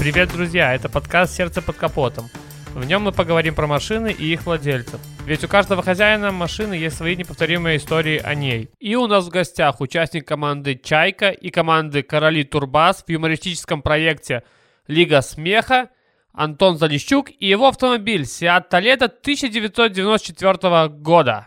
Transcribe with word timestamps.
Привет, 0.00 0.32
друзья! 0.32 0.74
Это 0.74 0.88
подкаст 0.88 1.34
«Сердце 1.34 1.60
под 1.60 1.76
капотом». 1.76 2.30
В 2.72 2.86
нем 2.86 3.02
мы 3.02 3.12
поговорим 3.12 3.54
про 3.54 3.66
машины 3.66 4.10
и 4.10 4.32
их 4.32 4.46
владельцев. 4.46 4.98
Ведь 5.26 5.44
у 5.44 5.48
каждого 5.48 5.82
хозяина 5.82 6.32
машины 6.32 6.72
есть 6.72 6.96
свои 6.96 7.14
неповторимые 7.16 7.76
истории 7.76 8.18
о 8.18 8.34
ней. 8.34 8.70
И 8.78 8.96
у 8.96 9.06
нас 9.06 9.26
в 9.26 9.28
гостях 9.28 9.82
участник 9.82 10.26
команды 10.26 10.80
«Чайка» 10.82 11.28
и 11.28 11.50
команды 11.50 12.02
«Короли 12.02 12.44
Турбас» 12.44 13.04
в 13.06 13.10
юмористическом 13.10 13.82
проекте 13.82 14.42
«Лига 14.86 15.20
смеха» 15.20 15.90
Антон 16.32 16.78
Залищук 16.78 17.28
и 17.38 17.46
его 17.46 17.68
автомобиль 17.68 18.22
Seat 18.22 18.70
Toledo 18.70 19.04
1994 19.04 20.88
года. 20.88 21.46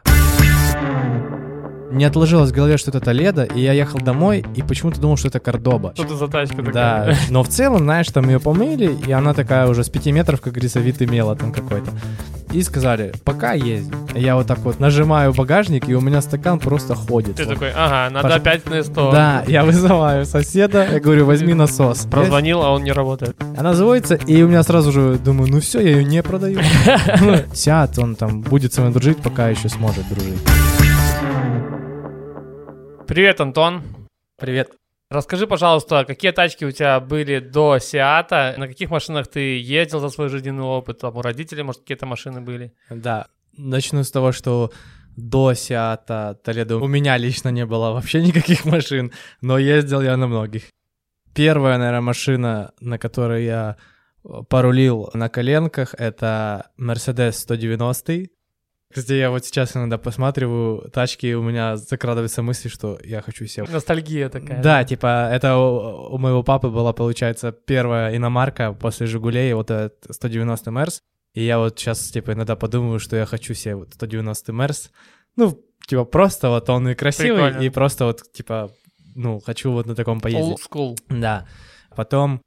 Не 1.94 2.06
отложилось 2.06 2.50
в 2.50 2.54
голове, 2.54 2.78
что 2.78 2.90
это 2.90 3.00
Толедо, 3.00 3.44
и 3.44 3.62
я 3.62 3.72
ехал 3.74 4.00
домой 4.00 4.44
и 4.56 4.62
почему-то 4.64 5.00
думал, 5.00 5.16
что 5.18 5.28
это 5.28 5.40
Кордоба. 5.40 5.92
Что 5.94 6.04
это 6.06 6.16
за 6.16 6.28
тачка 6.28 6.58
такая? 6.58 6.74
Да, 6.74 7.16
но 7.30 7.44
в 7.44 7.48
целом, 7.50 7.80
знаешь, 7.80 8.08
там 8.08 8.28
ее 8.28 8.40
помыли, 8.40 8.98
и 9.08 9.12
она 9.12 9.34
такая 9.34 9.68
уже 9.68 9.84
с 9.84 9.90
5 9.90 10.08
метров, 10.08 10.42
как 10.42 10.54
говорится, 10.54 10.80
вид 10.80 11.02
имела 11.04 11.36
там 11.36 11.52
какой-то. 11.52 11.92
И 12.52 12.62
сказали, 12.62 13.14
пока 13.24 13.54
ездим. 13.54 13.96
Я 14.16 14.36
вот 14.36 14.46
так 14.48 14.60
вот 14.60 14.80
нажимаю 14.80 15.34
багажник, 15.34 15.88
и 15.90 15.96
у 15.96 16.02
меня 16.02 16.22
стакан 16.22 16.60
просто 16.60 16.94
ходит. 16.96 17.36
Ты 17.36 17.46
Вот. 17.46 17.54
такой, 17.54 17.72
ага, 17.76 18.12
надо 18.14 18.28
Паш- 18.28 18.38
опять 18.38 18.70
на 18.70 18.84
100. 18.84 19.12
Да, 19.12 19.44
я 19.48 19.64
вызываю 19.64 20.26
соседа, 20.26 20.88
я 20.92 21.00
говорю, 21.00 21.26
возьми 21.26 21.54
насос. 21.56 22.06
Прозвонил, 22.12 22.62
а 22.62 22.70
он 22.72 22.84
не 22.84 22.92
работает. 22.92 23.36
Она 23.58 23.74
заводится, 23.74 24.16
и 24.16 24.42
у 24.44 24.48
меня 24.48 24.62
сразу 24.64 24.92
же 24.92 25.18
думаю, 25.24 25.50
ну 25.52 25.60
все, 25.62 25.80
я 25.80 25.92
ее 25.98 26.04
не 26.06 26.22
продаю. 26.24 26.60
Ну, 27.22 27.38
Сяд, 27.54 27.98
он 27.98 28.16
там 28.16 28.42
будет 28.42 28.74
со 28.74 28.82
мной 28.82 28.94
дружить, 28.94 29.18
пока 29.18 29.50
еще 29.50 29.70
сможет 29.70 30.08
дружить. 30.10 30.40
Привет, 33.08 33.42
Антон. 33.42 33.82
Привет. 34.38 34.72
Расскажи, 35.10 35.46
пожалуйста, 35.46 36.06
какие 36.06 36.32
тачки 36.32 36.64
у 36.64 36.72
тебя 36.72 37.00
были 37.00 37.40
до 37.40 37.78
Сиата, 37.80 38.56
на 38.58 38.68
каких 38.68 38.90
машинах 38.90 39.28
ты 39.28 39.60
ездил 39.60 40.00
за 40.00 40.10
свой 40.10 40.30
жизненный 40.30 40.64
опыт, 40.64 41.00
там 41.00 41.18
у 41.18 41.22
родителей, 41.22 41.64
может, 41.64 41.82
какие-то 41.82 42.06
машины 42.06 42.42
были? 42.42 42.74
Да, 42.90 43.28
начну 43.58 44.04
с 44.04 44.12
того, 44.12 44.32
что 44.32 44.72
до 45.18 45.54
Сиата 45.54 46.40
Толедо 46.44 46.78
у 46.78 46.88
меня 46.88 47.18
лично 47.18 47.50
не 47.50 47.66
было 47.66 47.92
вообще 47.92 48.22
никаких 48.22 48.66
машин, 48.74 49.12
но 49.42 49.58
ездил 49.58 50.02
я 50.02 50.16
на 50.16 50.28
многих. 50.28 50.64
Первая, 51.36 51.78
наверное, 51.78 52.02
машина, 52.02 52.72
на 52.80 52.98
которой 52.98 53.44
я 53.46 53.76
порулил 54.50 55.10
на 55.14 55.30
коленках, 55.30 55.94
это 55.98 56.72
Mercedes 56.80 57.34
190. 57.34 58.30
Кстати, 58.94 59.14
я 59.14 59.32
вот 59.32 59.46
сейчас 59.46 59.76
иногда 59.76 59.98
посматриваю 59.98 60.90
тачки, 60.92 61.26
и 61.26 61.34
у 61.34 61.42
меня 61.42 61.78
закрадывается 61.78 62.42
мысль, 62.42 62.70
что 62.70 63.00
я 63.04 63.22
хочу 63.22 63.46
себе 63.46 63.66
Ностальгия 63.70 64.30
такая. 64.30 64.62
да, 64.62 64.84
типа, 64.84 65.30
это 65.32 65.58
у, 65.58 66.16
у 66.16 66.18
моего 66.18 66.44
папы 66.44 66.70
была, 66.70 66.94
получается, 66.94 67.52
первая 67.52 68.16
иномарка 68.16 68.74
после 68.74 69.08
«Жигулей», 69.08 69.54
вот 69.54 69.72
этот 69.72 70.06
190 70.10 70.72
Мерс. 70.72 71.02
И 71.34 71.44
я 71.44 71.58
вот 71.58 71.80
сейчас, 71.80 72.00
типа, 72.12 72.34
иногда 72.34 72.56
подумаю, 72.56 73.00
что 73.00 73.16
я 73.16 73.26
хочу 73.26 73.54
себе 73.54 73.76
вот 73.76 73.94
190 73.94 74.52
Мерс. 74.52 74.92
Ну, 75.36 75.60
типа, 75.88 76.06
просто 76.06 76.50
вот 76.50 76.70
он 76.70 76.90
и 76.90 76.96
красивый, 76.96 77.46
Прикольно. 77.50 77.66
и 77.66 77.70
просто 77.70 78.06
вот, 78.06 78.32
типа, 78.32 78.72
ну, 79.16 79.40
хочу 79.40 79.72
вот 79.72 79.88
на 79.88 79.96
таком 79.96 80.20
Old 80.20 80.22
поездить. 80.22 80.68
school. 80.72 80.98
Да. 81.10 81.48
Потом 81.96 82.42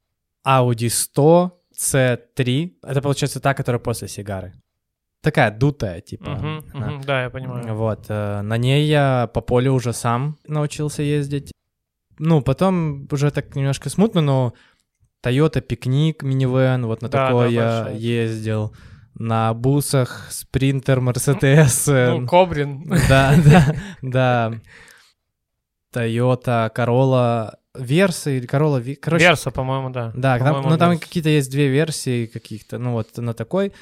Audi 0.45 0.89
100 0.89 1.59
C3. 1.77 2.71
Это, 2.83 3.01
получается, 3.01 3.39
та, 3.39 3.53
которая 3.53 3.79
после 3.79 4.07
сигары. 4.07 4.53
Такая 5.21 5.51
дутая, 5.51 6.01
типа. 6.01 6.33
Она. 6.33 6.61
мгм, 6.73 7.01
Да, 7.01 7.23
я 7.23 7.29
понимаю. 7.29 7.75
Вот, 7.75 8.05
э, 8.07 8.41
на 8.41 8.57
ней 8.57 8.87
я 8.87 9.29
по 9.33 9.41
полю 9.41 9.73
уже 9.73 9.93
сам 9.93 10.37
научился 10.47 11.01
ездить. 11.03 11.51
Ну, 12.19 12.41
потом 12.41 13.07
уже 13.11 13.31
так 13.31 13.55
немножко 13.55 13.89
смутно, 13.89 14.21
но 14.21 14.53
Toyota 15.23 15.61
Пикник 15.61 16.23
минивэн, 16.23 16.85
вот 16.85 17.01
на 17.01 17.09
Да, 17.09 17.27
такой 17.27 17.55
да, 17.55 17.89
я 17.89 17.89
ездил. 17.89 18.73
На 19.15 19.53
бусах 19.53 20.27
Спринтер, 20.29 21.01
Мерседес. 21.01 21.87
Ну, 21.87 22.27
Кобрин. 22.27 22.87
Да, 23.09 23.33
да, 23.43 23.75
да. 24.01 24.53
Toyota, 25.93 26.71
Corolla, 26.73 27.55
Верса 27.75 28.31
или 28.31 28.47
Corolla, 28.47 28.95
короче, 28.95 29.25
Верса, 29.25 29.51
по-моему, 29.51 29.89
да. 29.89 30.11
да, 30.15 30.37
там, 30.37 30.47
По-моему, 30.47 30.69
ну 30.69 30.77
там 30.77 30.99
какие-то 30.99 31.29
есть 31.29 31.49
две 31.49 31.67
версии 31.69 32.25
каких-то, 32.27 32.77
ну 32.77 32.91
вот 32.93 33.17
на 33.17 33.33
такой, 33.33 33.73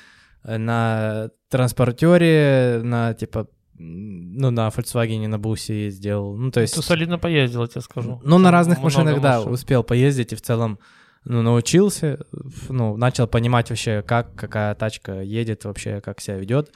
на 0.46 1.30
транспортере, 1.50 2.82
на 2.84 3.14
типа, 3.14 3.48
ну 3.78 4.52
на 4.52 4.68
Volkswagen, 4.70 5.28
на 5.28 5.38
бусе 5.40 5.86
ездил, 5.86 6.36
ну 6.36 6.52
то 6.52 6.62
есть, 6.62 6.76
Ты 6.76 6.82
солидно 6.82 7.18
поездил, 7.20 7.62
я 7.62 7.68
тебе 7.68 7.82
скажу. 7.82 8.22
ну 8.24 8.38
на 8.38 8.52
разных 8.52 8.78
Много 8.80 8.86
машинах, 8.86 9.22
да, 9.22 9.38
машин. 9.40 9.52
успел 9.54 9.84
поездить 9.84 10.34
и 10.34 10.36
в 10.36 10.42
целом, 10.42 10.80
ну 11.24 11.42
научился, 11.42 12.20
ну 12.70 12.96
начал 12.98 13.28
понимать 13.28 13.70
вообще, 13.70 14.02
как 14.02 14.36
какая 14.36 14.76
тачка 14.76 15.22
едет 15.22 15.66
вообще, 15.66 16.00
как 16.02 16.22
себя 16.22 16.38
ведет, 16.38 16.72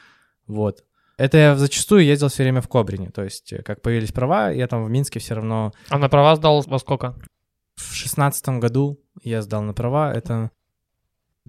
вот. 0.47 0.83
Это 1.17 1.37
я 1.37 1.55
зачастую 1.57 2.05
ездил 2.05 2.29
все 2.29 2.43
время 2.43 2.61
в 2.61 2.67
Кобрине, 2.69 3.09
то 3.11 3.23
есть 3.23 3.51
э, 3.51 3.61
как 3.61 3.81
появились 3.81 4.11
права, 4.13 4.51
я 4.51 4.67
там 4.67 4.83
в 4.85 4.89
Минске 4.89 5.19
все 5.19 5.35
равно 5.35 5.73
А 5.89 5.97
на 5.97 6.07
права 6.09 6.35
сдал 6.35 6.61
во 6.61 6.79
сколько? 6.79 7.15
в 7.75 7.93
шестнадцатом 7.93 8.59
году 8.59 8.99
я 9.23 9.41
сдал 9.41 9.61
на 9.61 9.73
права, 9.73 10.13
это 10.13 10.51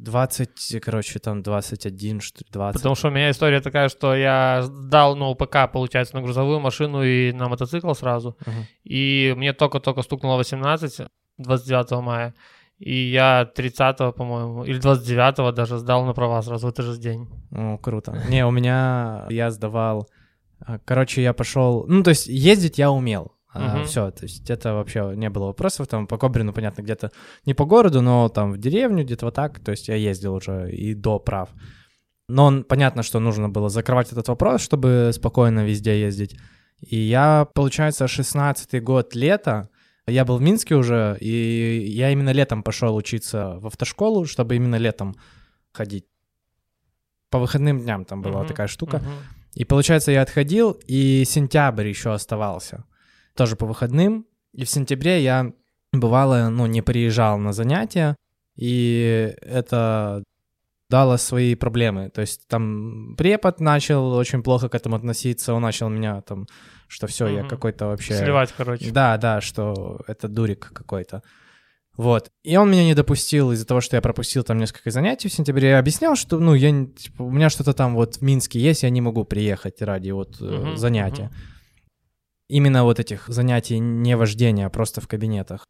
20, 0.03 0.81
короче, 0.81 1.19
там 1.19 1.43
21, 1.43 2.21
что 2.21 2.41
ли, 2.41 2.47
20. 2.51 2.81
Потому 2.81 2.95
что 2.95 3.09
у 3.09 3.11
меня 3.11 3.31
история 3.31 3.61
такая, 3.61 3.89
что 3.89 4.15
я 4.15 4.63
сдал, 4.63 5.17
ну, 5.17 5.35
ПК, 5.35 5.71
получается, 5.73 6.17
на 6.17 6.23
грузовую 6.23 6.61
машину 6.61 7.03
и 7.03 7.33
на 7.33 7.49
мотоцикл 7.49 7.93
сразу. 7.93 8.37
Мгм. 8.47 8.67
И 8.85 9.35
мне 9.37 9.53
только-только 9.53 10.03
стукнуло 10.03 10.37
18, 10.37 11.09
29 11.39 12.03
мая. 12.03 12.35
И 12.79 12.95
я 12.95 13.45
30 13.45 14.15
по-моему, 14.15 14.65
или 14.65 14.79
29 14.79 15.55
даже 15.55 15.79
сдал 15.79 16.07
на 16.07 16.15
права 16.15 16.41
сразу 16.43 16.67
в 16.67 16.71
этот 16.71 16.87
же 16.87 16.99
день. 16.99 17.29
О, 17.53 17.77
круто. 17.77 18.25
Не, 18.29 18.47
у 18.47 18.51
меня 18.51 19.27
я 19.29 19.51
сдавал, 19.51 20.09
а, 20.61 20.79
короче, 20.79 21.23
я 21.23 21.35
пошел, 21.35 21.85
ну, 21.89 22.03
то 22.03 22.11
есть 22.11 22.27
ездить 22.27 22.79
я 22.79 22.91
умел. 22.91 23.33
Мгм. 23.55 23.85
Все, 23.85 24.11
то 24.13 24.25
есть 24.25 24.49
это 24.49 24.75
вообще 24.75 25.13
не 25.17 25.29
было 25.29 25.47
вопросов, 25.47 25.89
там 25.89 26.07
по 26.07 26.19
Кобрину, 26.19 26.53
понятно, 26.53 26.83
где-то 26.83 27.11
не 27.47 27.55
по 27.55 27.65
городу, 27.65 28.01
но 28.01 28.29
там 28.29 28.53
в 28.53 28.59
деревню, 28.59 29.05
где-то 29.05 29.27
вот 29.27 29.35
так, 29.35 29.59
то 29.59 29.73
есть 29.73 29.89
я 29.89 29.97
ездил 29.97 30.35
уже 30.35 30.71
и 30.71 30.95
до 30.95 31.19
прав. 31.19 31.49
Но 32.29 32.63
понятно, 32.63 33.03
что 33.03 33.19
нужно 33.19 33.49
было 33.49 33.69
закрывать 33.69 34.13
этот 34.13 34.29
вопрос, 34.29 34.61
чтобы 34.63 35.11
спокойно 35.13 35.65
везде 35.65 36.01
ездить. 36.01 36.39
И 36.79 36.97
я, 36.97 37.47
получается, 37.55 38.05
16-й 38.05 38.81
год 38.81 39.17
лето, 39.17 39.69
я 40.07 40.25
был 40.25 40.37
в 40.37 40.43
Минске 40.43 40.77
уже, 40.77 41.17
и 41.21 41.85
я 41.89 42.11
именно 42.11 42.31
летом 42.33 42.63
пошел 42.63 42.95
учиться 42.95 43.59
в 43.61 43.67
автошколу, 43.67 44.27
чтобы 44.27 44.55
именно 44.55 44.77
летом 44.77 45.17
ходить. 45.73 46.07
По 47.31 47.39
выходным 47.39 47.81
дням 47.81 48.05
там 48.05 48.23
была 48.23 48.41
Мгм, 48.41 48.49
такая 48.49 48.69
штука. 48.69 48.99
мгм. 48.99 49.11
И 49.55 49.65
получается, 49.65 50.13
я 50.13 50.23
отходил, 50.23 50.79
и 50.87 51.25
сентябрь 51.27 51.89
еще 51.89 52.13
оставался. 52.13 52.85
Тоже 53.35 53.57
по 53.57 53.67
выходным. 53.67 54.27
И 54.53 54.65
в 54.65 54.71
сентябре 54.71 55.23
я, 55.23 55.53
бывало, 55.93 56.49
ну, 56.51 56.67
не 56.67 56.83
приезжал 56.83 57.39
на 57.39 57.53
занятия, 57.53 58.17
и 58.57 59.35
это 59.41 60.25
дало 60.91 61.17
свои 61.19 61.55
проблемы. 61.55 62.11
То 62.11 62.21
есть 62.21 62.47
там 62.49 63.15
препод 63.17 63.61
начал 63.61 64.13
очень 64.13 64.43
плохо 64.43 64.69
к 64.69 64.75
этому 64.75 64.97
относиться, 64.97 65.55
он 65.55 65.63
начал 65.63 65.89
меня 65.89 66.21
там, 66.23 66.47
что 66.89 67.07
все, 67.07 67.29
я 67.29 67.41
Мгм. 67.41 67.49
какой-то 67.49 67.87
вообще... 67.87 68.15
Сливать, 68.15 68.53
короче. 68.57 68.91
Да, 68.91 69.17
да, 69.17 69.41
что 69.41 70.01
это 70.09 70.27
дурик 70.27 70.73
какой-то. 70.75 71.23
Вот. 71.97 72.31
И 72.43 72.57
он 72.57 72.71
меня 72.71 72.85
не 72.85 72.95
допустил 72.95 73.53
из-за 73.53 73.67
того, 73.67 73.81
что 73.81 73.97
я 73.97 74.03
пропустил 74.03 74.43
там 74.43 74.59
несколько 74.59 74.91
занятий 74.91 75.29
в 75.29 75.33
сентябре. 75.33 75.71
Я 75.71 75.79
объяснял, 75.79 76.17
что, 76.17 76.39
ну, 76.41 76.55
я, 76.55 76.71
типа, 76.87 77.23
у 77.23 77.31
меня 77.31 77.51
что-то 77.51 77.73
там 77.73 77.95
вот 77.95 78.17
в 78.17 78.23
Минске 78.23 78.59
есть, 78.59 78.83
я 78.83 78.91
не 78.91 79.01
могу 79.01 79.25
приехать 79.25 79.83
ради 79.83 80.11
вот 80.11 80.41
Мгм, 80.41 80.77
занятия. 80.77 81.25
мгм. 81.25 81.35
Именно 82.51 82.85
вот 82.85 82.99
этих 82.99 83.29
занятий 83.29 83.79
не 83.79 84.17
вождения, 84.17 84.67
а 84.67 84.71
просто 84.71 85.01
в 85.01 85.07
кабинетах 85.07 85.67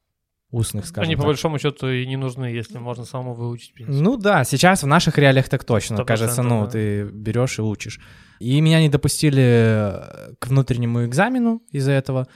устных, 0.51 0.87
скажем 0.87 1.05
Они 1.05 1.15
по 1.15 1.23
так. 1.23 1.29
большому 1.29 1.59
счету 1.59 1.89
и 1.89 2.07
не 2.07 2.16
нужны, 2.16 2.47
если 2.47 2.78
можно 2.78 3.04
самому 3.04 3.34
выучить. 3.34 3.75
принципе. 3.75 4.03
Ну 4.03 4.16
да, 4.16 4.45
сейчас 4.45 4.83
в 4.83 4.87
наших 4.87 5.19
реалиях 5.19 5.49
так 5.49 5.65
точно. 5.65 6.04
Кажется, 6.04 6.43
ну, 6.43 6.65
да. 6.65 6.71
ты 6.71 7.04
берешь 7.04 7.59
и 7.59 7.63
учишь. 7.63 8.01
И 8.41 8.60
меня 8.60 8.81
не 8.81 8.89
допустили 8.89 9.43
э, 9.43 10.34
к 10.39 10.49
внутреннему 10.49 11.04
экзамену 11.04 11.63
из-за 11.71 11.93
этого. 11.93 12.27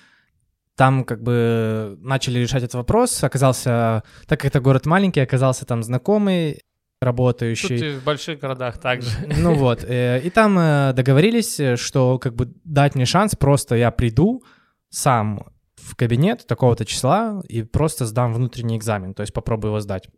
Там 0.76 1.04
как 1.04 1.22
бы 1.22 1.96
начали 2.00 2.38
решать 2.40 2.62
этот 2.62 2.74
вопрос. 2.74 3.24
Оказался, 3.24 4.02
так 4.26 4.40
как 4.40 4.50
это 4.50 4.60
город 4.60 4.86
маленький, 4.86 5.20
оказался 5.20 5.64
там 5.64 5.82
знакомый, 5.82 6.60
Тут 7.04 7.06
работающий. 7.06 7.94
и 7.94 7.96
в 7.98 8.04
больших 8.04 8.40
городах 8.40 8.78
также. 8.78 9.10
Ну 9.38 9.54
вот, 9.54 9.84
э, 9.84 10.20
и 10.24 10.30
там 10.30 10.58
э, 10.58 10.92
договорились, 10.94 11.78
что 11.78 12.18
как 12.18 12.34
бы 12.34 12.52
дать 12.64 12.94
мне 12.94 13.04
шанс, 13.04 13.34
просто 13.36 13.76
я 13.76 13.90
приду 13.90 14.42
сам 14.90 15.46
в 15.76 15.96
кабинет 15.96 16.46
такого-то 16.46 16.84
числа 16.84 17.42
и 17.48 17.62
просто 17.62 18.06
сдам 18.06 18.32
внутренний 18.32 18.76
экзамен, 18.76 19.14
то 19.14 19.22
есть 19.22 19.32
попробую 19.32 19.70
его 19.70 19.80
сдать. 19.80 20.08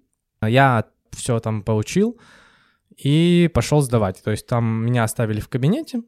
Я 0.43 0.85
все 1.11 1.41
там 1.41 1.63
поучил 1.63 2.19
и 2.97 3.51
пошел 3.53 3.81
сдавать. 3.81 4.23
То 4.23 4.31
есть 4.31 4.47
там 4.47 4.87
меня 4.87 5.05
оставили 5.05 5.41
в 5.41 5.49
кабинете. 5.49 6.03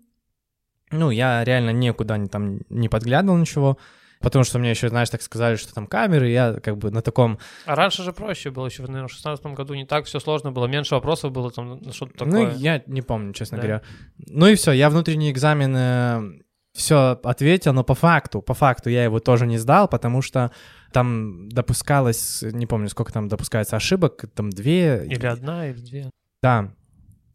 Ну, 0.91 1.11
я 1.11 1.45
реально 1.45 1.71
никуда 1.71 2.17
не, 2.17 2.29
там 2.29 2.61
не 2.69 2.89
подглядывал 2.89 3.37
ничего. 3.37 3.79
Потому 4.21 4.45
что 4.45 4.59
мне 4.59 4.71
еще, 4.71 4.89
знаешь, 4.89 5.11
так 5.11 5.23
сказали, 5.23 5.57
что 5.57 5.75
там 5.75 5.87
камеры, 5.87 6.29
я 6.29 6.55
как 6.55 6.77
бы 6.77 6.91
на 6.91 7.03
таком... 7.03 7.39
А 7.67 7.75
раньше 7.75 8.03
же 8.03 8.13
проще 8.13 8.51
было, 8.51 8.67
еще, 8.67 8.83
наверное, 8.83 9.09
в 9.09 9.13
16 9.13 9.45
году 9.47 9.75
не 9.75 9.87
так 9.87 10.07
все 10.07 10.21
сложно 10.21 10.53
было, 10.53 10.67
меньше 10.67 10.95
вопросов 10.95 11.33
было 11.33 11.51
там, 11.51 11.81
что-то 11.93 12.25
такое. 12.25 12.51
Ну, 12.51 12.57
я 12.57 12.83
не 12.87 13.03
помню, 13.03 13.33
честно 13.33 13.59
Да? 13.59 13.63
говоря. 13.63 13.83
Ну 14.19 14.47
и 14.47 14.55
все, 14.55 14.73
я 14.73 14.91
внутренний 14.91 15.31
экзамен 15.31 16.43
все 16.75 17.19
ответил, 17.25 17.73
но 17.73 17.83
по 17.83 17.95
факту, 17.95 18.41
по 18.41 18.55
факту 18.55 18.91
я 18.91 19.05
его 19.05 19.19
тоже 19.21 19.47
не 19.47 19.59
сдал, 19.59 19.89
потому 19.89 20.23
что 20.23 20.53
там 20.93 21.49
допускалось, 21.49 22.43
не 22.43 22.67
помню, 22.67 22.89
сколько 22.89 23.13
там 23.13 23.29
допускается 23.29 23.77
ошибок, 23.77 24.25
там 24.35 24.51
две. 24.51 25.05
Или 25.07 25.27
одна, 25.27 25.69
или 25.69 25.79
две. 25.79 26.11
Да. 26.43 26.73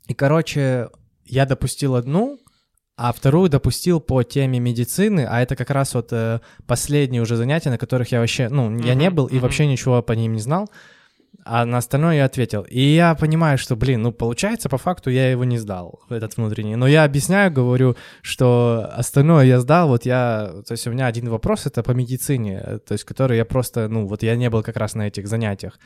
И, 0.08 0.14
короче, 0.14 0.90
я 1.26 1.46
допустил 1.46 1.96
одну, 1.96 2.40
а 2.96 3.12
вторую 3.12 3.50
допустил 3.50 4.00
по 4.00 4.24
теме 4.24 4.60
медицины, 4.60 5.26
а 5.30 5.42
это 5.42 5.56
как 5.56 5.72
раз 5.72 5.96
вот 5.96 6.10
э, 6.12 6.40
последние 6.68 7.22
уже 7.22 7.36
занятия, 7.36 7.70
на 7.72 7.78
которых 7.78 8.12
я 8.12 8.20
вообще, 8.20 8.50
ну, 8.50 8.78
я 8.80 8.94
не 8.94 9.10
был 9.10 9.26
и 9.26 9.34
мгм. 9.36 9.42
вообще 9.42 9.66
ничего 9.66 10.02
по 10.04 10.14
ним 10.14 10.34
не 10.34 10.40
знал, 10.40 10.70
а 11.44 11.66
на 11.66 11.78
остальное 11.78 12.18
я 12.18 12.26
ответил. 12.26 12.62
И 12.70 12.80
я 12.80 13.16
понимаю, 13.16 13.58
что, 13.58 13.76
блин, 13.76 14.04
ну, 14.04 14.12
получается, 14.12 14.70
по 14.70 14.78
факту 14.78 15.10
я 15.10 15.32
его 15.32 15.44
не 15.44 15.58
сдал, 15.58 16.02
этот 16.10 16.38
внутренний. 16.38 16.76
Но 16.76 16.88
я 16.88 17.04
объясняю, 17.04 17.52
говорю, 17.52 17.96
что 18.22 18.88
остальное 18.94 19.46
я 19.46 19.60
сдал, 19.60 19.88
вот 19.88 20.06
я, 20.06 20.54
то 20.68 20.74
есть 20.74 20.86
у 20.86 20.92
меня 20.92 21.08
один 21.08 21.30
вопрос, 21.30 21.66
это 21.66 21.82
по 21.82 21.92
медицине, 21.92 22.80
то 22.86 22.92
есть 22.94 23.06
который 23.06 23.38
я 23.38 23.46
просто, 23.46 23.88
ну, 23.88 24.06
вот 24.06 24.22
я 24.22 24.36
не 24.36 24.50
был 24.52 24.62
как 24.62 24.78
раз 24.78 24.94
на 24.94 25.08
этих 25.08 25.28
занятиях. 25.28 25.80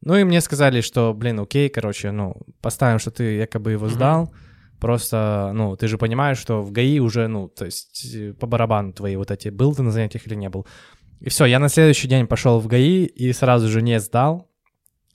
Ну 0.00 0.16
и 0.16 0.24
мне 0.24 0.40
сказали, 0.40 0.80
что, 0.80 1.12
блин, 1.12 1.40
окей, 1.40 1.68
короче, 1.68 2.12
ну, 2.12 2.36
поставим, 2.60 3.00
что 3.00 3.10
ты 3.10 3.36
якобы 3.36 3.72
его 3.72 3.88
сдал. 3.88 4.32
Просто, 4.80 5.52
ну, 5.54 5.76
ты 5.76 5.88
же 5.88 5.96
понимаешь, 5.98 6.38
что 6.38 6.60
в 6.62 6.70
ГАИ 6.70 6.98
уже, 6.98 7.28
ну, 7.28 7.48
то 7.48 7.64
есть 7.64 8.14
э, 8.14 8.34
по 8.34 8.46
барабану 8.46 8.92
твои 8.92 9.16
вот 9.16 9.30
эти, 9.30 9.48
был 9.48 9.74
ты 9.74 9.82
на 9.82 9.90
занятиях 9.90 10.26
или 10.26 10.34
не 10.34 10.48
был. 10.48 10.66
И 11.20 11.30
все, 11.30 11.46
я 11.46 11.58
на 11.58 11.68
следующий 11.68 12.08
день 12.08 12.26
пошел 12.26 12.60
в 12.60 12.66
ГАИ 12.66 13.04
и 13.06 13.32
сразу 13.32 13.68
же 13.68 13.80
не 13.80 13.98
сдал. 14.00 14.50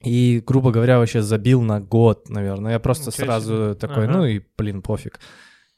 И, 0.04 0.42
грубо 0.46 0.72
говоря, 0.72 0.98
вообще 0.98 1.22
забил 1.22 1.62
на 1.62 1.80
год, 1.80 2.28
наверное. 2.30 2.72
Я 2.74 2.80
просто 2.80 3.12
Ничего 3.12 3.26
сразу 3.26 3.54
себе. 3.54 3.74
такой, 3.76 4.06
Ага. 4.06 4.18
ну 4.18 4.26
и, 4.26 4.42
блин, 4.58 4.82
пофиг. 4.82 5.20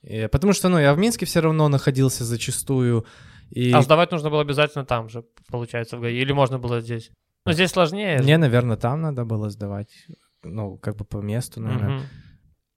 И 0.02 0.30
потому 0.32 0.54
что, 0.54 0.70
ну, 0.70 0.80
я 0.80 0.94
в 0.94 0.98
Минске 0.98 1.26
все 1.26 1.42
равно 1.42 1.68
находился 1.68 2.24
зачастую. 2.24 3.06
И 3.50 3.72
А 3.74 3.82
сдавать 3.82 4.12
нужно 4.12 4.30
было 4.30 4.42
обязательно 4.42 4.86
там 4.86 5.10
же, 5.10 5.26
получается, 5.50 5.98
в 5.98 6.02
ГАИ. 6.02 6.16
Или 6.22 6.32
можно 6.32 6.58
было 6.58 6.80
здесь? 6.80 7.12
Ну, 7.46 7.52
здесь 7.52 7.72
сложнее. 7.72 8.20
мне, 8.20 8.38
наверное, 8.38 8.78
там 8.78 9.02
надо 9.02 9.26
было 9.26 9.50
сдавать. 9.50 9.90
Ну, 10.44 10.78
как 10.78 10.96
бы 10.96 11.04
по 11.04 11.18
месту, 11.18 11.60
наверное. 11.60 11.98
Мгм. 11.98 12.04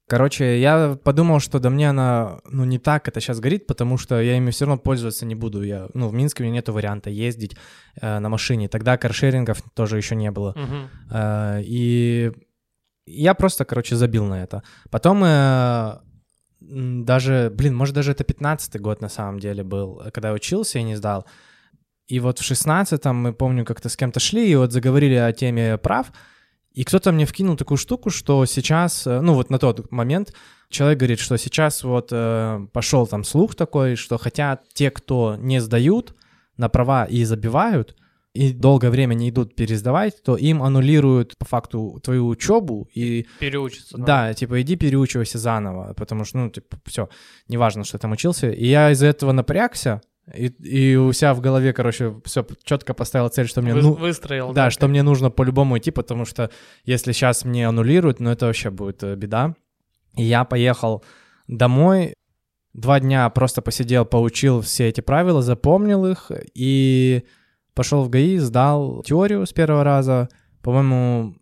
Короче, 0.09 0.61
я 0.61 0.97
подумал, 1.03 1.41
что 1.41 1.59
до 1.59 1.69
мне 1.69 1.89
она, 1.89 2.39
ну, 2.49 2.63
не 2.63 2.79
так 2.79 3.09
это 3.09 3.19
сейчас 3.19 3.41
горит, 3.41 3.67
потому 3.67 3.97
что 3.97 4.21
я 4.21 4.37
ими 4.37 4.51
все 4.51 4.65
равно 4.65 4.81
пользоваться 4.81 5.25
не 5.25 5.35
буду. 5.35 5.63
Я, 5.63 5.89
ну, 5.93 6.07
в 6.07 6.13
Минске 6.13 6.43
у 6.43 6.45
меня 6.45 6.55
нету 6.55 6.71
варианта 6.71 7.09
ездить 7.09 7.57
э, 7.99 8.19
на 8.19 8.29
машине. 8.29 8.69
Тогда 8.69 8.97
каршерингов 8.97 9.61
тоже 9.73 9.97
еще 9.97 10.15
не 10.15 10.31
было. 10.31 10.53
Мгм. 10.55 10.89
Э, 11.11 11.61
и 11.61 12.31
я 13.05 13.33
просто, 13.33 13.65
короче, 13.65 13.97
забил 13.97 14.25
на 14.25 14.43
это. 14.43 14.63
Потом 14.91 15.23
э, 15.25 15.97
даже, 16.61 17.51
блин, 17.53 17.75
может, 17.75 17.93
даже 17.93 18.11
это 18.11 18.23
15-й 18.23 18.79
год 18.79 19.01
на 19.01 19.09
самом 19.09 19.39
деле 19.39 19.63
был, 19.63 20.03
когда 20.13 20.29
я 20.29 20.33
учился 20.33 20.79
и 20.79 20.83
не 20.83 20.95
сдал. 20.95 21.25
И 22.07 22.21
вот 22.21 22.39
в 22.39 22.49
16-м 22.49 23.15
мы, 23.15 23.33
помню, 23.33 23.65
как-то 23.65 23.89
с 23.89 23.97
кем-то 23.97 24.21
шли, 24.21 24.49
и 24.49 24.55
вот 24.55 24.71
заговорили 24.71 25.15
о 25.15 25.33
теме 25.33 25.77
прав, 25.77 26.13
и 26.77 26.83
кто-то 26.83 27.11
мне 27.11 27.25
вкинул 27.25 27.55
такую 27.55 27.79
штуку, 27.79 28.11
что 28.11 28.45
сейчас, 28.45 29.07
э, 29.07 29.19
ну 29.19 29.33
вот 29.33 29.49
на 29.49 29.57
тот 29.57 29.91
момент, 29.91 30.35
человек 30.69 30.99
говорит, 30.99 31.19
что 31.19 31.35
сейчас 31.35 31.83
вот 31.83 32.09
э, 32.11 32.67
пошел 32.71 33.07
там 33.07 33.23
слух 33.23 33.55
такой, 33.55 33.95
что 33.95 34.19
хотят 34.19 34.61
те, 34.73 34.91
кто 34.91 35.37
не 35.39 35.59
сдают 35.59 36.13
на 36.55 36.69
права 36.69 37.05
и 37.05 37.23
забивают, 37.23 37.95
и 38.35 38.53
долгое 38.53 38.91
время 38.91 39.15
не 39.15 39.31
идут 39.31 39.55
пересдавать, 39.55 40.21
то 40.21 40.37
им 40.37 40.61
аннулируют 40.61 41.35
по 41.39 41.45
факту 41.45 41.99
твою 42.03 42.27
учебу 42.27 42.87
и 42.93 43.25
Переучиться. 43.39 43.97
да, 43.97 44.35
типа 44.35 44.61
иди 44.61 44.75
переучивайся 44.75 45.39
заново, 45.39 45.95
потому 45.95 46.25
что, 46.25 46.37
ну, 46.37 46.51
типа, 46.51 46.77
все, 46.85 47.09
неважно, 47.47 47.85
что 47.85 47.97
там 47.97 48.11
учился. 48.11 48.51
И 48.51 48.67
я 48.67 48.91
из-за 48.91 49.07
этого 49.07 49.31
напрягся, 49.31 50.01
и, 50.33 50.47
и 50.47 50.95
у 50.95 51.13
себя 51.13 51.33
в 51.33 51.41
голове, 51.41 51.73
короче, 51.73 52.15
все 52.25 52.45
четко 52.63 52.93
поставил 52.93 53.29
цель, 53.29 53.47
что 53.47 53.61
мне, 53.61 53.73
Вы- 53.73 53.81
ну, 53.81 53.93
Выстроил. 53.93 54.53
да, 54.53 54.69
что 54.69 54.87
мне 54.87 55.03
нужно 55.03 55.29
по-любому 55.29 55.77
идти, 55.77 55.91
потому 55.91 56.25
что 56.25 56.49
если 56.83 57.11
сейчас 57.13 57.45
мне 57.45 57.67
аннулируют, 57.67 58.19
ну, 58.19 58.29
это 58.29 58.47
вообще 58.47 58.69
будет 58.69 59.03
э, 59.03 59.15
беда. 59.15 59.55
И 60.15 60.23
я 60.23 60.43
поехал 60.43 61.03
домой, 61.47 62.13
два 62.73 62.99
дня 62.99 63.29
просто 63.29 63.61
посидел, 63.61 64.05
поучил 64.05 64.61
все 64.61 64.89
эти 64.89 65.01
правила, 65.01 65.41
запомнил 65.41 66.05
их 66.05 66.31
и 66.53 67.23
пошел 67.73 68.03
в 68.03 68.09
ГАИ, 68.09 68.37
сдал 68.37 69.03
теорию 69.03 69.45
с 69.45 69.53
первого 69.53 69.83
раза. 69.83 70.29
По-моему, 70.61 71.35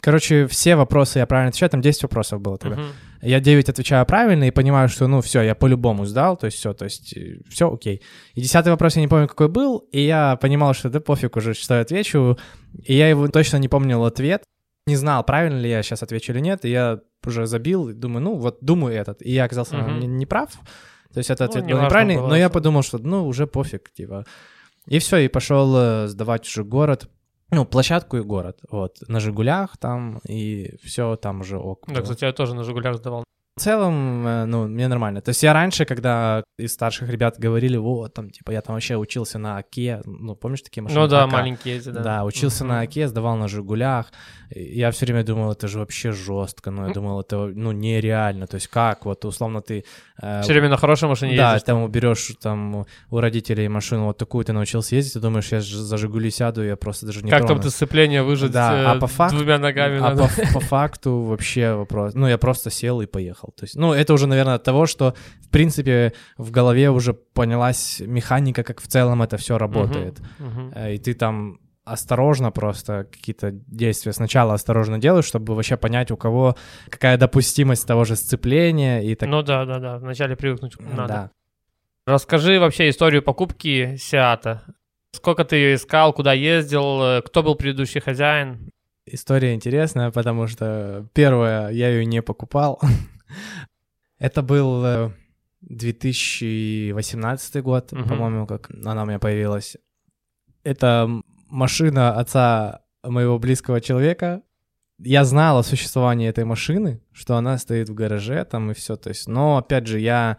короче, 0.00 0.46
все 0.46 0.76
вопросы 0.76 1.18
я 1.18 1.26
правильно 1.26 1.48
отвечаю, 1.48 1.70
там 1.70 1.80
10 1.80 2.02
вопросов 2.02 2.40
было 2.40 2.58
тогда. 2.58 2.76
Мгм. 2.76 2.86
Я 3.22 3.40
9 3.40 3.68
отвечаю 3.68 4.04
правильно 4.06 4.44
и 4.44 4.50
понимаю, 4.50 4.88
что, 4.88 5.06
ну, 5.06 5.20
все, 5.20 5.40
я 5.42 5.54
по-любому 5.54 6.04
сдал, 6.04 6.36
то 6.36 6.46
есть 6.46 6.58
все, 6.58 6.74
то 6.74 6.84
есть 6.84 7.14
все 7.48 7.72
окей. 7.72 8.02
И 8.34 8.40
десятый 8.42 8.70
вопрос 8.70 8.96
я 8.96 9.02
не 9.02 9.08
помню, 9.08 9.28
какой 9.28 9.48
был, 9.48 9.78
и 9.92 10.00
я 10.00 10.36
понимал, 10.36 10.74
что 10.74 10.90
да 10.90 11.00
пофиг 11.00 11.36
уже, 11.36 11.54
что 11.54 11.74
я 11.74 11.80
отвечу, 11.80 12.38
и 12.82 12.94
я 12.94 13.08
его 13.08 13.28
точно 13.28 13.56
не 13.56 13.68
помнил 13.68 14.04
ответ, 14.04 14.42
не 14.86 14.96
знал, 14.96 15.24
правильно 15.24 15.58
ли 15.58 15.70
я 15.70 15.82
сейчас 15.82 16.02
отвечу 16.02 16.32
или 16.32 16.40
нет, 16.40 16.64
и 16.66 16.70
я 16.70 17.00
уже 17.24 17.46
забил, 17.46 17.92
думаю, 17.94 18.22
ну, 18.22 18.34
вот 18.34 18.58
думаю 18.60 18.94
этот, 18.94 19.22
и 19.22 19.30
я 19.30 19.44
оказался 19.44 19.76
Мгм. 19.76 20.00
не, 20.00 20.06
не 20.06 20.26
прав, 20.26 20.50
то 21.12 21.18
есть 21.18 21.30
этот 21.30 21.40
Ну, 21.40 21.46
ответ 21.46 21.62
был 21.64 21.68
неважно 21.70 21.86
неправильный, 21.86 22.16
было, 22.16 22.28
но 22.28 22.36
я 22.36 22.50
подумал, 22.50 22.82
что, 22.82 22.98
ну, 22.98 23.26
уже 23.26 23.46
пофиг, 23.46 23.90
типа. 23.92 24.26
И 24.86 24.98
все, 24.98 25.16
и 25.18 25.28
пошел 25.28 25.74
э, 25.74 26.08
сдавать 26.08 26.46
уже 26.46 26.62
город, 26.64 27.08
ну, 27.50 27.64
площадку 27.64 28.16
и 28.16 28.22
город, 28.22 28.58
вот, 28.70 28.96
на 29.08 29.20
«Жигулях» 29.20 29.76
там, 29.76 30.18
и 30.28 30.76
все 30.82 31.16
там 31.16 31.40
уже 31.40 31.58
ок. 31.58 31.84
Да, 31.86 31.94
было. 31.94 32.02
кстати, 32.02 32.24
я 32.24 32.32
тоже 32.32 32.54
на 32.54 32.64
«Жигулях» 32.64 32.96
сдавал. 32.96 33.24
В 33.56 33.60
целом, 33.60 34.26
э, 34.26 34.44
ну, 34.46 34.66
мне 34.66 34.88
нормально. 34.88 35.20
То 35.20 35.28
есть 35.28 35.40
я 35.44 35.52
раньше, 35.52 35.84
когда 35.84 36.42
из 36.58 36.72
старших 36.74 37.08
ребят 37.08 37.36
говорили, 37.38 37.76
вот, 37.76 38.12
там, 38.12 38.30
типа, 38.30 38.50
я 38.50 38.60
там 38.60 38.74
вообще 38.74 38.96
учился 38.96 39.38
на 39.38 39.58
ОКЕ, 39.58 40.02
ну, 40.06 40.34
помнишь 40.34 40.62
такие 40.62 40.82
машины? 40.82 41.00
Ну 41.02 41.06
да, 41.06 41.22
АК? 41.22 41.32
маленькие 41.32 41.76
эти, 41.76 41.88
да. 41.90 42.00
Да, 42.02 42.24
учился 42.24 42.64
на 42.64 42.74
Мгм. 42.74 42.82
ОКЕ, 42.82 43.06
сдавал 43.08 43.36
на 43.36 43.46
«Жигулях». 43.46 44.10
Я 44.50 44.90
все 44.90 45.06
время 45.06 45.22
думал, 45.22 45.52
это 45.52 45.68
же 45.68 45.78
вообще 45.78 46.10
жестко, 46.10 46.72
но 46.72 46.88
я 46.88 46.92
думал, 46.92 47.20
это, 47.20 47.46
ну, 47.46 47.70
нереально. 47.70 48.48
То 48.48 48.56
есть 48.56 48.66
как, 48.66 49.04
вот, 49.04 49.24
условно, 49.24 49.60
ты... 49.62 49.84
э, 50.20 50.42
Все 50.42 50.52
время 50.52 50.68
на 50.68 50.76
хорошей 50.76 51.08
машине 51.08 51.36
да, 51.36 51.52
ездишь. 51.52 51.66
там 51.66 51.88
берешь 51.88 52.32
там 52.42 52.86
у 53.10 53.20
родителей 53.20 53.68
машину 53.68 54.06
вот 54.06 54.18
такую, 54.18 54.44
ты 54.44 54.52
научился 54.52 54.96
ездить, 54.96 55.12
ты 55.12 55.20
думаешь, 55.20 55.52
я 55.52 55.60
за 55.60 55.96
«Жигули» 55.96 56.30
сяду, 56.30 56.64
я 56.64 56.74
просто 56.76 57.06
даже 57.06 57.22
не 57.22 57.30
Как 57.30 57.40
там 57.42 57.46
трону. 57.50 57.62
ты 57.62 57.70
сцепление 57.70 58.24
выжать 58.24 58.50
Да, 58.50 58.92
а 58.92 58.96
э, 58.96 58.98
по 58.98 59.06
факту- 59.06 59.36
двумя 59.36 59.58
ногами? 59.58 59.98
А 59.98 60.12
надо? 60.14 60.24
по, 60.24 60.54
по 60.54 60.60
факту 60.60 61.20
вообще 61.20 61.74
вопрос. 61.74 62.14
Ну, 62.14 62.26
я 62.26 62.36
просто 62.36 62.70
сел 62.70 63.00
и 63.00 63.06
поехал. 63.06 63.43
То 63.52 63.64
есть, 63.64 63.76
ну, 63.76 63.92
это 63.92 64.12
уже, 64.14 64.26
наверное, 64.26 64.54
от 64.54 64.62
того, 64.64 64.86
что, 64.86 65.14
в 65.40 65.48
принципе, 65.50 66.12
в 66.38 66.50
голове 66.50 66.90
уже 66.90 67.12
понялась 67.14 68.00
механика, 68.06 68.62
как 68.62 68.80
в 68.80 68.86
целом 68.86 69.22
это 69.22 69.36
все 69.36 69.58
работает. 69.58 70.20
Мгм. 70.38 70.72
Э, 70.74 70.94
И 70.94 70.98
ты 70.98 71.14
там 71.14 71.58
осторожно 71.84 72.50
просто 72.50 73.06
какие-то 73.12 73.50
действия 73.52 74.12
сначала 74.12 74.54
осторожно 74.54 74.98
делаешь, 74.98 75.26
чтобы 75.26 75.54
вообще 75.54 75.76
понять, 75.76 76.10
у 76.10 76.16
кого 76.16 76.56
какая 76.88 77.18
допустимость 77.18 77.86
того 77.86 78.04
же 78.04 78.16
сцепления 78.16 79.00
и 79.00 79.14
так 79.14 79.28
Ну 79.28 79.42
да, 79.42 79.64
да, 79.66 79.78
да. 79.78 79.98
Вначале 79.98 80.34
привыкнуть 80.34 80.78
надо. 80.80 81.06
Да. 81.08 81.30
Расскажи 82.06 82.58
вообще 82.58 82.88
историю 82.88 83.22
покупки 83.22 83.96
Сиата. 83.96 84.62
Сколько 85.12 85.44
ты 85.44 85.56
ее 85.56 85.74
искал, 85.76 86.12
куда 86.12 86.32
ездил, 86.32 87.02
э, 87.02 87.22
кто 87.22 87.42
был 87.42 87.54
предыдущий 87.54 88.00
хозяин? 88.00 88.70
История 89.06 89.54
интересная, 89.54 90.10
потому 90.10 90.46
что 90.46 91.06
первое, 91.12 91.68
я 91.68 91.90
ее 91.90 92.06
не 92.06 92.22
покупал. 92.22 92.80
Это 94.18 94.42
был 94.42 94.84
э, 94.84 95.10
2018 95.62 97.62
год, 97.62 97.92
Мгм. 97.92 98.08
по-моему, 98.08 98.46
как 98.46 98.70
она 98.70 99.02
у 99.02 99.06
меня 99.06 99.18
появилась. 99.18 99.76
Это 100.62 101.04
м- 101.06 101.24
машина 101.48 102.18
отца 102.18 102.82
моего 103.02 103.38
близкого 103.38 103.80
человека. 103.80 104.42
Я 104.98 105.24
знал 105.24 105.58
о 105.58 105.62
существовании 105.62 106.28
этой 106.28 106.44
машины, 106.44 107.00
что 107.12 107.36
она 107.36 107.58
стоит 107.58 107.88
в 107.88 107.94
гараже 107.94 108.44
там 108.44 108.70
и 108.70 108.74
все. 108.74 108.96
То 108.96 109.10
есть, 109.10 109.28
но 109.28 109.58
опять 109.58 109.86
же, 109.86 109.98
я 110.00 110.38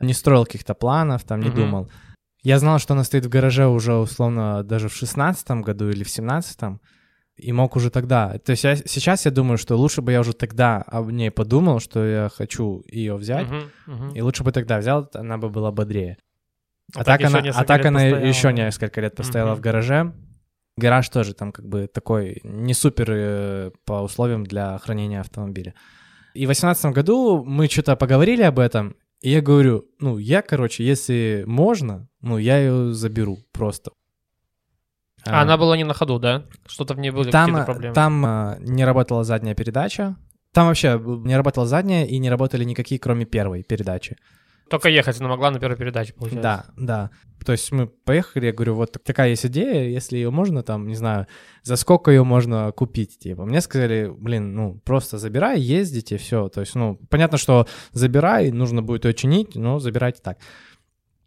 не 0.00 0.12
строил 0.12 0.44
каких-то 0.44 0.74
планов, 0.74 1.24
там 1.24 1.40
не 1.40 1.48
Мгм. 1.48 1.56
думал. 1.56 1.90
Я 2.42 2.58
знал, 2.58 2.80
что 2.80 2.94
она 2.94 3.04
стоит 3.04 3.24
в 3.24 3.28
гараже 3.28 3.68
уже 3.68 3.94
условно 3.94 4.64
даже 4.64 4.88
в 4.88 4.94
шестнадцатом 4.94 5.62
году 5.62 5.88
или 5.90 6.02
в 6.02 6.10
семнадцатом, 6.10 6.80
и 7.48 7.52
мог 7.52 7.76
уже 7.76 7.90
тогда. 7.90 8.38
То 8.38 8.50
есть 8.52 8.64
я, 8.64 8.76
сейчас 8.76 9.24
я 9.24 9.30
думаю, 9.30 9.58
что 9.58 9.76
лучше 9.76 10.02
бы 10.02 10.12
я 10.12 10.20
уже 10.20 10.32
тогда 10.32 10.78
об 10.82 11.10
ней 11.10 11.30
подумал, 11.30 11.80
что 11.80 12.04
я 12.04 12.28
хочу 12.28 12.82
ее 12.86 13.14
взять, 13.16 13.48
Мгм, 13.48 13.62
мгм. 13.86 14.14
и 14.14 14.20
лучше 14.20 14.44
бы 14.44 14.52
тогда 14.52 14.78
взял, 14.78 15.08
она 15.14 15.38
бы 15.38 15.48
была 15.50 15.70
бодрее. 15.72 16.16
А, 16.94 17.00
А 17.00 17.04
так, 17.04 17.20
так 17.20 17.26
она, 17.28 17.38
а 17.54 17.64
так 17.64 17.84
она 17.86 17.98
постояла, 18.00 18.24
еще 18.24 18.52
несколько 18.52 19.00
лет 19.00 19.14
постояла 19.16 19.50
Мгм. 19.52 19.56
в 19.58 19.60
гараже. 19.60 20.12
Гараж 20.78 21.08
тоже 21.10 21.34
там 21.34 21.52
как 21.52 21.66
бы 21.66 21.86
такой 21.86 22.40
не 22.44 22.74
супер 22.74 23.06
э, 23.10 23.70
по 23.84 24.02
условиям 24.02 24.44
для 24.44 24.78
хранения 24.78 25.20
автомобиля. 25.20 25.74
И 26.34 26.46
в 26.46 26.48
восемнадцатом 26.48 26.92
году 26.92 27.44
мы 27.44 27.68
что-то 27.68 27.94
поговорили 27.96 28.42
об 28.42 28.58
этом, 28.58 28.94
И 29.24 29.30
я 29.30 29.40
говорю, 29.40 29.84
ну, 30.00 30.18
я, 30.18 30.42
короче, 30.42 30.82
если 30.84 31.44
можно, 31.46 32.08
ну, 32.22 32.38
я 32.38 32.58
ее 32.58 32.92
заберу 32.92 33.38
просто. 33.52 33.92
А, 35.24 35.42
она 35.42 35.56
была 35.56 35.76
не 35.76 35.84
на 35.84 35.94
ходу, 35.94 36.18
да? 36.18 36.44
Что-то 36.66 36.94
в 36.94 36.98
ней 36.98 37.10
были 37.10 37.30
там, 37.30 37.50
какие-то 37.50 37.64
проблемы? 37.64 37.94
Там 37.94 38.26
а, 38.26 38.56
не 38.60 38.84
работала 38.84 39.24
задняя 39.24 39.54
передача. 39.54 40.16
Там 40.52 40.66
вообще 40.66 41.00
не 41.02 41.36
работала 41.36 41.66
задняя 41.66 42.04
и 42.04 42.18
не 42.18 42.28
работали 42.28 42.64
никакие, 42.64 42.98
кроме 42.98 43.24
первой 43.24 43.62
передачи. 43.62 44.16
Только 44.72 44.88
ехать 44.88 45.20
она 45.20 45.28
могла 45.28 45.50
на 45.50 45.58
первой 45.60 45.76
передаче, 45.76 46.14
получается. 46.14 46.42
Да, 46.42 46.64
да. 46.76 47.10
То 47.44 47.52
есть 47.52 47.70
мы 47.72 47.88
поехали, 47.88 48.46
я 48.46 48.52
говорю, 48.52 48.74
вот 48.74 48.96
такая 49.04 49.28
есть 49.28 49.44
идея, 49.44 49.86
если 49.86 50.16
ее 50.16 50.30
можно 50.30 50.62
там, 50.62 50.86
не 50.86 50.94
знаю, 50.94 51.26
за 51.62 51.76
сколько 51.76 52.10
ее 52.10 52.24
можно 52.24 52.72
купить, 52.72 53.18
типа. 53.18 53.44
Мне 53.44 53.60
сказали, 53.60 54.10
блин, 54.16 54.54
ну, 54.54 54.80
просто 54.84 55.18
забирай, 55.18 55.60
ездите, 55.60 56.16
все. 56.16 56.48
То 56.48 56.60
есть, 56.60 56.74
ну, 56.74 56.98
понятно, 57.10 57.36
что 57.36 57.66
забирай, 57.92 58.50
нужно 58.50 58.82
будет 58.82 59.04
ее 59.04 59.12
чинить, 59.12 59.56
но 59.56 59.78
забирайте 59.78 60.20
так. 60.22 60.38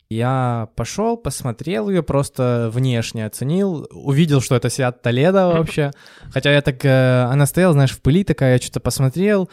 Я 0.10 0.70
пошел, 0.76 1.18
посмотрел 1.18 1.90
ее, 1.90 2.04
просто 2.04 2.70
внешне 2.72 3.26
оценил, 3.26 3.88
увидел, 3.92 4.40
что 4.40 4.56
это 4.56 4.68
Seat 4.68 4.98
Толедо 5.02 5.48
вообще. 5.54 5.92
Хотя 6.32 6.52
я 6.52 6.62
так, 6.62 6.84
э, 6.86 7.24
она 7.24 7.46
стояла, 7.46 7.74
знаешь, 7.74 7.92
в 7.92 8.02
пыли 8.02 8.24
такая, 8.24 8.54
я 8.54 8.62
что-то 8.62 8.80
посмотрел. 8.80 9.50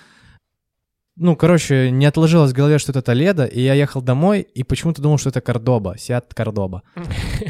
Ну, 1.17 1.37
короче, 1.37 1.91
не 1.91 2.07
отложилось 2.07 2.53
в 2.53 2.55
голове, 2.55 2.79
что 2.79 2.93
это 2.93 3.03
Толедо, 3.03 3.45
и 3.45 3.61
я 3.61 3.75
ехал 3.75 4.01
домой, 4.01 4.41
и 4.41 4.63
почему-то 4.63 5.03
думал, 5.03 5.19
что 5.19 5.29
это 5.29 5.41
Кордоба, 5.41 5.95
Seat 5.97 6.35
Кордоба. 6.35 6.83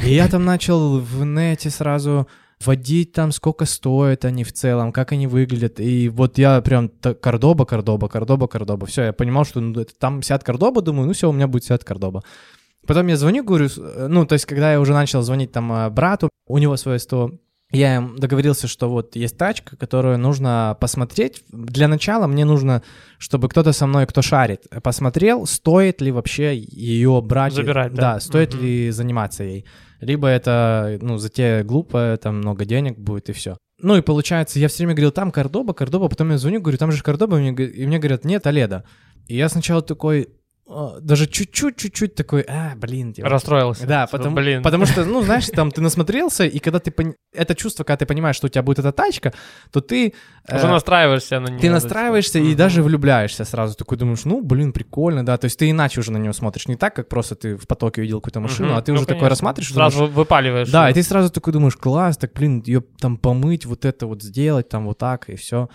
И 0.04 0.14
я 0.14 0.28
там 0.28 0.44
начал 0.44 0.98
в 0.98 1.24
нете 1.24 1.70
сразу 1.70 2.28
вводить 2.64 3.12
там, 3.12 3.32
сколько 3.32 3.64
стоят 3.64 4.24
они 4.24 4.44
в 4.44 4.52
целом, 4.52 4.92
как 4.92 5.12
они 5.12 5.26
выглядят. 5.26 5.80
И 5.80 6.08
вот 6.08 6.38
я 6.38 6.60
прям 6.60 6.88
Кордоба, 6.88 7.64
Кордоба, 7.64 8.08
Кордоба, 8.08 8.46
Кордоба. 8.46 8.86
Все, 8.86 9.04
я 9.04 9.12
понимал, 9.12 9.44
что 9.44 9.60
ну, 9.60 9.80
это, 9.80 9.92
там 9.94 10.20
Seat 10.20 10.44
Кордоба, 10.44 10.82
думаю, 10.82 11.06
ну 11.06 11.12
все, 11.12 11.28
у 11.28 11.32
меня 11.32 11.46
будет 11.46 11.68
Seat 11.68 11.84
Кордоба. 11.84 12.22
Потом 12.86 13.06
я 13.06 13.16
звоню, 13.16 13.44
говорю, 13.44 13.68
э, 13.76 14.06
ну, 14.08 14.26
то 14.26 14.34
есть, 14.34 14.46
когда 14.46 14.72
я 14.72 14.80
уже 14.80 14.92
начал 14.92 15.22
звонить 15.22 15.52
там 15.52 15.72
э, 15.72 15.90
брату, 15.90 16.30
у 16.46 16.58
него 16.58 16.76
свое 16.76 16.98
100, 16.98 17.32
я 17.72 17.96
им 17.96 18.16
договорился, 18.18 18.66
что 18.68 18.90
вот 18.90 19.16
есть 19.16 19.38
тачка, 19.38 19.76
которую 19.76 20.18
нужно 20.18 20.76
посмотреть. 20.78 21.42
Для 21.50 21.88
начала 21.88 22.26
мне 22.26 22.44
нужно, 22.44 22.82
чтобы 23.18 23.48
кто-то 23.48 23.72
со 23.72 23.86
мной, 23.86 24.06
кто 24.06 24.20
шарит, 24.20 24.66
посмотрел, 24.82 25.46
стоит 25.46 26.02
ли 26.02 26.12
вообще 26.12 26.56
ее 26.56 27.22
брать. 27.22 27.54
Забирать, 27.54 27.94
да. 27.94 28.14
Да, 28.14 28.20
стоит 28.20 28.54
угу. 28.54 28.62
ли 28.62 28.90
заниматься 28.90 29.44
ей. 29.44 29.64
Либо 30.00 30.28
это, 30.28 30.98
ну, 31.00 31.16
затея 31.16 31.64
глупая, 31.64 32.16
там 32.18 32.38
много 32.38 32.64
денег 32.66 32.98
будет 32.98 33.30
и 33.30 33.32
все. 33.32 33.56
Ну 33.78 33.96
и 33.96 34.02
получается, 34.02 34.58
я 34.58 34.68
все 34.68 34.78
время 34.78 34.94
говорил, 34.94 35.10
там 35.10 35.30
Кордоба, 35.30 35.72
Кордоба, 35.72 36.08
потом 36.08 36.30
я 36.30 36.38
звоню, 36.38 36.60
говорю, 36.60 36.78
там 36.78 36.92
же 36.92 37.02
Кордоба, 37.02 37.38
и 37.38 37.50
мне, 37.86 37.98
говорят, 37.98 38.24
нет, 38.24 38.42
Толедо. 38.42 38.84
И 39.26 39.36
я 39.36 39.48
сначала 39.48 39.80
такой, 39.80 40.28
даже 41.00 41.26
чуть-чуть, 41.26 41.76
чуть-чуть 41.76 42.14
такой, 42.14 42.42
а, 42.42 42.74
блин. 42.76 43.12
Типа. 43.12 43.28
Расстроился. 43.28 43.86
Да, 43.86 44.06
типа, 44.06 44.18
потому, 44.18 44.36
блин. 44.36 44.62
потому 44.62 44.86
что, 44.86 45.04
ну, 45.04 45.22
знаешь, 45.22 45.46
там 45.48 45.70
ты 45.70 45.80
насмотрелся, 45.80 46.44
и 46.44 46.58
когда 46.60 46.78
ты, 46.78 46.90
пон... 46.90 47.14
это 47.34 47.54
чувство, 47.54 47.84
когда 47.84 47.98
ты 47.98 48.06
понимаешь, 48.06 48.36
что 48.36 48.46
у 48.46 48.48
тебя 48.48 48.62
будет 48.62 48.78
эта 48.78 48.92
тачка, 48.92 49.32
то 49.70 49.80
ты... 49.80 50.14
Э, 50.46 50.56
Уже 50.56 50.68
э, 50.68 50.70
настраиваешься 50.70 51.40
на 51.40 51.48
нее. 51.48 51.60
Ты 51.60 51.70
настраиваешься 51.70 52.38
и 52.38 52.54
даже 52.54 52.82
влюбляешься 52.82 53.44
сразу, 53.44 53.74
такой 53.74 53.98
думаешь, 53.98 54.24
ну, 54.24 54.40
блин, 54.40 54.72
прикольно, 54.72 55.26
да, 55.26 55.36
то 55.36 55.46
есть 55.46 55.58
ты 55.58 55.68
иначе 55.68 56.00
уже 56.00 56.12
на 56.12 56.18
нее 56.18 56.32
смотришь, 56.32 56.68
не 56.68 56.76
так, 56.76 56.94
как 56.94 57.08
просто 57.08 57.34
ты 57.34 57.56
в 57.56 57.66
потоке 57.66 58.00
увидел 58.00 58.20
какую-то 58.20 58.40
машину, 58.40 58.76
а 58.76 58.82
ты 58.82 58.92
ну, 58.92 58.98
уже 58.98 59.06
конечно. 59.06 59.14
такой 59.14 59.28
рассматриваешь. 59.28 59.72
Сразу 59.72 59.96
думаешь, 59.98 60.14
выпаливаешь. 60.14 60.70
Да, 60.70 60.88
и 60.88 60.94
ты 60.94 61.02
сразу 61.02 61.30
такой 61.30 61.52
думаешь, 61.52 61.76
класс, 61.76 62.16
так, 62.16 62.32
блин, 62.34 62.62
ее 62.64 62.82
там 63.00 63.16
помыть, 63.16 63.66
вот 63.66 63.84
это 63.84 64.06
вот 64.06 64.22
сделать, 64.22 64.68
там 64.68 64.86
вот 64.86 64.98
так, 64.98 65.28
и 65.28 65.36
все. 65.36 65.68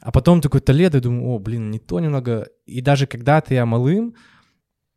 А 0.00 0.12
потом 0.12 0.40
такой 0.40 0.60
Толедо, 0.60 0.98
и 0.98 1.00
думаю, 1.00 1.28
о, 1.28 1.38
блин, 1.38 1.70
не 1.70 1.78
то 1.78 2.00
немного. 2.00 2.48
И 2.66 2.80
даже 2.80 3.06
когда-то 3.06 3.54
я 3.54 3.66
малым, 3.66 4.14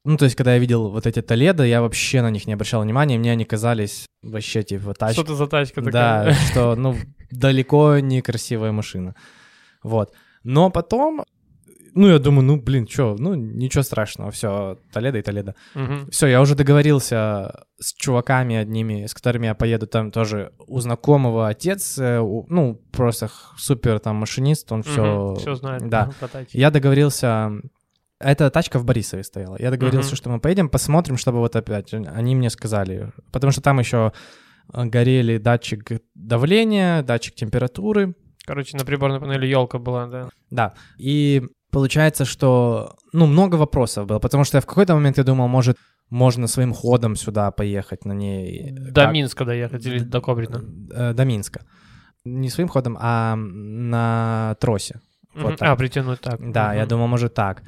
ну, 0.03 0.17
то 0.17 0.25
есть, 0.25 0.35
когда 0.35 0.53
я 0.53 0.59
видел 0.59 0.89
вот 0.89 1.05
эти 1.05 1.21
Толедо, 1.21 1.63
я 1.63 1.81
вообще 1.81 2.21
на 2.21 2.31
них 2.31 2.47
не 2.47 2.53
обращал 2.53 2.81
внимания, 2.81 3.17
мне 3.17 3.31
они 3.31 3.45
казались 3.45 4.05
вообще 4.23 4.63
типа 4.63 4.93
тачки. 4.93 5.13
Что 5.13 5.23
это 5.23 5.35
за 5.35 5.47
тачка 5.47 5.81
такая? 5.81 6.25
Да, 6.25 6.33
что, 6.33 6.75
ну, 6.75 6.95
далеко 7.29 7.99
не 7.99 8.21
красивая 8.21 8.71
машина. 8.71 9.15
Вот. 9.83 10.13
Но 10.43 10.71
потом, 10.71 11.23
ну, 11.93 12.07
я 12.07 12.19
думаю, 12.19 12.43
ну, 12.43 12.61
блин, 12.61 12.87
что, 12.87 13.15
ну, 13.17 13.33
ничего 13.35 13.83
страшного, 13.83 14.31
все, 14.31 14.79
Толедо 14.91 15.17
и 15.17 15.21
Толедо. 15.21 15.55
Угу. 15.75 16.11
Все, 16.11 16.27
я 16.27 16.41
уже 16.41 16.55
договорился 16.55 17.65
с 17.79 17.93
чуваками 17.93 18.55
одними, 18.55 19.05
с 19.05 19.13
которыми 19.13 19.47
я 19.47 19.55
поеду 19.55 19.87
там 19.87 20.11
тоже 20.11 20.53
у 20.67 20.79
знакомого 20.79 21.47
отец, 21.47 21.97
э, 21.97 22.19
ну, 22.19 22.81
просто 22.91 23.29
супер 23.57 23.99
там 23.99 24.17
машинист, 24.17 24.71
он 24.71 24.83
все... 24.83 25.31
Угу, 25.31 25.39
все 25.39 25.55
знает. 25.55 25.89
Да. 25.89 26.11
Я 26.51 26.71
договорился 26.71 27.51
эта 28.19 28.49
тачка 28.49 28.79
в 28.79 28.85
Борисове 28.85 29.23
стояла. 29.23 29.57
Я 29.59 29.71
договорился, 29.71 30.13
uh-huh. 30.13 30.17
что 30.17 30.29
мы 30.29 30.39
поедем, 30.39 30.69
посмотрим, 30.69 31.17
чтобы 31.17 31.39
вот 31.39 31.55
опять 31.55 31.93
они 31.93 32.35
мне 32.35 32.49
сказали. 32.49 33.11
Потому 33.31 33.51
что 33.51 33.61
там 33.61 33.79
еще 33.79 34.13
э, 34.73 34.85
горели 34.85 35.37
датчик 35.37 36.01
давления, 36.13 37.01
датчик 37.01 37.35
температуры. 37.35 38.15
Короче, 38.45 38.77
на 38.77 38.85
приборной 38.85 39.19
панели 39.19 39.47
елка 39.47 39.79
была, 39.79 40.07
да? 40.07 40.29
Да. 40.49 40.73
И 40.97 41.43
получается, 41.71 42.25
что, 42.25 42.95
ну, 43.13 43.25
много 43.25 43.55
вопросов 43.55 44.05
было, 44.05 44.19
потому 44.19 44.43
что 44.43 44.57
я 44.57 44.61
в 44.61 44.65
какой-то 44.65 44.93
момент 44.93 45.17
я 45.17 45.23
думал, 45.23 45.47
может, 45.47 45.77
можно 46.09 46.47
своим 46.47 46.73
ходом 46.73 47.15
сюда 47.15 47.51
поехать 47.51 48.05
на 48.05 48.13
ней. 48.13 48.71
До 48.71 49.01
как... 49.01 49.13
Минска 49.13 49.45
доехать 49.45 49.85
или 49.85 49.99
до 49.99 50.21
Кобрина? 50.21 50.61
Э, 50.93 51.13
до 51.13 51.25
Минска. 51.25 51.65
Не 52.25 52.49
своим 52.49 52.67
ходом, 52.67 52.97
а 52.99 53.35
на 53.35 54.55
тросе. 54.59 54.99
Mm-hmm. 55.33 55.41
Вот 55.41 55.57
так. 55.57 55.69
А, 55.69 55.75
притянуть 55.75 56.19
так. 56.19 56.51
Да, 56.51 56.73
mm-hmm. 56.73 56.77
я 56.77 56.85
думал, 56.85 57.07
может 57.07 57.33
так. 57.33 57.63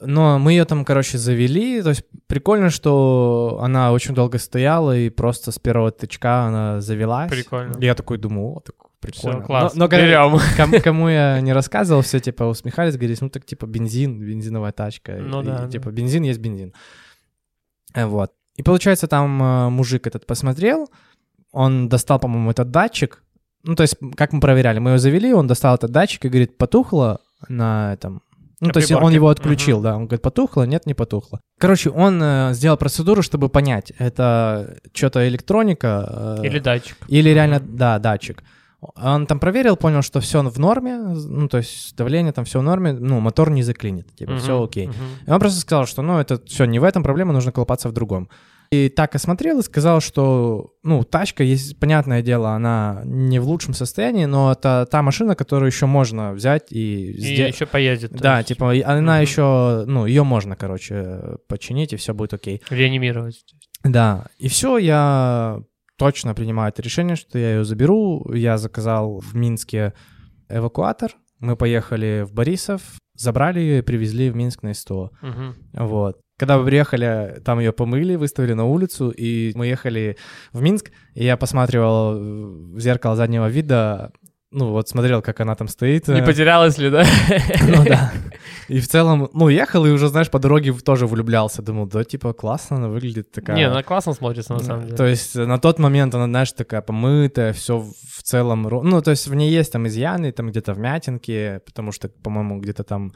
Но 0.00 0.38
мы 0.38 0.52
ее 0.52 0.64
там, 0.64 0.84
короче, 0.84 1.18
завели. 1.18 1.82
То 1.82 1.90
есть 1.90 2.04
прикольно, 2.26 2.70
что 2.70 3.60
она 3.62 3.92
очень 3.92 4.14
долго 4.14 4.38
стояла, 4.38 4.96
и 4.96 5.10
просто 5.10 5.52
с 5.52 5.58
первого 5.58 5.90
тычка 5.90 6.46
она 6.46 6.80
завелась. 6.80 7.30
Прикольно. 7.30 7.76
Я 7.80 7.94
такой 7.94 8.16
думаю, 8.16 8.56
о, 8.56 8.60
так 8.60 8.74
прикольно. 9.00 9.38
Все, 9.38 9.46
класс, 9.46 9.74
но, 9.74 9.84
но 9.84 9.88
Берем. 9.88 10.38
Кому, 10.56 10.80
кому 10.80 11.08
я 11.08 11.40
не 11.40 11.52
рассказывал, 11.52 12.02
все 12.02 12.20
типа 12.20 12.44
усмехались, 12.44 12.96
говорили, 12.96 13.18
ну 13.20 13.30
так 13.30 13.44
типа 13.44 13.66
бензин, 13.66 14.18
бензиновая 14.18 14.72
тачка. 14.72 15.16
Ну 15.16 15.42
и, 15.42 15.44
да. 15.44 15.66
И, 15.66 15.70
типа 15.70 15.90
бензин 15.90 16.22
есть 16.22 16.40
бензин. 16.40 16.72
Э, 17.94 18.06
вот. 18.06 18.32
И 18.56 18.62
получается, 18.62 19.06
там 19.06 19.42
э, 19.42 19.68
мужик 19.70 20.06
этот 20.06 20.26
посмотрел, 20.26 20.88
он 21.52 21.88
достал, 21.88 22.18
по-моему, 22.18 22.50
этот 22.50 22.70
датчик. 22.70 23.22
Ну, 23.62 23.74
то 23.74 23.82
есть, 23.82 23.96
как 24.16 24.32
мы 24.32 24.40
проверяли, 24.40 24.78
мы 24.78 24.92
ее 24.92 24.98
завели, 24.98 25.32
он 25.32 25.46
достал 25.46 25.74
этот 25.74 25.90
датчик 25.90 26.24
и 26.24 26.28
говорит, 26.28 26.56
потухло 26.56 27.20
на 27.48 27.92
этом 27.92 28.22
ну, 28.60 28.70
то 28.70 28.80
есть 28.80 28.92
он 28.92 29.12
его 29.12 29.28
отключил, 29.28 29.80
uh-huh. 29.80 29.82
да. 29.82 29.96
Он 29.96 30.06
говорит, 30.06 30.22
потухло, 30.22 30.62
нет, 30.66 30.86
не 30.86 30.94
потухло. 30.94 31.40
Короче, 31.58 31.90
он 31.90 32.22
э, 32.22 32.54
сделал 32.54 32.78
процедуру, 32.78 33.22
чтобы 33.22 33.48
понять, 33.50 33.92
это 33.98 34.78
что-то 34.94 35.28
электроника. 35.28 36.38
Э, 36.40 36.46
или 36.46 36.58
датчик. 36.58 36.96
Или 37.08 37.30
реально, 37.30 37.56
uh-huh. 37.56 37.76
да, 37.76 37.98
датчик. 37.98 38.42
Он 38.94 39.26
там 39.26 39.38
проверил, 39.38 39.76
понял, 39.76 40.02
что 40.02 40.20
все 40.20 40.42
в 40.42 40.58
норме, 40.58 40.96
ну, 40.98 41.48
то 41.48 41.58
есть 41.58 41.96
давление 41.96 42.32
там 42.32 42.44
все 42.44 42.60
в 42.60 42.62
норме, 42.62 42.92
ну, 42.92 43.20
мотор 43.20 43.50
не 43.50 43.62
заклинит, 43.62 44.14
типа, 44.14 44.32
uh-huh. 44.32 44.38
все 44.38 44.62
окей. 44.62 44.86
Uh-huh. 44.86 45.26
И 45.26 45.30
он 45.30 45.40
просто 45.40 45.60
сказал, 45.60 45.86
что, 45.86 46.02
ну, 46.02 46.18
это 46.18 46.40
все 46.46 46.64
не 46.64 46.78
в 46.78 46.84
этом 46.84 47.02
проблема, 47.02 47.32
нужно 47.32 47.52
колупаться 47.52 47.88
в 47.88 47.92
другом. 47.92 48.28
И 48.70 48.88
так 48.88 49.14
осмотрел 49.14 49.60
и 49.60 49.62
сказал, 49.62 50.00
что, 50.00 50.74
ну, 50.82 51.04
тачка, 51.04 51.44
есть, 51.44 51.78
понятное 51.78 52.22
дело, 52.22 52.50
она 52.50 53.02
не 53.04 53.38
в 53.38 53.46
лучшем 53.46 53.74
состоянии, 53.74 54.24
но 54.24 54.52
это 54.52 54.86
та 54.90 55.02
машина, 55.02 55.36
которую 55.36 55.70
еще 55.70 55.86
можно 55.86 56.32
взять 56.32 56.72
и... 56.72 57.12
И 57.12 57.20
сдел... 57.20 57.48
еще 57.48 57.66
поездит. 57.66 58.12
Да, 58.12 58.38
есть. 58.38 58.48
типа, 58.48 58.72
она 58.84 59.14
угу. 59.14 59.22
еще, 59.22 59.84
ну, 59.86 60.06
ее 60.06 60.24
можно, 60.24 60.56
короче, 60.56 61.36
починить, 61.48 61.92
и 61.92 61.96
все 61.96 62.12
будет 62.12 62.34
окей. 62.34 62.60
Реанимировать. 62.68 63.44
Да, 63.84 64.26
и 64.38 64.48
все, 64.48 64.78
я 64.78 65.60
точно 65.96 66.34
принимаю 66.34 66.70
это 66.70 66.82
решение, 66.82 67.16
что 67.16 67.38
я 67.38 67.56
ее 67.56 67.64
заберу. 67.64 68.30
Я 68.32 68.58
заказал 68.58 69.18
в 69.18 69.34
Минске 69.34 69.92
эвакуатор, 70.48 71.12
мы 71.38 71.56
поехали 71.56 72.24
в 72.26 72.32
Борисов, 72.32 72.82
забрали 73.14 73.60
ее 73.60 73.78
и 73.78 73.82
привезли 73.82 74.30
в 74.30 74.36
Минск 74.36 74.62
на 74.62 74.72
СТО. 74.74 75.10
Угу. 75.22 75.84
Вот. 75.84 76.20
Когда 76.38 76.58
мы 76.58 76.66
приехали, 76.66 77.40
там 77.44 77.58
ее 77.60 77.72
помыли, 77.72 78.16
выставили 78.16 78.52
на 78.52 78.64
улицу, 78.64 79.10
и 79.10 79.52
мы 79.54 79.66
ехали 79.66 80.16
в 80.52 80.60
Минск, 80.60 80.90
и 81.14 81.24
я 81.24 81.36
посматривал 81.36 82.18
в 82.74 82.78
зеркало 82.78 83.16
заднего 83.16 83.48
вида, 83.48 84.12
ну 84.50 84.70
вот 84.70 84.88
смотрел, 84.88 85.22
как 85.22 85.40
она 85.40 85.54
там 85.54 85.68
стоит. 85.68 86.08
Не 86.08 86.22
потерялась 86.22 86.78
ли, 86.78 86.90
да? 86.90 87.04
Ну 87.68 87.84
да. 87.84 88.12
И 88.68 88.80
в 88.80 88.88
целом, 88.88 89.28
ну, 89.32 89.48
ехал 89.48 89.86
и 89.86 89.90
уже, 89.90 90.08
знаешь, 90.08 90.30
по 90.30 90.38
дороге 90.38 90.72
тоже 90.72 91.06
влюблялся. 91.06 91.62
Думал, 91.62 91.86
да, 91.86 92.04
типа, 92.04 92.32
классно 92.32 92.76
она 92.76 92.88
выглядит 92.88 93.30
такая. 93.30 93.56
Не, 93.56 93.64
она 93.64 93.82
классно 93.82 94.12
смотрится, 94.12 94.54
на 94.54 94.60
самом 94.60 94.84
деле. 94.84 94.96
То 94.96 95.06
есть 95.06 95.34
на 95.36 95.58
тот 95.58 95.78
момент 95.78 96.14
она, 96.14 96.24
знаешь, 96.24 96.52
такая 96.52 96.82
помытая, 96.82 97.52
все 97.52 97.78
в 97.78 98.22
целом... 98.22 98.62
Ну, 98.62 99.02
то 99.02 99.10
есть 99.10 99.28
в 99.28 99.34
ней 99.34 99.50
есть 99.50 99.72
там 99.72 99.86
изъяны, 99.86 100.32
там 100.32 100.48
где-то 100.48 100.74
вмятинки, 100.74 101.60
потому 101.64 101.92
что, 101.92 102.08
по-моему, 102.08 102.60
где-то 102.60 102.82
там 102.84 103.12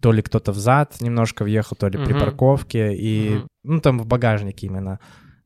то 0.00 0.12
ли 0.12 0.20
кто-то 0.20 0.52
взад 0.52 1.00
немножко 1.00 1.44
въехал, 1.44 1.76
то 1.76 1.88
ли 1.88 1.96
uh-huh. 1.96 2.04
при 2.04 2.12
парковке, 2.12 2.92
и, 2.92 3.36
uh-huh. 3.36 3.46
ну, 3.62 3.80
там 3.80 3.98
в 4.00 4.06
багажнике 4.06 4.66
именно. 4.66 4.98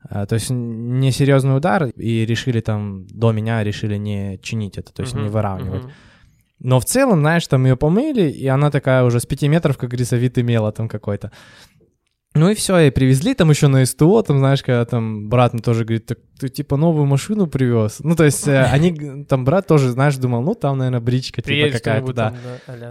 А, 0.09 0.25
то 0.25 0.35
есть 0.35 0.51
несерьезный 0.51 1.57
удар, 1.57 1.85
и 1.85 2.25
решили 2.25 2.61
там, 2.61 3.07
до 3.07 3.33
меня 3.33 3.63
решили 3.63 3.99
не 3.99 4.39
чинить 4.39 4.79
это, 4.79 4.95
то 4.95 5.03
есть 5.03 5.15
uh-huh. 5.15 5.25
не 5.25 5.29
выравнивать. 5.29 5.85
Uh-huh. 5.85 5.91
Но 6.59 6.81
в 6.81 6.85
целом, 6.85 7.21
знаешь, 7.21 7.47
там 7.47 7.65
ее 7.65 7.77
помыли, 7.77 8.31
и 8.31 8.47
она 8.47 8.71
такая 8.71 9.05
уже 9.05 9.21
с 9.21 9.27
5 9.27 9.43
метров, 9.43 9.77
как 9.77 9.91
говорится, 9.91 10.17
вид 10.17 10.39
имела 10.39 10.73
там 10.73 10.89
какой-то. 10.89 11.31
Ну 12.37 12.51
и 12.51 12.55
все, 12.55 12.79
и 12.81 12.91
привезли 12.91 13.35
там 13.35 13.49
еще 13.49 13.67
на 13.69 13.85
СТО, 13.87 14.23
там, 14.23 14.39
знаешь, 14.39 14.63
когда 14.63 14.85
там 14.85 15.29
брат 15.29 15.55
мне 15.55 15.63
тоже 15.63 15.85
говорит, 15.85 16.05
так 16.05 16.19
ты 16.39 16.51
типа 16.51 16.77
новую 16.77 17.07
машину 17.07 17.47
привез. 17.47 18.01
Ну, 18.01 18.15
то 18.15 18.25
есть 18.25 18.47
э, 18.47 18.63
они, 18.63 19.25
там 19.25 19.47
брат 19.47 19.67
тоже, 19.67 19.91
знаешь, 19.91 20.17
думал, 20.17 20.43
ну 20.43 20.55
там, 20.55 20.77
наверное, 20.77 21.01
бричка 21.01 21.41
типа 21.41 21.73
какая-то, 21.73 22.13
да. 22.13 22.35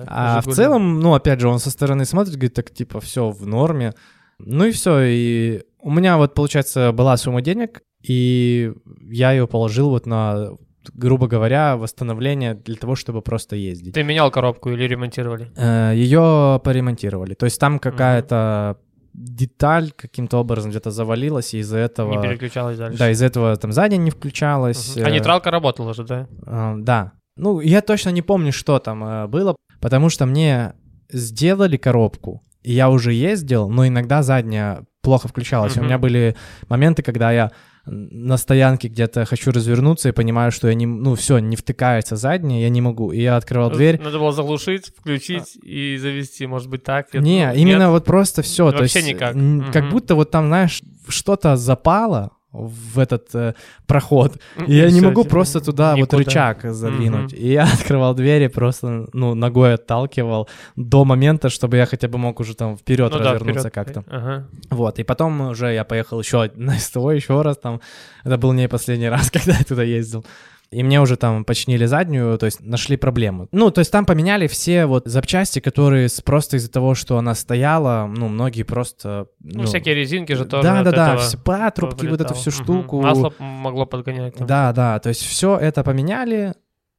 а 0.08 0.42
в 0.42 0.52
целом, 0.52 1.00
ну, 1.00 1.14
опять 1.14 1.40
же, 1.42 1.48
он 1.48 1.60
со 1.60 1.70
стороны 1.70 2.06
смотрит, 2.06 2.34
говорит, 2.34 2.56
так 2.56 2.72
типа 2.72 3.00
все 3.00 3.30
в 3.30 3.46
норме. 3.46 3.94
Ну 4.40 4.66
и 4.66 4.72
все, 4.72 5.02
и 5.02 5.62
у 5.80 5.92
меня 5.92 6.18
вот, 6.18 6.34
получается, 6.34 6.92
была 6.92 7.16
сумма 7.16 7.44
денег, 7.44 7.84
и 8.02 8.74
я 9.12 9.32
ее 9.32 9.48
положил 9.48 9.90
вот 9.90 10.08
на 10.08 10.54
грубо 10.94 11.28
говоря, 11.28 11.78
восстановление 11.78 12.54
для 12.54 12.76
того, 12.76 12.96
чтобы 12.96 13.22
просто 13.22 13.56
ездить. 13.56 13.94
Ты 13.94 14.04
менял 14.04 14.32
коробку 14.32 14.70
или 14.72 14.84
ремонтировали? 14.84 15.52
Э, 15.56 15.94
ее 15.96 16.60
поремонтировали. 16.64 17.34
То 17.34 17.46
есть 17.46 17.60
там 17.60 17.80
какая-то 17.80 18.78
деталь 19.14 19.92
каким-то 19.96 20.38
образом 20.38 20.72
где-то 20.72 20.92
завалилась, 20.92 21.54
и 21.54 21.60
из-за 21.60 21.78
этого... 21.78 22.12
Не 22.12 22.22
переключалась 22.22 22.78
дальше. 22.78 23.00
Да, 23.00 23.10
из-за 23.12 23.26
этого 23.26 23.56
там 23.56 23.72
задняя 23.72 24.00
не 24.00 24.12
включалась. 24.12 24.98
А 24.98 25.10
нейтралка 25.10 25.52
работала 25.52 25.94
же, 25.94 26.04
да? 26.04 26.28
Э, 26.46 26.76
да. 26.78 27.14
Ну, 27.38 27.60
я 27.60 27.82
точно 27.82 28.10
не 28.10 28.22
помню, 28.22 28.52
что 28.52 28.80
там 28.80 29.04
э, 29.04 29.28
было, 29.28 29.56
потому 29.82 30.10
что 30.10 30.26
мне 30.26 30.74
сделали 31.10 31.78
коробку, 31.78 32.44
и 32.64 32.74
я 32.74 32.90
уже 32.90 33.14
ездил, 33.14 33.70
но 33.70 33.88
иногда 33.88 34.24
задняя 34.24 34.86
плохо 35.02 35.28
включалась. 35.28 35.78
У 35.78 35.84
меня 35.84 35.98
были 35.98 36.36
моменты, 36.68 37.04
когда 37.04 37.32
я 37.32 37.52
на 37.86 38.38
стоянке 38.38 38.88
где-то 38.88 39.26
хочу 39.26 39.52
развернуться 39.52 40.10
и 40.10 40.12
понимаю, 40.12 40.52
что 40.52 40.68
я 40.68 40.74
не, 40.74 40.86
ну 40.86 41.16
все, 41.16 41.38
не 41.40 41.56
втыкается 41.56 42.16
заднее, 42.16 42.64
я 42.64 42.70
не 42.70 42.82
могу. 42.82 43.12
И 43.12 43.22
я 43.22 43.38
открывал 43.38 43.70
дверь. 43.70 44.02
Надо 44.02 44.20
было 44.20 44.32
заглушить, 44.32 44.92
включить 44.98 45.58
а. 45.62 45.66
и 45.66 45.98
завести, 45.98 46.48
может 46.48 46.70
быть 46.70 46.84
так. 46.84 47.14
Не, 47.14 47.48
ну, 47.48 47.54
именно 47.54 47.84
нет. 47.84 47.90
вот 47.90 48.06
просто 48.06 48.42
все. 48.42 48.66
Вообще 48.66 48.78
то 48.78 48.84
есть, 48.84 49.08
никак. 49.08 49.34
Как 49.72 49.84
угу. 49.86 49.92
будто 49.92 50.16
вот 50.16 50.32
там, 50.32 50.48
знаешь, 50.48 50.82
что-то 51.08 51.56
запало, 51.56 52.32
в 52.56 53.00
этот 53.00 53.36
э, 53.36 53.54
проход. 53.86 54.38
И 54.68 54.76
я 54.76 54.90
не 54.92 55.02
могу 55.02 55.24
типа, 55.24 55.32
просто 55.32 55.60
туда 55.60 55.94
никуда. 55.94 56.18
вот 56.18 56.26
рычаг 56.26 56.64
задвинуть. 56.64 57.34
Mm-hmm. 57.34 57.38
И 57.38 57.52
я 57.52 57.64
открывал 57.74 58.14
двери, 58.14 58.48
просто, 58.48 59.08
ну, 59.14 59.36
ногой 59.36 59.74
отталкивал 59.74 60.48
до 60.76 61.06
момента, 61.06 61.50
чтобы 61.50 61.78
я 61.78 61.86
хотя 61.86 62.08
бы 62.08 62.18
мог 62.18 62.40
уже 62.40 62.56
там 62.56 62.78
вперед 62.78 63.12
ну, 63.12 63.20
развернуться 63.20 63.64
да, 63.64 63.70
как-то. 63.70 64.04
Ага. 64.08 64.48
Вот, 64.70 65.00
и 65.00 65.04
потом 65.04 65.42
уже 65.42 65.74
я 65.74 65.84
поехал 65.84 66.20
еще 66.20 66.52
на 66.56 66.78
СТО 66.80 67.12
еще 67.12 67.42
раз 67.42 67.58
там. 67.58 67.82
Это 68.24 68.38
был 68.38 68.54
не 68.54 68.68
последний 68.68 69.10
раз, 69.16 69.30
когда 69.32 69.54
я 69.58 69.64
туда 69.64 69.84
ездил 69.84 70.26
и 70.76 70.84
мне 70.84 71.00
уже 71.00 71.16
там 71.16 71.46
починили 71.46 71.86
заднюю, 71.86 72.38
то 72.38 72.46
есть 72.46 72.60
нашли 72.60 72.98
проблему. 72.98 73.48
Ну, 73.54 73.72
то 73.72 73.80
есть 73.80 73.92
там 73.92 74.06
поменяли 74.06 74.48
все 74.48 74.86
вот 74.86 75.08
запчасти, 75.08 75.60
которые 75.60 76.10
просто 76.26 76.58
из-за 76.58 76.70
того, 76.70 76.96
что 76.96 77.18
она 77.18 77.34
стояла, 77.34 78.12
ну, 78.14 78.28
многие 78.28 78.64
просто... 78.64 79.28
Ну, 79.40 79.62
ну 79.62 79.66
всякие 79.68 79.96
резинки 79.96 80.34
же 80.34 80.44
тоже 80.44 80.64
Да-да-да, 80.64 81.16
все 81.18 81.38
патрубки, 81.38 82.06
вот 82.08 82.20
эту 82.20 82.34
всю 82.34 82.52
штуку. 82.52 83.02
Масло 83.02 83.34
могло 83.40 83.86
подгонять. 83.86 84.36
Там. 84.36 84.48
Да, 84.48 84.74
да, 84.74 85.00
то 85.00 85.10
есть 85.10 85.22
все 85.22 85.58
это 85.58 85.84
поменяли, 85.84 86.54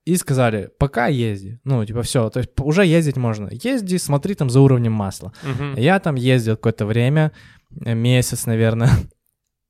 и 0.06 0.16
сказали, 0.16 0.70
пока 0.78 1.08
езди. 1.08 1.58
Ну, 1.64 1.84
типа, 1.84 2.02
все, 2.02 2.30
то 2.30 2.38
есть 2.38 2.50
уже 2.60 2.86
ездить 2.86 3.16
можно. 3.16 3.48
Езди, 3.50 3.96
смотри 3.96 4.34
там 4.36 4.48
за 4.48 4.60
уровнем 4.60 4.92
масла. 4.92 5.32
Угу. 5.42 5.80
Я 5.80 5.98
там 5.98 6.14
ездил 6.14 6.54
какое-то 6.54 6.86
время, 6.86 7.32
месяц, 7.70 8.46
наверное, 8.46 8.90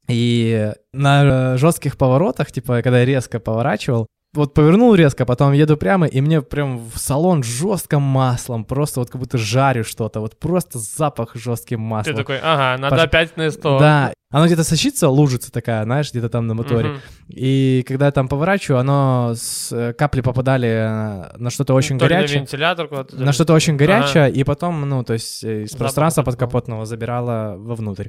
и 0.08 0.72
на 0.92 1.56
жестких 1.56 1.96
поворотах, 1.96 2.52
типа, 2.52 2.82
когда 2.82 3.00
я 3.00 3.04
резко 3.04 3.40
поворачивал, 3.40 4.06
вот 4.36 4.54
повернул 4.54 4.94
резко, 4.94 5.24
потом 5.24 5.52
еду 5.52 5.76
прямо, 5.76 6.06
и 6.06 6.20
мне 6.20 6.42
прям 6.42 6.78
в 6.78 6.98
салон 6.98 7.42
жестким 7.42 8.02
маслом, 8.02 8.64
просто 8.64 9.00
вот 9.00 9.10
как 9.10 9.20
будто 9.20 9.38
жарю 9.38 9.82
что-то, 9.82 10.20
вот 10.20 10.38
просто 10.38 10.78
запах 10.78 11.34
жестким 11.34 11.80
маслом. 11.80 12.14
Ты 12.14 12.20
такой, 12.22 12.38
ага, 12.42 12.80
надо 12.80 12.96
Пош... 12.96 13.04
опять 13.04 13.36
на 13.36 13.50
100. 13.50 13.78
Да, 13.78 14.12
оно 14.30 14.46
где-то 14.46 14.64
сочится, 14.64 15.08
лужица 15.08 15.52
такая, 15.52 15.84
знаешь, 15.84 16.10
где-то 16.10 16.28
там 16.28 16.48
на 16.48 16.54
моторе. 16.54 16.90
Угу. 16.90 16.98
И 17.28 17.84
когда 17.86 18.06
я 18.06 18.12
там 18.12 18.28
поворачиваю, 18.28 18.80
оно 18.80 19.34
с 19.36 19.70
э, 19.72 19.92
капли 19.92 20.20
попадали 20.20 21.30
на 21.38 21.50
что-то 21.50 21.74
очень 21.74 21.94
ну, 21.94 22.00
горячее. 22.00 22.40
На 22.40 22.42
вентилятор 22.42 22.88
куда-то. 22.88 23.16
На 23.16 23.32
что-то 23.32 23.54
очень 23.54 23.76
горячее, 23.76 24.24
ага. 24.24 24.34
и 24.34 24.42
потом, 24.42 24.88
ну, 24.88 25.04
то 25.04 25.12
есть 25.12 25.44
э, 25.44 25.62
из 25.62 25.70
Запах 25.70 25.78
пространства 25.78 26.22
подкапотного 26.24 26.86
забирало 26.86 27.54
вовнутрь. 27.56 28.08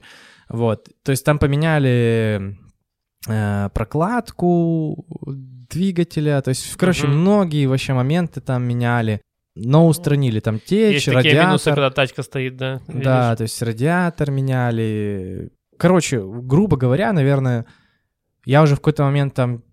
Вот, 0.50 0.88
то 1.04 1.12
есть 1.12 1.24
там 1.24 1.38
поменяли 1.38 2.58
э, 3.28 3.70
прокладку 3.74 5.06
двигателя, 5.70 6.42
то 6.42 6.50
есть, 6.50 6.76
короче, 6.78 7.06
угу. 7.06 7.14
многие 7.14 7.68
вообще 7.68 7.94
моменты 7.94 8.42
там 8.42 8.64
меняли, 8.64 9.22
но 9.54 9.88
устранили 9.88 10.40
там 10.40 10.60
течь, 10.60 10.94
Есть 10.94 11.08
радиатор. 11.10 11.32
такие 11.32 11.46
минусы, 11.46 11.70
когда 11.70 11.90
тачка 11.92 12.24
стоит, 12.24 12.58
да? 12.58 12.82
Видишь? 12.88 13.04
Да, 13.04 13.36
то 13.36 13.44
есть 13.44 13.62
радиатор 13.62 14.32
меняли. 14.32 15.52
Короче, 15.78 16.22
грубо 16.22 16.78
говоря, 16.78 17.14
наверное, 17.14 17.66
я 18.46 18.62
уже 18.62 18.76
в 18.76 18.80
какой-то 18.80 19.04
момент 19.04 19.34
там... 19.34 19.64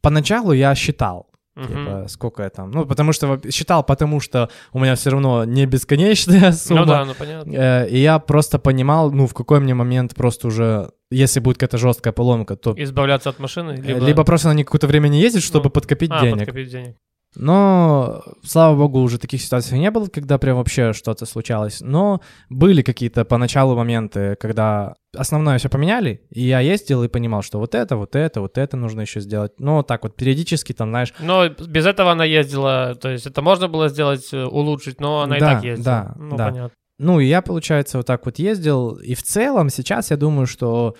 Поначалу 0.00 0.52
я 0.52 0.74
считал, 0.74 1.28
Uh-huh. 1.58 1.66
Типа, 1.66 2.08
сколько 2.08 2.42
я 2.44 2.50
там. 2.50 2.70
Ну, 2.70 2.86
потому 2.86 3.12
что 3.12 3.40
считал, 3.50 3.82
потому 3.82 4.20
что 4.20 4.48
у 4.72 4.78
меня 4.78 4.94
все 4.94 5.10
равно 5.10 5.44
не 5.44 5.66
бесконечная 5.66 6.52
сумма. 6.52 6.80
Ну 6.82 6.86
да, 6.86 7.04
ну 7.04 7.14
понятно. 7.14 7.52
Э, 7.52 7.88
и 7.88 7.98
я 7.98 8.20
просто 8.20 8.60
понимал, 8.60 9.10
ну, 9.10 9.26
в 9.26 9.34
какой 9.34 9.58
мне 9.58 9.74
момент 9.74 10.14
просто 10.14 10.46
уже, 10.46 10.92
если 11.10 11.40
будет 11.40 11.56
какая-то 11.56 11.78
жесткая 11.78 12.12
поломка, 12.12 12.54
то... 12.54 12.74
Избавляться 12.76 13.30
от 13.30 13.40
машины? 13.40 13.72
Либо, 13.72 14.06
либо 14.06 14.22
просто 14.22 14.52
на 14.52 14.62
какое-то 14.62 14.86
время 14.86 15.08
не 15.08 15.20
ездить, 15.20 15.42
чтобы 15.42 15.64
ну, 15.64 15.70
подкопить 15.70 16.12
а, 16.12 16.20
денег. 16.20 16.38
подкопить 16.38 16.70
денег. 16.70 16.96
Но, 17.36 18.22
слава 18.42 18.76
богу, 18.76 19.00
уже 19.00 19.18
таких 19.18 19.42
ситуаций 19.42 19.78
не 19.78 19.90
было, 19.90 20.06
когда 20.06 20.38
прям 20.38 20.56
вообще 20.56 20.92
что-то 20.92 21.26
случалось. 21.26 21.80
Но 21.80 22.20
были 22.48 22.82
какие-то 22.82 23.24
поначалу 23.24 23.76
моменты, 23.76 24.36
когда 24.36 24.94
основное 25.14 25.58
все 25.58 25.68
поменяли, 25.68 26.22
и 26.30 26.42
я 26.42 26.60
ездил 26.60 27.02
и 27.02 27.08
понимал, 27.08 27.42
что 27.42 27.58
вот 27.58 27.74
это, 27.74 27.96
вот 27.96 28.16
это, 28.16 28.40
вот 28.40 28.58
это 28.58 28.76
нужно 28.76 29.02
еще 29.02 29.20
сделать. 29.20 29.52
Ну, 29.58 29.82
так 29.82 30.02
вот, 30.02 30.16
периодически 30.16 30.72
там, 30.72 30.90
знаешь... 30.90 31.12
Но 31.20 31.48
без 31.48 31.86
этого 31.86 32.12
она 32.12 32.24
ездила, 32.24 32.94
то 32.94 33.10
есть 33.10 33.26
это 33.26 33.42
можно 33.42 33.68
было 33.68 33.88
сделать, 33.88 34.28
э, 34.32 34.44
улучшить, 34.44 35.00
но 35.00 35.20
она 35.22 35.38
да, 35.38 35.52
и 35.52 35.54
так 35.54 35.64
ездила. 35.64 35.84
Да, 35.84 36.14
ну, 36.18 36.36
да. 36.36 36.46
понятно. 36.46 36.76
Ну, 36.98 37.20
и 37.20 37.26
я, 37.26 37.42
получается, 37.42 37.98
вот 37.98 38.06
так 38.06 38.26
вот 38.26 38.38
ездил, 38.38 38.96
и 38.96 39.14
в 39.14 39.22
целом 39.22 39.70
сейчас 39.70 40.10
я 40.10 40.16
думаю, 40.16 40.46
что 40.46 40.96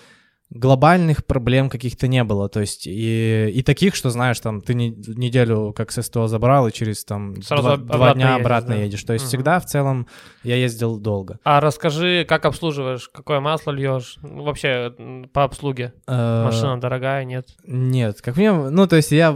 глобальных 0.51 1.25
проблем 1.25 1.69
каких-то 1.69 2.07
не 2.07 2.23
было, 2.23 2.49
то 2.49 2.59
есть 2.59 2.87
и, 2.87 3.51
и 3.53 3.61
таких, 3.61 3.93
что 3.93 4.09
знаешь, 4.09 4.39
там 4.39 4.61
ты 4.61 4.73
не, 4.73 4.89
неделю 4.89 5.73
как 5.73 5.91
с 5.91 6.01
СТО 6.01 6.27
забрал 6.27 6.67
и 6.67 6.71
через 6.71 7.05
там 7.05 7.39
Сразу 7.43 7.77
два, 7.77 7.97
два 7.97 8.13
дня 8.15 8.31
едешь, 8.31 8.41
обратно 8.41 8.75
да? 8.75 8.81
едешь, 8.81 9.03
то 9.03 9.13
есть 9.13 9.25
угу. 9.25 9.29
всегда 9.29 9.59
в 9.59 9.65
целом 9.65 10.07
я 10.43 10.55
ездил 10.55 10.97
долго. 10.97 11.39
А 11.43 11.59
расскажи, 11.59 12.25
как 12.27 12.45
обслуживаешь, 12.45 13.09
какое 13.09 13.39
масло 13.41 13.71
льешь, 13.71 14.17
ну, 14.23 14.43
вообще 14.43 14.93
по 15.33 15.43
обслуге, 15.43 15.93
э, 16.07 16.43
машина 16.43 16.79
дорогая, 16.81 17.25
нет? 17.25 17.49
Нет, 17.63 18.19
как 18.21 18.35
мне, 18.35 18.51
ну 18.51 18.87
то 18.87 18.95
есть 18.95 19.11
я 19.11 19.35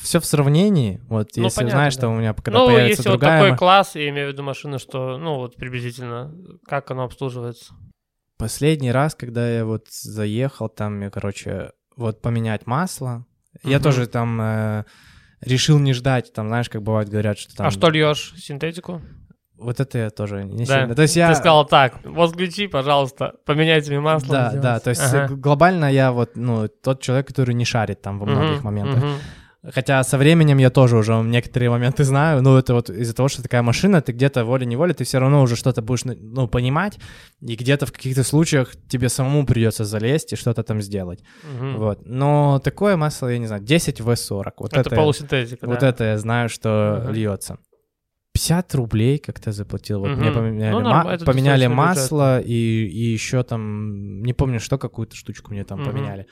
все 0.00 0.20
в 0.20 0.26
сравнении, 0.26 1.00
вот 1.08 1.30
ну, 1.36 1.44
если 1.44 1.60
понятно, 1.60 1.78
знаешь, 1.78 1.94
да. 1.94 2.00
что 2.00 2.08
у 2.08 2.16
меня 2.16 2.34
когда 2.34 2.58
ну, 2.58 2.66
появится 2.66 3.00
если 3.00 3.08
другая... 3.08 3.38
вот 3.38 3.44
такой 3.46 3.58
класс, 3.58 3.94
я 3.94 4.10
имею 4.10 4.28
в 4.28 4.32
виду 4.32 4.42
машины, 4.42 4.78
что, 4.78 5.16
ну 5.16 5.36
вот 5.36 5.56
приблизительно, 5.56 6.34
как 6.66 6.90
оно 6.90 7.04
обслуживается? 7.04 7.72
Последний 8.36 8.90
раз, 8.90 9.14
когда 9.14 9.48
я 9.48 9.64
вот 9.64 9.88
заехал, 9.90 10.68
там, 10.68 11.00
я, 11.00 11.10
короче, 11.10 11.72
вот 11.96 12.20
поменять 12.20 12.66
масло, 12.66 13.26
угу. 13.62 13.70
я 13.70 13.80
тоже 13.80 14.06
там 14.06 14.40
э, 14.40 14.84
решил 15.40 15.78
не 15.78 15.92
ждать, 15.92 16.32
там, 16.32 16.48
знаешь, 16.48 16.68
как 16.68 16.82
бывает, 16.82 17.08
говорят, 17.08 17.38
что 17.38 17.54
там... 17.56 17.66
А 17.66 17.70
что 17.70 17.90
льешь? 17.90 18.34
Синтетику? 18.36 19.00
Вот 19.56 19.78
это 19.78 19.98
я 19.98 20.10
тоже 20.10 20.44
не 20.44 20.64
да. 20.64 20.80
сильно. 20.80 20.94
То 20.94 21.02
есть 21.02 21.16
я... 21.16 21.28
Ты 21.28 21.36
сказал 21.36 21.64
так, 21.64 22.00
вот 22.04 22.34
ключи, 22.34 22.66
пожалуйста, 22.66 23.34
поменяйте 23.46 23.90
мне 23.90 24.00
масло. 24.00 24.32
Да, 24.32 24.52
да, 24.52 24.80
то 24.80 24.90
есть 24.90 25.02
ага. 25.02 25.32
глобально 25.32 25.92
я 25.92 26.10
вот, 26.10 26.32
ну, 26.34 26.68
тот 26.68 27.00
человек, 27.00 27.28
который 27.28 27.54
не 27.54 27.64
шарит 27.64 28.02
там 28.02 28.18
во 28.18 28.26
многих 28.26 28.58
угу, 28.58 28.64
моментах. 28.64 29.02
Угу. 29.02 29.12
Хотя 29.72 30.02
со 30.04 30.18
временем 30.18 30.58
я 30.58 30.68
тоже 30.68 30.96
уже 30.96 31.14
некоторые 31.22 31.70
моменты 31.70 32.04
знаю, 32.04 32.42
но 32.42 32.58
это 32.58 32.74
вот 32.74 32.90
из-за 32.90 33.14
того, 33.14 33.28
что 33.28 33.42
такая 33.42 33.62
машина, 33.62 34.02
ты 34.02 34.12
где-то 34.12 34.44
волей-неволей, 34.44 34.92
ты 34.92 35.04
все 35.04 35.18
равно 35.18 35.42
уже 35.42 35.56
что-то 35.56 35.80
будешь, 35.80 36.04
ну, 36.04 36.48
понимать, 36.48 36.98
и 37.40 37.56
где-то 37.56 37.86
в 37.86 37.92
каких-то 37.92 38.24
случаях 38.24 38.76
тебе 38.88 39.08
самому 39.08 39.46
придется 39.46 39.84
залезть 39.84 40.34
и 40.34 40.36
что-то 40.36 40.62
там 40.62 40.82
сделать. 40.82 41.22
Угу. 41.44 41.78
Вот. 41.78 42.00
Но 42.04 42.60
такое 42.62 42.96
масло, 42.96 43.28
я 43.28 43.38
не 43.38 43.46
знаю, 43.46 43.62
10 43.62 44.00
В40. 44.00 44.52
Вот 44.58 44.72
это, 44.72 44.80
это 44.80 44.96
полусинтетика, 44.96 45.66
Вот 45.66 45.80
да? 45.80 45.88
это 45.88 46.04
я 46.04 46.18
знаю, 46.18 46.48
что 46.50 47.02
угу. 47.02 47.12
льется. 47.12 47.58
50 48.34 48.74
рублей 48.74 49.18
как-то 49.18 49.52
заплатил. 49.52 50.00
Вот 50.00 50.10
угу. 50.10 50.20
мне 50.20 50.30
поменяли, 50.30 50.72
ну, 50.72 50.80
ма- 50.80 51.18
поменяли 51.24 51.68
масло 51.68 52.40
и, 52.40 52.52
и 52.52 53.12
еще 53.12 53.42
там, 53.44 54.22
не 54.22 54.34
помню, 54.34 54.60
что, 54.60 54.76
какую-то 54.76 55.16
штучку 55.16 55.52
мне 55.52 55.64
там 55.64 55.80
угу. 55.80 55.90
поменяли. 55.90 56.26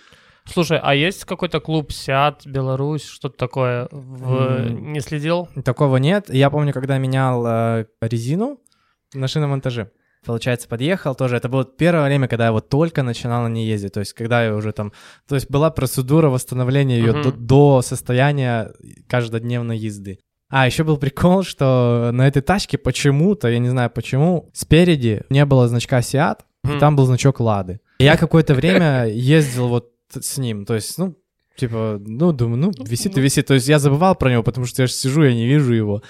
Слушай, 0.44 0.80
а 0.82 0.94
есть 0.94 1.24
какой-то 1.24 1.60
клуб 1.60 1.92
Сиат, 1.92 2.46
Беларусь, 2.46 3.04
что-то 3.04 3.36
такое? 3.36 3.88
В... 3.90 4.32
Mm. 4.32 4.80
Не 4.80 5.00
следил? 5.00 5.48
Такого 5.64 5.98
нет. 5.98 6.32
Я 6.32 6.50
помню, 6.50 6.72
когда 6.72 6.98
менял 6.98 7.46
э, 7.46 7.86
резину 8.00 8.58
на 9.14 9.28
шиномонтаже. 9.28 9.90
Получается, 10.24 10.68
подъехал 10.68 11.14
тоже. 11.14 11.36
Это 11.36 11.48
было 11.48 11.64
первое 11.64 12.04
время, 12.04 12.28
когда 12.28 12.46
я 12.46 12.52
вот 12.52 12.68
только 12.68 13.02
начинал 13.02 13.42
на 13.42 13.48
ней 13.48 13.66
ездить. 13.66 13.92
То 13.92 14.00
есть, 14.00 14.12
когда 14.12 14.44
я 14.44 14.54
уже 14.54 14.72
там... 14.72 14.92
То 15.28 15.34
есть, 15.34 15.50
была 15.50 15.70
процедура 15.70 16.28
восстановления 16.28 16.98
ее 16.98 17.12
uh-huh. 17.12 17.22
до, 17.22 17.32
до 17.32 17.82
состояния 17.82 18.72
каждодневной 19.08 19.76
езды. 19.76 20.20
А, 20.48 20.66
еще 20.66 20.84
был 20.84 20.98
прикол, 20.98 21.42
что 21.42 22.10
на 22.12 22.28
этой 22.28 22.42
тачке 22.42 22.78
почему-то, 22.78 23.48
я 23.48 23.58
не 23.58 23.70
знаю 23.70 23.90
почему, 23.90 24.50
спереди 24.52 25.22
не 25.30 25.44
было 25.44 25.66
значка 25.66 26.02
Сиат, 26.02 26.44
и 26.64 26.68
Мгм. 26.68 26.78
там 26.78 26.94
был 26.94 27.06
значок 27.06 27.40
Лады. 27.40 27.80
И 27.98 28.04
я 28.04 28.16
какое-то 28.16 28.54
время 28.54 29.06
ездил 29.06 29.68
вот 29.68 29.91
с 30.20 30.38
ним, 30.38 30.64
то 30.64 30.74
есть, 30.74 30.98
ну, 30.98 31.16
типа, 31.56 32.00
ну, 32.04 32.32
думаю, 32.32 32.58
ну, 32.58 32.72
висит 32.84 33.16
и 33.16 33.20
висит. 33.20 33.46
То 33.46 33.54
есть 33.54 33.68
я 33.68 33.78
забывал 33.78 34.14
про 34.14 34.30
него, 34.30 34.42
потому 34.42 34.66
что 34.66 34.82
я 34.82 34.86
же 34.86 34.92
сижу, 34.92 35.22
я 35.22 35.34
не 35.34 35.46
вижу 35.46 35.72
его. 35.72 36.02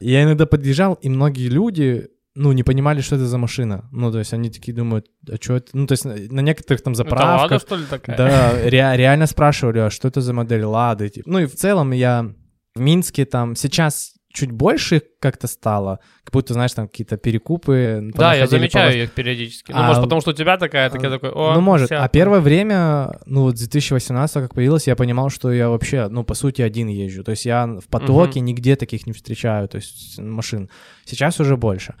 И 0.00 0.10
я 0.10 0.22
иногда 0.22 0.46
подъезжал, 0.46 0.94
и 0.94 1.08
многие 1.08 1.48
люди, 1.48 2.08
ну, 2.34 2.52
не 2.52 2.62
понимали, 2.62 3.00
что 3.00 3.16
это 3.16 3.26
за 3.26 3.38
машина. 3.38 3.88
Ну, 3.92 4.12
то 4.12 4.18
есть 4.18 4.32
они 4.32 4.50
такие 4.50 4.76
думают, 4.76 5.06
а 5.28 5.36
что 5.40 5.56
это? 5.56 5.70
Ну, 5.72 5.86
то 5.86 5.92
есть 5.92 6.04
на, 6.04 6.40
некоторых 6.40 6.82
там 6.82 6.92
Это 6.92 7.02
Лада, 7.02 7.16
заправках... 7.16 7.62
что 7.62 7.76
ли, 7.76 7.84
такая? 7.90 8.16
Да, 8.16 8.52
ре- 8.62 8.96
реально 8.96 9.26
спрашивали, 9.26 9.78
а 9.80 9.90
что 9.90 10.08
это 10.08 10.20
за 10.20 10.32
модель 10.32 10.64
Лады? 10.64 11.08
типа. 11.08 11.28
Ну 11.28 11.40
и 11.40 11.46
в 11.46 11.54
целом 11.56 11.92
я 11.92 12.32
в 12.74 12.80
Минске 12.80 13.24
там 13.24 13.56
сейчас 13.56 14.14
чуть 14.38 14.52
больше 14.52 15.02
как-то 15.20 15.46
стало, 15.46 15.98
как 16.24 16.32
будто, 16.32 16.54
знаешь, 16.54 16.72
там 16.72 16.86
какие-то 16.88 17.16
перекупы. 17.16 18.10
Да, 18.14 18.34
я 18.34 18.46
замечаю 18.46 18.92
по- 18.92 18.96
их 18.96 19.12
периодически. 19.12 19.72
Ну, 19.72 19.78
А, 19.78 19.86
может, 19.88 20.02
потому 20.02 20.20
что 20.20 20.30
у 20.30 20.34
тебя 20.34 20.56
такая, 20.56 20.90
так 20.90 21.02
я 21.02 21.10
такой, 21.10 21.30
о, 21.30 21.54
ну, 21.54 21.60
может. 21.60 21.86
вся. 21.86 22.02
А 22.04 22.08
первое 22.08 22.40
время, 22.40 23.18
ну, 23.26 23.42
вот 23.42 23.56
с 23.56 23.60
2018 23.60 24.42
как 24.42 24.54
появилось, 24.54 24.86
я 24.86 24.96
понимал, 24.96 25.30
что 25.30 25.52
я 25.52 25.68
вообще, 25.68 26.08
ну, 26.08 26.24
по 26.24 26.34
сути, 26.34 26.62
один 26.62 26.88
езжу. 26.88 27.24
То 27.24 27.32
есть 27.32 27.44
я 27.46 27.66
в 27.66 27.88
потоке 27.88 28.40
нигде 28.40 28.76
таких 28.76 29.06
не 29.06 29.12
встречаю, 29.12 29.68
то 29.68 29.76
есть 29.76 30.18
машин. 30.18 30.68
Сейчас 31.04 31.40
уже 31.40 31.56
больше. 31.56 31.94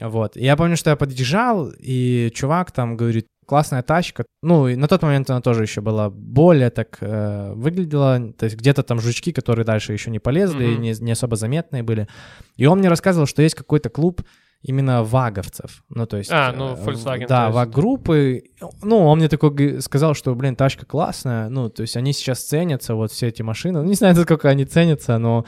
Вот. 0.00 0.36
И 0.36 0.44
Я 0.44 0.56
помню, 0.56 0.76
что 0.76 0.90
я 0.90 0.96
подъезжал, 0.96 1.70
и 1.78 2.30
чувак 2.34 2.70
там 2.72 2.96
говорит, 2.96 3.26
классная 3.46 3.82
тачка. 3.82 4.24
Ну, 4.42 4.68
и 4.68 4.76
на 4.76 4.88
тот 4.88 5.02
момент 5.02 5.30
она 5.30 5.40
тоже 5.40 5.62
еще 5.62 5.80
была 5.80 6.10
более 6.10 6.70
так 6.70 6.98
э, 7.00 7.52
выглядела. 7.54 8.32
То 8.32 8.44
есть 8.44 8.56
где-то 8.56 8.82
там 8.82 9.00
жучки, 9.00 9.32
которые 9.32 9.64
дальше 9.64 9.92
еще 9.92 10.10
не 10.10 10.18
полезли, 10.18 10.66
Мгм. 10.66 10.82
не, 10.82 10.92
не 11.00 11.12
особо 11.12 11.36
заметные 11.36 11.82
были. 11.82 12.08
И 12.56 12.66
он 12.66 12.78
мне 12.78 12.88
рассказывал, 12.88 13.26
что 13.26 13.42
есть 13.42 13.54
какой-то 13.54 13.88
клуб 13.88 14.22
именно 14.62 15.04
ваговцев. 15.04 15.84
Ну, 15.88 16.06
то 16.06 16.16
есть... 16.16 16.30
А, 16.32 16.52
ну, 16.52 16.74
э, 16.74 16.76
Volkswagen, 16.76 17.26
Да, 17.28 17.50
ваг-группы. 17.50 18.42
Ну, 18.82 19.06
он 19.06 19.18
мне 19.18 19.28
такой 19.28 19.80
сказал, 19.80 20.14
что, 20.14 20.34
блин, 20.34 20.56
тачка 20.56 20.84
классная. 20.86 21.48
Ну, 21.48 21.68
то 21.70 21.82
есть 21.82 21.96
они 21.96 22.12
сейчас 22.12 22.40
ценятся, 22.44 22.94
вот 22.94 23.12
все 23.12 23.28
эти 23.28 23.42
машины. 23.42 23.82
Ну, 23.82 23.88
Не 23.88 23.94
знаю, 23.94 24.14
насколько 24.16 24.48
они 24.48 24.64
ценятся, 24.64 25.18
но 25.18 25.44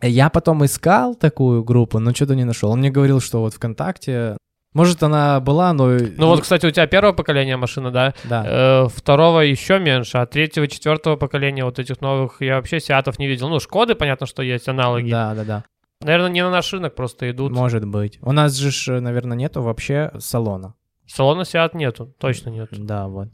я 0.00 0.30
потом 0.30 0.64
искал 0.64 1.14
такую 1.14 1.64
группу, 1.64 1.98
но 1.98 2.12
что-то 2.14 2.34
не 2.34 2.44
нашел. 2.44 2.70
Он 2.70 2.78
мне 2.78 2.90
говорил, 2.90 3.20
что 3.20 3.40
вот 3.40 3.54
ВКонтакте... 3.54 4.36
Может, 4.74 5.02
она 5.02 5.40
была, 5.40 5.72
но... 5.72 5.88
Ну 5.88 6.26
вот, 6.26 6.40
кстати, 6.40 6.64
у 6.64 6.70
тебя 6.70 6.86
первого 6.86 7.12
поколения 7.12 7.56
машина, 7.56 7.90
да? 7.90 8.14
Да. 8.24 8.44
Э, 8.46 8.88
второго 8.88 9.40
еще 9.40 9.78
меньше, 9.78 10.18
а 10.18 10.26
третьего, 10.26 10.66
четвертого 10.66 11.16
поколения 11.16 11.64
вот 11.64 11.78
этих 11.78 12.00
новых 12.00 12.40
я 12.40 12.56
вообще 12.56 12.80
сиатов 12.80 13.18
не 13.18 13.26
видел. 13.26 13.48
Ну, 13.48 13.60
Шкоды, 13.60 13.94
понятно, 13.94 14.26
что 14.26 14.42
есть 14.42 14.68
аналоги. 14.68 15.10
Да, 15.10 15.34
да, 15.34 15.44
да. 15.44 15.64
Наверное, 16.00 16.30
не 16.30 16.42
на 16.42 16.50
наш 16.50 16.72
рынок 16.72 16.94
просто 16.94 17.30
идут. 17.30 17.52
Может 17.52 17.84
быть. 17.84 18.18
У 18.22 18.32
нас 18.32 18.54
же, 18.56 18.70
ж, 18.70 19.00
наверное, 19.00 19.36
нету 19.36 19.62
вообще 19.62 20.10
салона. 20.18 20.74
Салона 21.06 21.44
сиат 21.44 21.74
нету, 21.74 22.14
точно 22.18 22.50
нет. 22.50 22.68
Да, 22.72 23.08
вот. 23.08 23.28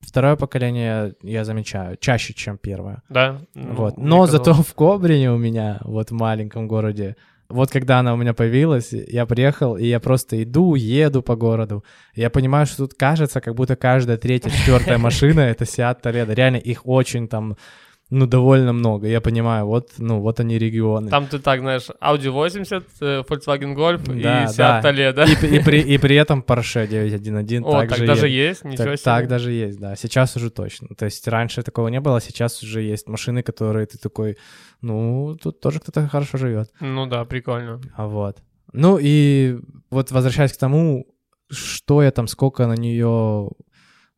Второе 0.00 0.36
поколение 0.36 1.14
я 1.22 1.44
замечаю 1.44 1.96
чаще, 1.96 2.32
чем 2.32 2.56
первое. 2.56 3.02
Да? 3.08 3.40
Вот. 3.54 3.98
Но 3.98 4.26
зато 4.26 4.54
в 4.54 4.74
Кобрине 4.74 5.32
у 5.32 5.36
меня, 5.36 5.78
вот 5.82 6.10
в 6.10 6.14
маленьком 6.14 6.68
городе, 6.68 7.16
вот 7.50 7.70
когда 7.70 8.00
она 8.00 8.12
у 8.12 8.16
меня 8.16 8.34
появилась, 8.34 8.92
я 8.92 9.24
приехал, 9.24 9.76
и 9.76 9.86
я 9.86 10.00
просто 10.00 10.42
иду, 10.42 10.74
еду 10.74 11.22
по 11.22 11.34
городу. 11.34 11.82
Я 12.14 12.28
понимаю, 12.28 12.66
что 12.66 12.86
тут 12.86 12.94
кажется, 12.94 13.40
как 13.40 13.54
будто 13.54 13.74
каждая 13.74 14.18
третья, 14.18 14.50
четвертая 14.50 14.98
машина— 14.98 15.40
это 15.40 15.64
Seat 15.64 16.02
Toledo. 16.02 16.34
Реально, 16.34 16.56
их 16.56 16.86
очень 16.86 17.26
там, 17.26 17.56
ну, 18.10 18.26
довольно 18.26 18.72
много. 18.72 19.06
Я 19.06 19.20
понимаю, 19.20 19.66
вот, 19.66 19.90
ну, 19.98 20.20
вот 20.20 20.40
они 20.40 20.58
регионы. 20.58 21.10
Там 21.10 21.26
ты 21.26 21.38
так, 21.38 21.60
знаешь, 21.60 21.88
Audi 22.00 22.30
80, 22.30 22.84
э, 23.00 23.22
Volkswagen 23.28 23.74
Golf 23.76 24.02
Да, 24.22 24.44
и 24.44 24.46
Seat 24.46 24.56
да. 24.56 24.80
Toledo. 24.82 25.26
И, 25.44 25.56
и 25.56 25.62
при, 25.62 25.80
и 25.80 25.98
при 25.98 26.16
этом 26.16 26.42
Porsche 26.46 26.86
911 26.86 27.66
О, 27.66 27.70
так 27.70 27.88
также 27.90 28.06
даже 28.06 28.28
едет. 28.28 28.48
есть, 28.48 28.64
ничего 28.64 28.84
Так, 28.84 28.96
себе. 28.98 29.04
так 29.04 29.28
даже 29.28 29.52
есть, 29.52 29.78
да. 29.78 29.94
Сейчас 29.96 30.36
уже 30.36 30.50
точно. 30.50 30.88
То 30.96 31.04
есть 31.04 31.28
раньше 31.28 31.62
такого 31.62 31.88
не 31.88 32.00
было, 32.00 32.16
а 32.16 32.20
сейчас 32.20 32.62
уже 32.62 32.80
есть 32.82 33.08
машины, 33.08 33.42
которые 33.42 33.84
ты 33.86 33.98
такой, 33.98 34.36
ну, 34.80 35.36
тут 35.42 35.60
тоже 35.60 35.78
кто-то 35.80 36.08
хорошо 36.08 36.38
живет. 36.38 36.70
Ну 36.80 37.06
да, 37.06 37.24
прикольно. 37.26 37.80
А 37.94 38.06
вот. 38.06 38.38
Ну 38.72 38.98
и 39.00 39.58
вот 39.90 40.10
возвращаясь 40.10 40.52
к 40.52 40.58
тому, 40.58 41.06
что 41.50 42.02
я 42.02 42.10
там, 42.10 42.26
сколько 42.26 42.66
на 42.66 42.74
нее 42.74 43.50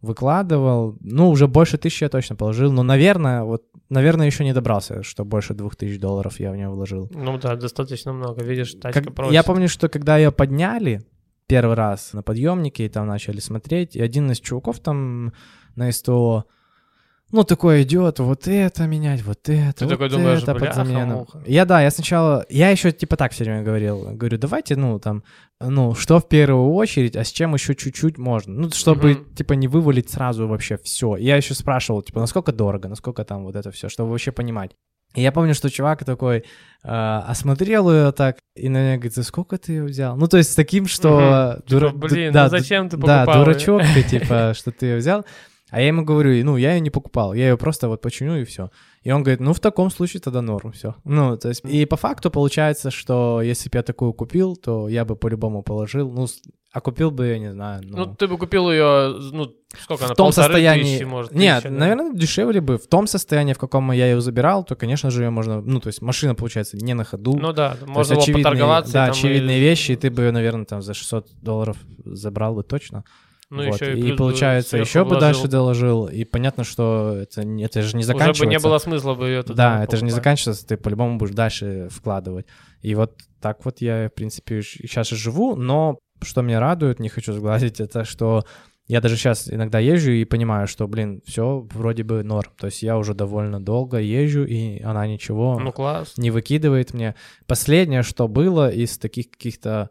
выкладывал, 0.03 0.97
ну, 1.01 1.29
уже 1.31 1.47
больше 1.47 1.79
тысячи 1.79 2.05
я 2.05 2.09
точно 2.09 2.37
положил, 2.37 2.73
но, 2.73 2.83
наверное, 2.83 3.43
вот, 3.43 3.65
наверное, 3.91 4.27
еще 4.27 4.45
не 4.45 4.53
добрался, 4.55 5.03
что 5.03 5.25
больше 5.25 5.55
двух 5.55 5.77
тысяч 5.77 5.99
долларов 6.01 6.41
я 6.41 6.53
в 6.53 6.57
нее 6.57 6.69
вложил. 6.69 7.11
Ну 7.15 7.39
да, 7.39 7.57
достаточно 7.57 8.13
много. 8.13 8.43
Видишь, 8.43 8.73
тачка 8.75 9.03
Как- 9.03 9.15
просит. 9.15 9.33
я 9.35 9.43
помню, 9.43 9.69
что 9.69 9.89
когда 9.89 10.17
ее 10.17 10.33
подняли 10.33 11.03
первый 11.47 11.75
раз 11.77 12.13
на 12.13 12.23
подъемнике, 12.23 12.87
и 12.87 12.89
там 12.89 13.07
начали 13.07 13.41
смотреть, 13.41 13.97
и 13.97 14.01
один 14.01 14.31
из 14.31 14.41
чуваков 14.41 14.81
там 14.81 15.33
на 15.77 15.91
СТО, 15.93 16.45
ну, 17.33 17.45
такой 17.45 17.83
идет, 17.83 18.19
вот 18.19 18.49
это 18.49 18.87
менять, 18.87 19.23
вот 19.23 19.49
это, 19.49 19.73
Ты 19.79 19.85
вот 19.85 19.90
такой 19.90 20.09
думаешь, 20.09 20.43
это 20.43 20.53
под 20.53 20.62
«Бляха, 20.62 20.85
замену». 20.85 21.14
муха. 21.21 21.43
Я, 21.47 21.64
да, 21.64 21.81
я 21.83 21.90
сначала, 21.90 22.45
я 22.49 22.71
еще 22.71 22.90
типа 22.93 23.16
так 23.16 23.33
все 23.33 23.45
время 23.45 23.62
говорил, 23.62 24.11
говорю, 24.16 24.38
давайте, 24.38 24.77
ну, 24.77 24.99
там, 24.99 25.23
ну, 25.61 25.95
что 25.95 26.19
в 26.21 26.29
первую 26.29 26.73
очередь, 26.73 27.16
а 27.16 27.25
с 27.25 27.29
чем 27.31 27.55
еще 27.55 27.75
чуть-чуть 27.75 28.19
можно, 28.19 28.53
ну, 28.55 28.71
чтобы, 28.71 29.12
Мгм. 29.14 29.35
типа, 29.35 29.53
не 29.55 29.69
вывалить 29.69 30.11
сразу 30.11 30.49
вообще 30.49 30.77
все. 30.83 31.16
Я 31.16 31.37
еще 31.37 31.55
спрашивал, 31.55 32.03
типа, 32.03 32.21
насколько 32.21 32.53
дорого, 32.53 32.88
насколько 32.88 33.25
там 33.25 33.45
вот 33.45 33.57
это 33.57 33.71
все, 33.71 33.88
чтобы 33.88 34.11
вообще 34.11 34.33
понимать. 34.33 34.73
И 35.16 35.23
я 35.23 35.33
помню, 35.33 35.55
что 35.55 35.69
чувак 35.71 36.05
такой 36.05 36.45
э, 36.85 36.88
осмотрел 37.27 37.90
ее 37.93 38.12
так, 38.12 38.38
и 38.55 38.69
на 38.69 38.79
меня 38.79 38.95
говорит, 38.95 39.14
за 39.14 39.25
сколько 39.25 39.59
ты 39.59 39.73
ее 39.73 39.85
взял? 39.85 40.16
Ну, 40.16 40.29
то 40.29 40.37
есть 40.37 40.53
с 40.53 40.55
таким, 40.55 40.87
что... 40.87 41.57
Мгм. 41.59 41.62
дура- 41.69 41.88
Типа, 41.93 41.99
блин, 42.09 42.33
да, 42.33 42.45
ну 42.45 42.51
ду- 42.51 42.57
зачем 42.59 42.88
ты 42.88 42.97
Да, 42.97 43.03
покупал 43.25 43.35
её? 43.35 43.45
дурачок 43.45 43.83
ты, 43.95 44.03
типа, 44.05 44.53
что 44.55 44.71
ты 44.71 44.87
ее 44.87 44.97
взял. 44.99 45.25
А 45.71 45.81
я 45.81 45.89
ему 45.89 46.05
говорю, 46.05 46.45
ну, 46.45 46.57
я 46.57 46.75
ее 46.75 46.81
не 46.81 46.91
покупал, 46.91 47.35
я 47.35 47.49
ее 47.51 47.57
просто 47.57 47.89
вот 47.89 48.01
починю 48.01 48.41
и 48.41 48.45
все. 48.45 48.71
И 49.03 49.11
он 49.11 49.23
говорит, 49.23 49.41
ну, 49.41 49.53
в 49.53 49.61
таком 49.61 49.91
случае 49.91 50.21
тогда 50.21 50.43
норм, 50.43 50.73
все. 50.73 50.95
Ну, 51.05 51.37
то 51.37 51.49
есть, 51.49 51.65
и 51.65 51.87
по 51.87 51.97
факту 51.97 52.31
получается, 52.31 52.91
что 52.91 53.41
если 53.43 53.71
бы 53.71 53.79
я 53.79 53.83
такую 53.83 54.13
купил, 54.13 54.57
то 54.57 54.89
я 54.89 55.05
бы 55.05 55.17
по-любому 55.17 55.63
положил, 55.63 56.11
ну, 56.11 56.27
а 56.73 56.81
купил 56.81 57.11
бы, 57.11 57.27
я 57.27 57.39
не 57.39 57.51
знаю, 57.51 57.83
ну... 57.85 57.97
Ну, 57.97 58.15
ты 58.15 58.29
бы 58.29 58.39
купил 58.39 58.71
ее, 58.71 59.17
ну, 59.33 59.53
сколько 59.77 60.05
она, 60.05 60.15
в 60.15 60.17
том 60.17 60.27
полторы 60.27 60.53
состоянии... 60.53 60.83
тысячи, 60.83 61.03
может, 61.03 61.33
Нет, 61.33 61.63
тысяча, 61.63 61.73
да? 61.73 61.81
наверное, 61.81 62.13
дешевле 62.13 62.61
бы. 62.61 62.79
В 62.79 62.87
том 62.87 63.09
состоянии, 63.09 63.55
в 63.55 63.59
каком 63.59 63.91
я 63.91 64.07
ее 64.07 64.21
забирал, 64.21 64.63
то, 64.63 64.77
конечно 64.77 65.11
же, 65.11 65.25
ее 65.25 65.31
можно... 65.31 65.61
Ну, 65.61 65.81
то 65.81 65.89
есть 65.89 66.01
машина, 66.01 66.37
получается, 66.37 66.77
не 66.77 66.95
на 66.95 67.03
ходу. 67.03 67.37
Ну 67.37 67.53
да, 67.53 67.75
То 67.75 67.87
можно 67.87 68.15
есть 68.15 68.29
было 68.29 68.37
поторговаться. 68.37 68.93
Да, 68.93 69.05
очевидные 69.07 69.59
и- 69.59 69.63
вещи, 69.63 69.93
и 69.93 69.97
ты 69.97 70.11
бы 70.11 70.23
ее, 70.23 70.31
наверное, 70.31 70.65
там 70.65 70.81
за 70.81 70.95
600 70.95 71.29
долларов 71.43 71.77
забрал 72.05 72.55
бы 72.55 72.63
точно. 72.63 73.05
Ну, 73.51 73.65
Вот. 73.67 73.81
еще 73.81 73.99
и, 73.99 74.13
и 74.13 74.13
получается, 74.17 74.79
еще 74.79 75.01
бы 75.03 75.11
вложил. 75.11 75.21
дальше 75.21 75.49
доложил. 75.49 76.07
И 76.07 76.25
понятно, 76.25 76.63
что 76.65 77.17
это, 77.21 77.41
это 77.43 77.83
же 77.83 77.97
не 77.97 78.05
заканчивается. 78.05 78.43
Уже 78.43 78.45
бы 78.47 78.51
не 78.51 78.59
было 78.61 78.79
смысла 78.79 79.15
бы 79.15 79.27
ее 79.27 79.43
Да, 79.43 79.83
это 79.83 79.97
же 79.97 80.05
не 80.05 80.11
заканчивается, 80.13 80.67
ты 80.67 80.77
по-любому 80.77 81.19
будешь 81.19 81.35
дальше 81.35 81.89
вкладывать. 81.91 82.47
И 82.81 82.95
вот 82.95 83.19
так 83.41 83.65
вот 83.65 83.81
я, 83.81 84.09
в 84.09 84.15
принципе, 84.15 84.63
сейчас 84.63 85.13
и 85.13 85.17
живу, 85.17 85.57
но 85.57 85.99
что 86.23 86.43
меня 86.43 86.61
радует, 86.61 87.01
не 87.01 87.09
хочу 87.09 87.33
сглазить, 87.33 87.81
это 87.81 88.05
что 88.05 88.45
я 88.87 89.01
даже 89.01 89.17
сейчас 89.17 89.49
иногда 89.49 89.79
езжу 89.79 90.11
и 90.11 90.25
понимаю, 90.25 90.67
что, 90.67 90.87
блин, 90.89 91.23
все 91.25 91.67
вроде 91.73 92.03
бы 92.03 92.23
норм. 92.25 92.51
То 92.59 92.67
есть 92.67 92.83
я 92.83 92.99
уже 92.99 93.15
довольно 93.15 93.61
долго 93.61 93.99
езжу, 93.99 94.45
и 94.45 94.81
она 94.83 95.07
ничего 95.07 95.59
Ну, 95.61 95.73
класс. 95.73 96.15
не 96.17 96.31
выкидывает 96.31 96.93
мне. 96.93 97.15
Последнее, 97.47 98.03
что 98.03 98.27
было 98.29 98.69
из 98.71 98.99
таких 98.99 99.31
каких-то 99.31 99.91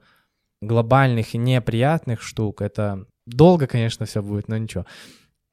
глобальных 0.62 1.34
и 1.34 1.38
неприятных 1.38 2.22
штук, 2.22 2.62
это 2.62 3.06
долго, 3.30 3.68
конечно, 3.68 4.06
все 4.06 4.22
будет, 4.22 4.48
но 4.48 4.58
ничего. 4.58 4.86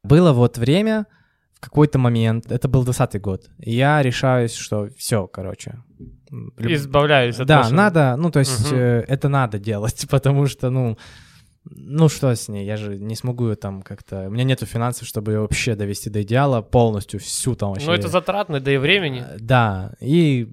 Было 0.05 0.33
вот 0.33 0.59
время, 0.59 1.07
в 1.55 1.61
какой-то 1.61 1.99
момент, 1.99 2.51
это 2.53 2.69
был 2.69 2.85
20 2.85 3.21
год, 3.21 3.51
я 3.59 4.03
решаюсь, 4.03 4.55
что 4.55 4.89
все, 4.97 5.27
короче. 5.27 5.83
люб- 6.31 6.73
Избавляюсь 6.73 7.39
от 7.41 7.47
Да, 7.47 7.59
машины. 7.59 7.77
надо, 7.77 8.17
ну, 8.17 8.31
то 8.31 8.41
есть 8.41 8.71
Мгм. 8.71 8.79
э, 8.79 9.05
это 9.09 9.29
надо 9.29 9.59
делать, 9.59 10.07
потому 10.11 10.47
что, 10.47 10.71
ну, 10.71 10.97
ну 11.65 12.09
что 12.09 12.35
с 12.35 12.49
ней, 12.49 12.65
я 12.67 12.77
же 12.77 12.97
не 12.99 13.17
смогу 13.17 13.49
ее 13.49 13.57
там 13.57 13.83
как-то, 13.83 14.27
у 14.29 14.31
меня 14.31 14.45
нету 14.45 14.67
финансов, 14.67 15.09
чтобы 15.09 15.33
ее 15.33 15.41
вообще 15.41 15.75
довести 15.75 16.11
до 16.11 16.23
идеала, 16.23 16.62
полностью 16.62 17.19
всю 17.21 17.55
там 17.55 17.71
вообще. 17.71 17.87
Ну, 17.87 17.93
это 17.93 18.09
затратно, 18.09 18.61
да 18.61 18.73
и 18.73 18.77
времени. 18.77 19.25
Э, 19.29 19.37
Да, 19.41 19.95
и... 20.01 20.49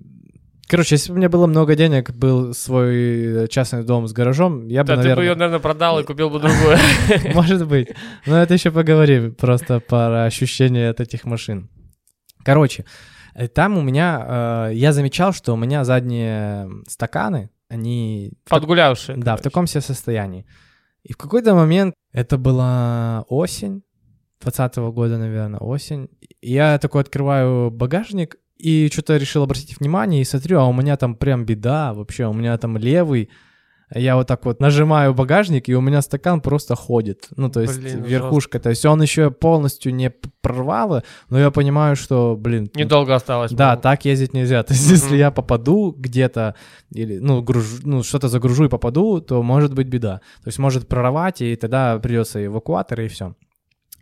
Короче, 0.74 0.96
если 0.96 1.12
бы 1.12 1.14
у 1.14 1.18
меня 1.20 1.30
было 1.30 1.46
много 1.46 1.76
денег, 1.76 2.10
был 2.10 2.52
свой 2.56 3.48
частный 3.48 3.84
дом 3.84 4.08
с 4.08 4.12
гаражом, 4.12 4.68
я 4.70 4.84
бы, 4.84 4.88
Да, 4.88 4.96
ты 4.96 4.98
бы 4.98 5.04
наверное... 5.04 5.24
ее, 5.24 5.36
наверное, 5.36 5.60
продал 5.60 6.00
и 6.00 6.04
купил 6.08 6.32
бы 6.32 6.40
другую. 6.40 6.78
Может 7.36 7.68
быть. 7.68 7.90
Но 8.26 8.42
это 8.42 8.56
еще 8.56 8.72
поговорим 8.72 9.36
просто 9.36 9.80
про 9.82 10.24
ощущения 10.26 10.90
от 10.90 11.00
этих 11.00 11.26
машин. 11.26 11.70
Короче, 12.44 12.86
э, 13.36 13.48
там 13.50 13.78
у 13.78 13.84
меня... 13.84 14.70
э, 14.72 14.74
я 14.74 14.94
замечал, 14.94 15.32
что 15.32 15.54
у 15.54 15.58
меня 15.58 15.84
задние 15.84 16.68
стаканы, 16.88 17.52
они... 17.70 18.32
Подгулявшие. 18.50 19.16
Да, 19.20 19.38
в 19.38 19.42
таком 19.42 19.68
себе 19.68 19.82
состоянии. 19.82 20.48
И 21.04 21.14
в 21.14 21.18
какой-то 21.18 21.54
момент, 21.54 21.94
это 22.14 22.40
была 22.40 23.26
осень, 23.28 23.84
20 24.42 24.76
года, 24.78 25.20
наверное, 25.20 25.60
осень, 25.60 26.10
я 26.42 26.80
такой 26.80 27.02
открываю 27.02 27.70
багажник, 27.70 28.38
И 28.58 28.90
что-то 28.92 29.18
решил 29.18 29.44
обратить 29.44 29.80
внимание 29.80 30.22
и 30.22 30.26
смотрю, 30.26 30.60
а 30.60 30.66
у 30.66 30.74
меня 30.74 30.96
там 30.96 31.16
прям 31.16 31.46
беда 31.46 31.94
вообще, 31.94 32.28
у 32.28 32.34
меня 32.34 32.58
там 32.58 32.78
левый, 32.78 33.30
я 33.96 34.16
вот 34.16 34.28
так 34.28 34.46
вот 34.46 34.60
нажимаю 34.60 35.14
багажник, 35.14 35.70
и 35.70 35.76
у 35.76 35.82
меня 35.82 36.02
стакан 36.02 36.42
просто 36.42 36.76
ходит. 36.76 37.28
Ну, 37.36 37.50
то 37.50 37.62
есть 37.62 37.80
Блин, 37.80 38.04
верхушка. 38.04 38.60
То 38.60 38.70
есть 38.70 38.86
он 38.86 39.02
еще 39.02 39.30
полностью 39.30 39.94
не 39.94 40.10
прорвало, 40.42 41.04
но 41.30 41.40
я 41.40 41.52
понимаю, 41.52 41.96
что, 41.96 42.36
блин... 42.36 42.70
ну, 42.74 42.80
Недолго 42.80 43.14
осталось. 43.14 43.52
Да, 43.52 43.58
по-моему. 43.58 43.82
так 43.82 44.06
ездить 44.06 44.34
нельзя. 44.34 44.64
То 44.64 44.74
есть, 44.74 44.90
если 44.90 45.16
я 45.16 45.32
попаду 45.32 45.94
где-то, 45.96 46.56
или, 46.92 47.20
ну, 47.20 47.42
гружу, 47.44 47.78
ну, 47.84 48.04
что-то 48.04 48.30
загружу 48.30 48.66
и 48.66 48.70
попаду, 48.70 49.22
то 49.22 49.44
может 49.44 49.74
быть 49.74 49.88
беда. 49.88 50.22
То 50.44 50.48
есть 50.48 50.60
может 50.60 50.88
прорвать, 50.88 51.42
и 51.42 51.56
тогда 51.56 52.00
придется 52.00 52.44
эвакуатор, 52.44 53.00
и 53.02 53.08
все. 53.08 53.36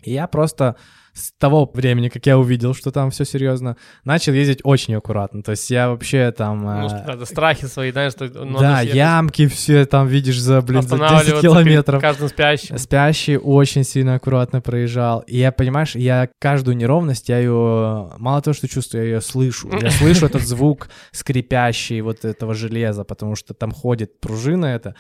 И 0.04 0.14
я 0.14 0.28
просто 0.28 0.78
с 1.14 1.32
того 1.38 1.70
времени, 1.74 2.10
как 2.10 2.26
я 2.26 2.38
увидел, 2.38 2.74
что 2.74 2.92
там 2.92 3.12
все 3.12 3.26
серьезно, 3.26 3.78
начал 4.04 4.34
ездить 4.34 4.60
очень 4.64 4.96
аккуратно. 4.96 5.44
То 5.44 5.52
есть 5.52 5.70
я 5.70 5.90
вообще 5.90 6.32
там... 6.32 6.64
Ну, 6.64 6.88
э, 6.88 7.04
надо 7.06 7.26
страхи 7.26 7.66
свои, 7.66 7.92
знаешь, 7.92 8.14
что 8.14 8.26
надо 8.26 8.60
да, 8.60 8.82
ямки 8.82 9.48
все 9.48 9.86
там 9.86 10.08
видишь 10.08 10.40
за, 10.40 10.62
блин, 10.62 10.82
за 10.82 10.90
10 10.90 10.94
останавливаться 10.94 11.32
перед 11.32 11.42
километров. 11.42 12.02
каждым 12.02 12.30
спящим. 12.30 12.78
Спящий 12.78 13.38
очень 13.38 13.84
сильно 13.84 14.16
аккуратно 14.16 14.62
проезжал. 14.62 15.20
И 15.22 15.38
я, 15.38 15.52
понимаешь, 15.52 15.96
я 15.96 16.30
каждую 16.40 16.78
неровность, 16.78 17.30
я 17.30 17.40
ее, 17.40 18.12
мало 18.18 18.42
того, 18.42 18.54
что 18.54 18.68
чувствую, 18.68 19.04
я 19.04 19.16
ее 19.16 19.22
слышу. 19.22 19.70
Я 19.82 19.90
слышу 19.92 20.26
этот 20.26 20.42
звук 20.42 20.90
скрипящий 21.12 22.02
вот 22.02 22.26
этого 22.26 22.54
железа, 22.54 23.04
потому 23.04 23.36
что 23.36 23.54
там 23.54 23.72
ходит 23.72 24.20
пружина 24.20 24.66
это. 24.66 24.96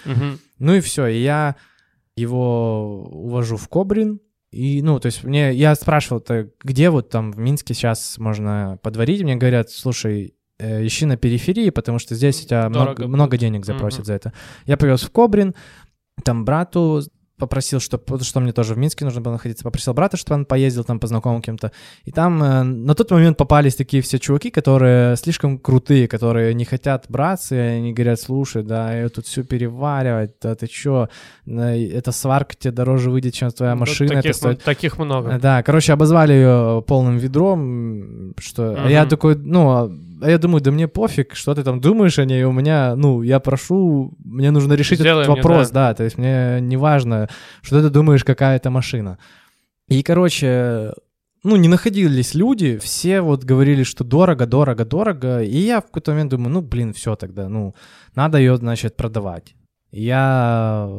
Ну 0.59 0.75
и 0.75 0.81
все, 0.81 1.07
и 1.07 1.21
я 1.21 1.55
его 2.15 3.03
увожу 3.09 3.57
в 3.57 3.67
Кобрин. 3.67 4.19
И, 4.51 4.81
ну, 4.81 4.99
то 4.99 5.05
есть 5.05 5.23
мне, 5.23 5.53
я 5.53 5.75
спрашивал, 5.75 6.19
то 6.19 6.49
где 6.61 6.89
вот 6.89 7.09
там 7.09 7.31
в 7.31 7.37
Минске 7.39 7.73
сейчас 7.73 8.17
можно 8.17 8.77
подварить? 8.83 9.23
Мне 9.23 9.35
говорят, 9.37 9.69
слушай, 9.69 10.35
э, 10.59 10.85
ищи 10.85 11.05
на 11.05 11.15
периферии, 11.15 11.69
потому 11.69 11.99
что 11.99 12.15
здесь 12.15 12.43
у 12.43 12.47
тебя 12.47 12.67
много, 12.69 12.85
Дорого 12.95 13.07
много 13.07 13.29
будет. 13.31 13.39
денег 13.39 13.65
запросят 13.65 13.99
Мгм. 13.99 14.05
за 14.07 14.13
это. 14.13 14.33
Я 14.65 14.75
повез 14.77 15.03
в 15.03 15.09
Кобрин, 15.11 15.55
там 16.25 16.43
брату 16.43 17.01
попросил, 17.41 17.79
чтобы, 17.79 18.03
что 18.23 18.39
мне 18.39 18.53
тоже 18.53 18.75
в 18.75 18.77
Минске 18.77 19.03
нужно 19.03 19.19
было 19.19 19.33
находиться, 19.33 19.63
попросил 19.63 19.93
брата, 19.93 20.15
чтобы 20.15 20.35
он 20.35 20.45
поездил 20.45 20.83
там 20.83 20.99
по 20.99 21.07
знакомым 21.07 21.41
кем-то. 21.41 21.71
И 22.05 22.11
там 22.11 22.41
э, 22.43 22.63
на 22.63 22.93
тот 22.93 23.09
момент 23.11 23.35
попались 23.35 23.75
такие 23.75 24.03
все 24.03 24.19
чуваки, 24.19 24.51
которые 24.51 25.17
слишком 25.17 25.57
крутые, 25.57 26.07
которые 26.07 26.53
не 26.53 26.65
хотят 26.65 27.05
браться, 27.09 27.55
и 27.55 27.57
они 27.57 27.93
говорят, 27.93 28.21
слушай, 28.21 28.63
да, 28.63 28.93
я 28.93 29.09
тут 29.09 29.25
все 29.25 29.43
переваривать, 29.43 30.35
да 30.41 30.53
ты 30.53 30.67
чё, 30.67 31.09
эта 31.47 32.11
сварка 32.11 32.55
тебе 32.55 32.71
дороже 32.71 33.09
выйдет, 33.09 33.33
чем 33.33 33.49
твоя 33.49 33.73
Ну, 33.73 33.79
машина, 33.79 34.09
таких, 34.15 34.29
это 34.29 34.37
стоит 34.37 34.63
таких 34.63 34.99
много. 34.99 35.39
да, 35.41 35.63
короче, 35.63 35.93
обозвали 35.93 36.33
ее 36.33 36.83
полным 36.85 37.17
ведром, 37.17 38.33
что... 38.37 38.75
А 38.77 38.87
я 38.87 39.05
такой, 39.07 39.35
ну, 39.35 39.91
а 40.21 40.29
я 40.29 40.37
думаю, 40.37 40.61
да 40.61 40.71
мне 40.71 40.87
пофиг, 40.87 41.35
что 41.35 41.53
ты 41.55 41.63
там 41.63 41.81
думаешь 41.81 42.19
о 42.19 42.25
ней, 42.25 42.43
у 42.43 42.51
меня, 42.51 42.95
ну, 42.95 43.21
я 43.23 43.39
прошу, 43.39 44.13
мне 44.23 44.51
нужно 44.51 44.73
решить 44.73 44.99
Сделай 44.99 45.23
этот 45.23 45.33
мне, 45.33 45.41
вопрос, 45.41 45.71
да. 45.71 45.89
да. 45.89 45.95
то 45.95 46.03
есть 46.03 46.17
мне 46.17 46.59
не 46.61 46.77
важно, 46.77 47.29
что 47.61 47.81
ты 47.81 47.89
думаешь, 47.89 48.23
какая 48.23 48.57
это 48.57 48.69
машина. 48.69 49.17
И, 49.87 50.03
короче, 50.03 50.93
ну, 51.43 51.55
не 51.55 51.67
находились 51.67 52.35
люди, 52.35 52.77
все 52.77 53.21
вот 53.21 53.43
говорили, 53.43 53.83
что 53.83 54.03
дорого, 54.03 54.45
дорого, 54.45 54.85
дорого, 54.85 55.43
и 55.43 55.57
я 55.57 55.79
в 55.81 55.85
какой-то 55.85 56.11
момент 56.11 56.31
думаю, 56.31 56.53
ну, 56.53 56.61
блин, 56.61 56.93
все 56.93 57.15
тогда, 57.15 57.49
ну, 57.49 57.73
надо 58.15 58.37
ее, 58.37 58.55
значит, 58.57 58.95
продавать. 58.95 59.55
Я 59.91 60.89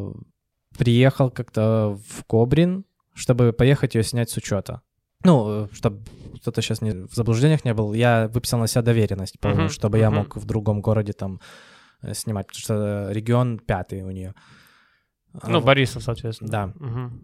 приехал 0.77 1.31
как-то 1.31 1.99
в 2.09 2.25
Кобрин, 2.25 2.85
чтобы 3.15 3.53
поехать 3.53 3.95
ее 3.95 4.03
снять 4.03 4.31
с 4.31 4.37
учета. 4.37 4.83
Ну, 5.25 5.69
чтобы 5.73 6.03
кто-то 6.41 6.61
сейчас 6.63 6.83
не, 6.83 6.91
в 7.07 7.15
заблуждениях 7.15 7.65
не 7.65 7.75
был, 7.75 7.93
я 7.95 8.29
выписал 8.33 8.59
на 8.59 8.67
себя 8.67 8.83
доверенность 8.83 9.37
Мгм, 9.43 9.69
чтобы 9.69 9.99
я 9.99 10.11
мгм. 10.11 10.19
мог 10.19 10.37
в 10.37 10.45
другом 10.45 10.81
городе 10.81 11.13
там 11.13 11.41
э, 12.03 12.15
снимать, 12.15 12.47
потому 12.49 12.63
что 12.63 13.11
регион 13.13 13.59
пятый 13.59 14.03
у 14.03 14.11
нее. 14.11 14.35
Ну, 15.47 15.61
Борисов, 15.61 16.03
соответственно. 16.03 16.51
Да. 16.51 16.67
Мгм. 16.77 17.23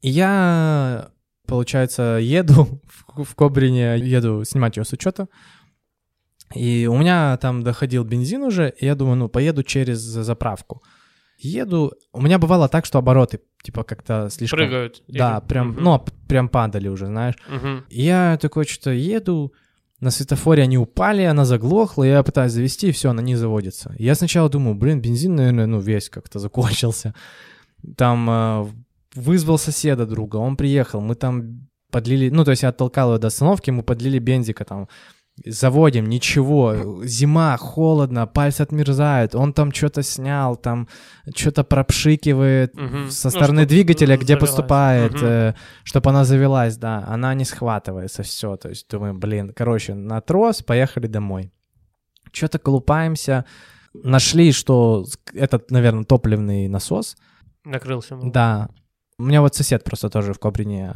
И 0.00 0.08
я, 0.10 1.10
получается, 1.46 2.18
еду 2.20 2.80
в, 3.16 3.24
в 3.24 3.34
Кобрине, 3.34 3.98
еду 3.98 4.44
снимать 4.44 4.76
ее 4.76 4.84
с 4.84 4.92
учета. 4.92 5.26
И 6.54 6.86
у 6.86 6.96
меня 6.96 7.36
там 7.38 7.62
доходил 7.62 8.04
бензин 8.04 8.42
уже, 8.42 8.72
и 8.78 8.84
я 8.86 8.94
думаю, 8.94 9.16
ну, 9.16 9.28
поеду 9.28 9.62
через 9.62 9.98
заправку. 9.98 10.82
Еду, 11.38 11.92
у 12.12 12.20
меня 12.20 12.38
бывало 12.38 12.68
так, 12.68 12.84
что 12.84 12.98
обороты, 12.98 13.40
типа, 13.64 13.82
как-то 13.84 14.28
слишком... 14.30 14.58
Прыгают. 14.58 15.02
Да, 15.08 15.38
Или- 15.38 15.48
прям, 15.48 15.68
Мгм. 15.70 15.82
ну, 15.82 15.98
п- 15.98 16.12
прям 16.32 16.48
падали 16.48 16.88
уже, 16.88 17.06
знаешь. 17.06 17.34
И 17.90 18.02
я 18.02 18.38
такой 18.40 18.64
что-то 18.64 18.90
еду, 18.90 19.52
на 20.00 20.10
светофоре 20.10 20.62
они 20.62 20.78
упали, 20.78 21.22
она 21.22 21.44
заглохла, 21.44 22.04
я 22.04 22.22
пытаюсь 22.22 22.52
завести, 22.52 22.88
и 22.88 22.92
все, 22.92 23.10
она 23.10 23.22
не 23.22 23.36
заводится. 23.36 23.94
Я 23.98 24.14
сначала 24.14 24.48
думаю, 24.48 24.74
блин, 24.74 25.00
бензин, 25.02 25.36
наверное, 25.36 25.66
ну, 25.66 25.80
весь 25.80 26.08
как-то 26.08 26.38
закончился. 26.38 27.14
Там 27.96 28.30
э, 28.30 28.66
вызвал 29.14 29.58
соседа 29.58 30.06
друга, 30.06 30.36
он 30.36 30.56
приехал, 30.56 31.00
мы 31.02 31.14
там 31.14 31.68
подлили, 31.90 32.30
ну, 32.30 32.44
то 32.44 32.52
есть 32.52 32.62
я 32.62 32.70
оттолкал 32.70 33.08
его 33.08 33.18
до 33.18 33.26
остановки, 33.26 33.70
мы 33.70 33.82
подлили 33.82 34.18
бензика 34.18 34.64
там, 34.64 34.88
заводим, 35.44 36.06
ничего, 36.08 37.04
зима, 37.04 37.56
холодно, 37.56 38.26
пальцы 38.26 38.60
отмерзают, 38.62 39.34
он 39.34 39.52
там 39.52 39.72
что-то 39.72 40.02
снял, 40.02 40.56
там 40.56 40.88
что-то 41.34 41.64
пропшикивает 41.64 42.74
Мгм. 42.76 43.10
со 43.10 43.28
Ну, 43.28 43.30
стороны 43.30 43.62
чтоб 43.62 43.68
двигателя, 43.70 44.16
где 44.16 44.26
завелась. 44.34 44.40
поступает, 44.50 45.12
Мгм. 45.14 45.54
чтобы 45.84 46.10
она 46.10 46.24
завелась, 46.24 46.76
да, 46.76 47.04
она 47.08 47.34
не 47.34 47.44
схватывается, 47.44 48.22
все, 48.22 48.56
то 48.56 48.68
есть 48.68 48.88
думаем, 48.90 49.18
блин, 49.18 49.52
короче, 49.56 49.94
на 49.94 50.20
трос, 50.20 50.62
поехали 50.62 51.06
домой. 51.06 51.50
Что-то 52.30 52.58
колупаемся, 52.58 53.44
нашли, 53.94 54.52
что 54.52 55.04
этот, 55.34 55.70
наверное, 55.70 56.04
топливный 56.04 56.68
насос, 56.68 57.16
Накрылся. 57.64 58.16
мол. 58.16 58.30
да, 58.30 58.68
у 59.18 59.24
меня 59.24 59.40
вот 59.40 59.54
сосед 59.54 59.82
просто 59.84 60.08
тоже 60.10 60.34
в 60.34 60.38
Кобрине 60.38 60.94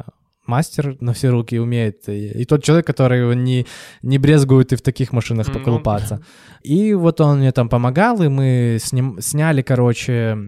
мастер 0.48 0.96
на 1.00 1.12
все 1.12 1.30
руки 1.30 1.58
умеет, 1.58 2.08
и, 2.08 2.42
и 2.42 2.44
тот 2.44 2.62
человек, 2.64 2.86
который 2.86 3.36
не, 3.36 3.66
не 4.02 4.18
брезгует 4.18 4.72
и 4.72 4.76
в 4.76 4.82
таких 4.82 5.12
машинах 5.12 5.52
поколупаться. 5.52 6.20
И 6.62 6.94
вот 6.94 7.20
он 7.20 7.38
мне 7.38 7.52
там 7.52 7.68
помогал, 7.68 8.22
и 8.22 8.28
мы 8.28 8.78
с 8.80 8.92
ним 8.92 9.20
сняли, 9.20 9.62
короче, 9.62 10.38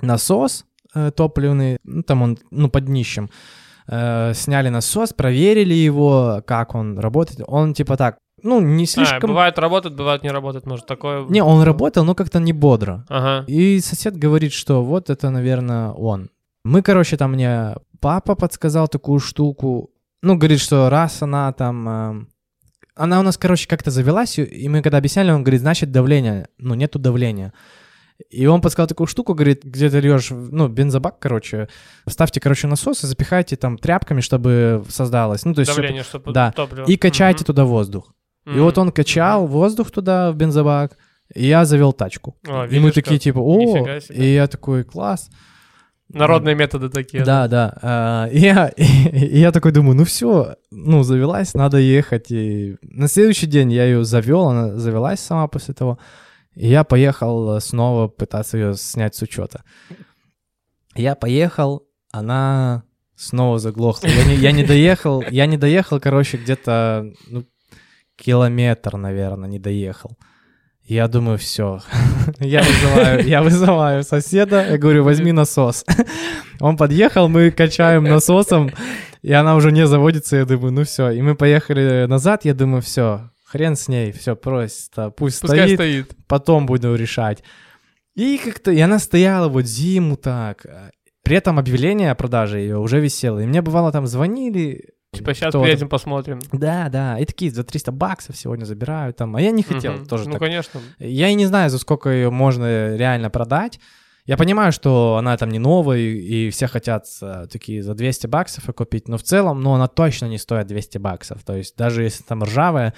насос 0.00 0.64
э, 0.94 1.10
топливный, 1.10 1.78
ну, 1.84 2.02
там 2.02 2.22
он, 2.22 2.38
ну, 2.50 2.68
под 2.68 2.84
днищем. 2.84 3.30
Э, 3.90 4.32
сняли 4.34 4.68
насос, 4.68 5.12
проверили 5.12 5.74
его, 5.74 6.42
как 6.46 6.74
он 6.74 6.98
работает. 6.98 7.40
Он 7.46 7.74
типа 7.74 7.96
так, 7.96 8.18
ну, 8.42 8.60
не 8.60 8.84
А, 8.84 8.86
слишком... 8.86 9.30
бывает 9.30 9.58
работает, 9.58 9.96
бывает 9.96 10.22
не 10.22 10.30
работает, 10.30 10.66
может 10.66 10.86
такое. 10.86 11.26
Не, 11.28 11.42
он 11.42 11.62
работал, 11.62 12.04
но 12.04 12.14
как-то 12.14 12.38
не 12.38 12.52
бодро. 12.52 13.04
Ага. 13.08 13.44
И 13.46 13.80
сосед 13.80 14.16
говорит, 14.16 14.52
что 14.52 14.84
вот 14.84 15.10
это, 15.10 15.30
наверное, 15.30 15.90
он. 15.90 16.30
Мы, 16.64 16.82
короче, 16.82 17.16
там 17.16 17.32
мне 17.32 17.74
папа 18.00 18.34
подсказал 18.34 18.88
такую 18.88 19.18
штуку. 19.20 19.90
Ну, 20.22 20.36
говорит, 20.36 20.60
что 20.60 20.88
раз 20.90 21.22
она 21.22 21.52
там... 21.52 21.88
эм, 21.88 22.28
она 22.94 23.20
у 23.20 23.22
нас, 23.22 23.36
короче, 23.38 23.68
как-то 23.68 23.90
завелась, 23.90 24.38
и- 24.38 24.42
и 24.44 24.68
мы 24.68 24.82
когда 24.82 24.98
объясняли, 24.98 25.30
он 25.30 25.44
говорит, 25.44 25.60
значит, 25.60 25.92
давление. 25.92 26.48
Ну, 26.58 26.74
нету 26.74 26.98
давления. 26.98 27.52
И 28.30 28.46
он 28.46 28.60
подсказал 28.60 28.88
такую 28.88 29.06
штуку, 29.06 29.34
говорит, 29.34 29.62
где 29.62 29.88
ты 29.88 30.00
льешь, 30.00 30.30
ну, 30.30 30.66
бензобак, 30.66 31.20
короче, 31.20 31.68
ставьте, 32.08 32.40
короче, 32.40 32.66
насос 32.66 33.04
и 33.04 33.06
запихайте 33.06 33.54
там 33.56 33.78
тряпками, 33.78 34.20
чтобы 34.20 34.84
создалось. 34.88 35.44
Ну, 35.44 35.54
то 35.54 35.60
есть, 35.60 35.72
Давление, 35.72 36.02
чтобы 36.02 36.32
да. 36.32 36.50
топливо. 36.50 36.86
и 36.86 36.96
качайте 36.96 37.42
Мгм. 37.42 37.46
туда 37.46 37.64
воздух. 37.64 38.12
И 38.44 38.50
Мгм. 38.50 38.62
вот 38.62 38.78
он 38.78 38.90
качал 38.90 39.46
воздух 39.46 39.92
туда 39.92 40.32
в 40.32 40.34
бензобак, 40.36 40.96
и 41.32 41.46
я 41.46 41.64
завел 41.64 41.92
тачку. 41.92 42.36
О, 42.48 42.64
И 42.64 42.70
мы 42.80 42.88
видишь, 42.88 42.94
такие 42.94 43.18
как? 43.18 43.22
типа, 43.22 43.38
о, 43.38 43.86
и 44.10 44.32
я 44.32 44.48
такой, 44.48 44.82
класс. 44.82 45.30
Народные 46.08 46.54
методы 46.54 46.88
такие. 46.88 47.22
Да, 47.22 47.48
да. 47.48 47.78
а, 47.82 48.26
и 48.28 48.38
я, 48.38 48.72
я 48.76 49.52
такой 49.52 49.72
думаю, 49.72 49.96
ну 49.96 50.04
все, 50.04 50.56
ну 50.70 51.02
завелась, 51.02 51.54
надо 51.54 51.78
ехать. 51.78 52.30
И 52.30 52.76
на 52.82 53.08
следующий 53.08 53.46
день 53.46 53.72
я 53.72 53.84
ее 53.84 54.04
завел, 54.04 54.48
она 54.48 54.76
завелась 54.76 55.20
сама 55.20 55.48
после 55.48 55.74
того. 55.74 55.98
И 56.54 56.66
я 56.68 56.82
поехал 56.82 57.56
э, 57.56 57.60
снова 57.60 58.08
пытаться 58.08 58.56
ее 58.56 58.74
снять 58.74 59.14
с 59.14 59.22
учета. 59.22 59.62
Я 60.94 61.14
поехал, 61.14 61.86
она 62.10 62.84
снова 63.14 63.58
заглохла. 63.58 64.08
Я 64.08 64.24
не, 64.24 64.34
я 64.36 64.52
не 64.52 64.64
доехал, 64.64 65.22
я 65.30 65.46
не 65.46 65.58
доехал, 65.58 66.00
короче, 66.00 66.38
где-то 66.38 67.12
ну, 67.28 67.44
километр, 68.16 68.96
наверное, 68.96 69.48
не 69.48 69.58
доехал. 69.58 70.16
Я 70.88 71.06
думаю, 71.06 71.36
все. 71.36 71.82
я, 72.40 72.62
вызываю, 72.62 73.26
я 73.28 73.42
вызываю 73.42 74.02
соседа, 74.02 74.66
я 74.70 74.78
говорю, 74.78 75.04
возьми 75.04 75.32
насос. 75.32 75.84
Он 76.60 76.78
подъехал, 76.78 77.28
мы 77.28 77.50
качаем 77.50 78.04
насосом, 78.04 78.70
и 79.20 79.30
она 79.30 79.56
уже 79.56 79.70
не 79.70 79.86
заводится, 79.86 80.36
я 80.36 80.46
думаю, 80.46 80.72
ну 80.72 80.84
все. 80.84 81.10
И 81.10 81.20
мы 81.20 81.34
поехали 81.34 82.06
назад, 82.06 82.46
я 82.46 82.54
думаю, 82.54 82.80
все, 82.80 83.30
хрен 83.44 83.76
с 83.76 83.88
ней, 83.88 84.12
все, 84.12 84.34
просто 84.34 85.10
пусть 85.10 85.42
Пускай 85.42 85.74
стоит, 85.74 86.06
стоит. 86.06 86.16
потом 86.26 86.64
буду 86.64 86.94
решать. 86.94 87.44
И 88.14 88.40
как-то, 88.42 88.70
и 88.70 88.80
она 88.80 88.98
стояла 88.98 89.50
вот 89.50 89.66
зиму 89.66 90.16
так. 90.16 90.64
При 91.22 91.36
этом 91.36 91.58
объявление 91.58 92.12
о 92.12 92.14
продаже 92.14 92.60
ее 92.60 92.78
уже 92.78 92.98
висело. 92.98 93.40
И 93.40 93.46
мне 93.46 93.60
бывало 93.60 93.92
там 93.92 94.06
звонили, 94.06 94.86
Типа 95.12 95.32
сейчас 95.34 95.48
кто-то- 95.50 95.64
приедем, 95.64 95.88
посмотрим. 95.88 96.38
Да, 96.52 96.88
да, 96.90 97.18
и 97.18 97.24
такие 97.24 97.50
за 97.50 97.64
300 97.64 97.92
баксов 97.92 98.36
сегодня 98.36 98.64
забирают 98.66 99.16
там, 99.16 99.34
а 99.36 99.40
я 99.40 99.50
не 99.50 99.62
хотел 99.62 99.94
Мгм. 99.94 100.06
тоже 100.06 100.26
Ну, 100.26 100.32
так. 100.32 100.40
конечно. 100.42 100.80
Я 100.98 101.28
и 101.28 101.34
не 101.34 101.46
знаю, 101.46 101.70
за 101.70 101.78
сколько 101.78 102.10
ее 102.10 102.30
можно 102.30 102.94
реально 102.96 103.30
продать. 103.30 103.80
Я 104.26 104.36
понимаю, 104.36 104.72
что 104.72 105.16
она 105.18 105.34
там 105.38 105.48
не 105.48 105.58
новая, 105.58 105.96
и 105.98 106.48
и 106.48 106.50
все 106.50 106.66
хотят 106.66 107.06
э, 107.22 107.46
такие 107.50 107.82
за 107.82 107.94
200 107.94 108.26
баксов 108.26 108.68
ее 108.68 108.74
купить, 108.74 109.08
но 109.08 109.16
в 109.16 109.22
целом, 109.22 109.62
ну, 109.62 109.72
она 109.72 109.88
точно 109.88 110.26
не 110.26 110.36
стоит 110.36 110.66
200 110.66 110.98
баксов. 110.98 111.42
То 111.42 111.56
есть 111.56 111.74
даже 111.78 112.02
если 112.02 112.22
там 112.24 112.44
ржавая, 112.44 112.92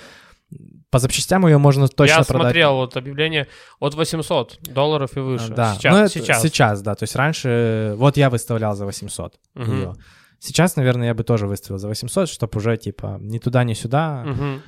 по 0.91 0.99
запчастям 0.99 1.47
ее 1.47 1.59
можно 1.59 1.87
точно 1.87 2.11
Я 2.13 2.25
продать. 2.25 2.43
смотрел 2.47 2.75
вот 2.75 2.97
объявление 2.97 3.47
от 3.79 3.95
800 3.95 4.59
долларов 4.63 5.17
и 5.17 5.21
выше. 5.21 5.55
Да, 5.55 5.75
Сейчас. 5.77 5.95
ну, 5.97 6.09
сейчас. 6.09 6.43
сейчас, 6.43 6.83
да. 6.83 6.97
То 6.97 7.05
есть 7.05 7.15
раньше, 7.15 7.93
вот 7.97 8.17
я 8.17 8.29
выставлял 8.31 8.75
за 8.75 8.85
800 8.85 9.39
Мгм. 9.55 9.73
ее. 9.77 9.95
Сейчас, 10.41 10.75
наверное, 10.77 11.09
я 11.09 11.15
бы 11.15 11.23
тоже 11.23 11.47
выставил 11.47 11.79
за 11.79 11.87
800, 11.89 12.29
чтобы 12.29 12.57
уже, 12.57 12.77
типа, 12.77 13.19
ни 13.21 13.39
туда, 13.39 13.63
ни 13.63 13.75
сюда. 13.75 14.25
Мгм. 14.25 14.63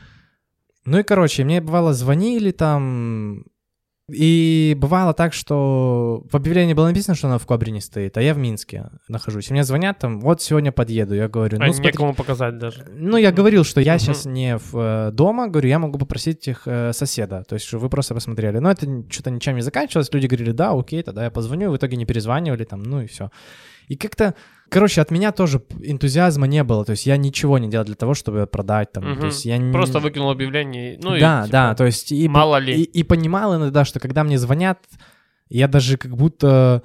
Ну 0.85 0.98
и, 0.98 1.02
короче, 1.02 1.44
мне 1.44 1.61
бывало 1.61 1.94
звонили 1.94 2.50
там, 2.50 3.44
и 4.11 4.76
бывало 4.78 5.14
так, 5.14 5.32
что 5.32 6.24
в 6.30 6.37
объявлении 6.37 6.74
было 6.74 6.88
написано, 6.88 7.14
что 7.14 7.28
она 7.28 7.38
в 7.38 7.46
Кобрине 7.46 7.80
стоит, 7.80 8.16
а 8.18 8.22
я 8.22 8.35
в 8.35 8.38
Минске 8.38 8.90
нахожусь. 9.08 9.48
И 9.48 9.52
мне 9.52 9.64
звонят 9.64 9.98
там, 9.98 10.20
вот 10.20 10.42
сегодня 10.42 10.72
подъеду. 10.72 11.14
Я 11.14 11.28
говорю, 11.28 11.58
ну 11.58 11.64
А 11.64 11.72
смотри. 11.72 11.92
некому 11.92 12.14
показать 12.14 12.58
даже. 12.58 12.85
Ну, 12.94 13.16
я 13.16 13.32
говорил, 13.32 13.64
что 13.64 13.80
я 13.80 13.98
сейчас 13.98 14.26
не 14.26 14.58
в, 14.58 14.74
э, 14.74 15.11
дома, 15.12 15.48
говорю, 15.48 15.68
я 15.68 15.78
могу 15.78 15.98
попросить 15.98 16.46
их 16.48 16.62
э, 16.66 16.92
соседа, 16.92 17.44
то 17.48 17.54
есть, 17.54 17.72
вы 17.72 17.88
просто 17.88 18.12
посмотрели. 18.14 18.58
Но 18.58 18.70
это 18.70 18.87
что-то 19.08 19.30
ничем 19.30 19.54
не 19.54 19.62
заканчивалось, 19.62 20.12
люди 20.12 20.26
говорили, 20.26 20.50
да, 20.52 20.72
окей, 20.72 21.02
тогда 21.02 21.24
я 21.24 21.30
позвоню, 21.30 21.70
в 21.70 21.76
итоге 21.76 21.96
не 21.96 22.04
перезванивали 22.04 22.64
там, 22.64 22.82
ну 22.82 23.00
и 23.00 23.06
все. 23.06 23.30
И 23.88 23.96
как-то, 23.96 24.35
короче, 24.72 25.00
от 25.00 25.11
меня 25.11 25.30
тоже 25.32 25.62
энтузиазма 25.82 26.46
не 26.46 26.64
было, 26.64 26.85
то 26.85 26.92
есть 26.92 27.06
я 27.06 27.16
ничего 27.16 27.58
не 27.58 27.68
делал 27.68 27.85
для 27.85 27.94
того, 27.94 28.14
чтобы 28.14 28.46
продать 28.46 28.90
там, 28.92 29.04
Мгм. 29.12 29.20
то 29.20 29.26
есть 29.26 29.44
я 29.44 29.58
не- 29.58 29.72
Просто 29.72 29.98
выкинул 30.00 30.30
объявление. 30.30 30.98
Ну, 31.02 31.14
и, 31.14 31.20
да, 31.20 31.42
типа, 31.42 31.52
да, 31.52 31.74
то 31.74 31.85
есть 31.85 32.11
и, 32.12 32.28
мало 32.28 32.56
ли. 32.58 32.74
и, 32.74 32.82
и 32.82 33.02
понимал 33.02 33.54
иногда, 33.56 33.85
что 33.85 34.00
когда 34.00 34.24
мне 34.24 34.38
звонят, 34.38 34.78
я 35.48 35.68
даже 35.68 35.96
как 35.98 36.16
будто 36.16 36.82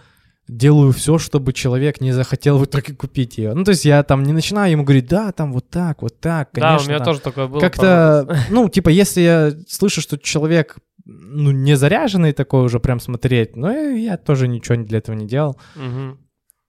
делаю 0.49 0.91
все, 0.93 1.17
чтобы 1.17 1.51
человек 1.53 1.99
не 2.01 2.11
захотел 2.13 2.57
в 2.57 2.63
итоге 2.65 2.93
купить 2.93 3.37
ее. 3.37 3.53
Ну, 3.53 3.63
то 3.65 3.71
есть 3.71 3.83
я 3.85 4.01
там 4.03 4.23
не 4.23 4.31
начинаю 4.33 4.71
ему 4.71 4.83
говорить, 4.83 5.07
да, 5.07 5.31
там 5.33 5.51
вот 5.51 5.69
так, 5.69 6.01
вот 6.01 6.19
так, 6.19 6.49
Да, 6.53 6.61
конечно. 6.61 6.85
у 6.85 6.89
меня 6.89 6.97
там». 6.99 7.05
тоже 7.05 7.19
такое 7.21 7.47
было. 7.47 7.59
Как-то, 7.59 8.37
ну, 8.49 8.69
типа, 8.69 8.89
если 8.89 9.21
я 9.21 9.51
слышу, 9.67 9.99
что 10.01 10.17
человек, 10.17 10.77
ну, 11.05 11.51
не 11.51 11.75
заряженный 11.75 12.31
такой 12.33 12.63
уже 12.63 12.79
прям 12.79 12.99
смотреть, 13.01 13.55
ну, 13.57 13.69
и 13.95 14.01
я 14.01 14.15
тоже 14.17 14.47
ничего 14.47 14.75
для 14.83 14.99
этого 14.99 15.15
не 15.17 15.27
делал. 15.27 15.57
раз. 15.75 16.17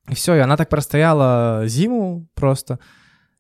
И 0.09 0.14
все, 0.14 0.35
и 0.35 0.38
она 0.38 0.57
так 0.57 0.68
простояла 0.68 1.62
зиму 1.66 2.29
просто. 2.35 2.79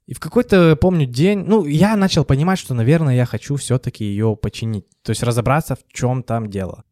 И 0.06 0.14
в 0.14 0.20
какой-то, 0.20 0.76
помню, 0.76 1.06
день, 1.06 1.44
ну, 1.46 1.66
я 1.66 1.96
начал 1.96 2.24
понимать, 2.24 2.58
что, 2.58 2.74
наверное, 2.74 3.14
я 3.14 3.26
хочу 3.26 3.56
все-таки 3.56 4.04
ее 4.04 4.36
починить. 4.36 4.86
То 5.02 5.10
есть 5.10 5.22
разобраться, 5.22 5.76
в 5.76 5.92
чем 5.92 6.22
там 6.22 6.48
дело. 6.48 6.84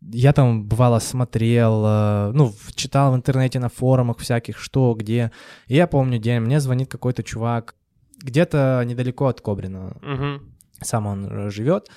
Я 0.00 0.32
там, 0.32 0.64
бывало, 0.64 0.98
смотрел, 1.00 1.84
э, 1.84 2.32
ну, 2.34 2.52
читал 2.74 3.12
в 3.12 3.16
интернете 3.16 3.58
на 3.58 3.68
форумах 3.68 4.18
всяких, 4.18 4.58
что, 4.58 4.94
где. 4.94 5.30
И 5.66 5.74
я 5.74 5.86
помню 5.86 6.18
день, 6.18 6.40
мне 6.40 6.60
звонит 6.60 6.88
какой-то 6.88 7.22
чувак 7.22 7.74
где-то 8.22 8.82
недалеко 8.86 9.26
от 9.26 9.40
Кобрина. 9.40 9.96
Мгм. 10.02 10.54
Сам 10.80 11.06
он 11.06 11.26
э, 11.26 11.50
живет. 11.50 11.88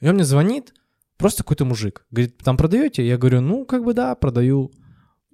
И 0.00 0.08
он 0.08 0.14
мне 0.14 0.24
звонит, 0.24 0.74
просто 1.16 1.42
какой-то 1.42 1.64
мужик. 1.64 2.04
Говорит, 2.10 2.38
там 2.38 2.56
продаете? 2.56 3.06
Я 3.06 3.16
говорю, 3.18 3.40
ну, 3.40 3.64
как 3.64 3.84
бы 3.84 3.94
да, 3.94 4.14
продаю. 4.14 4.70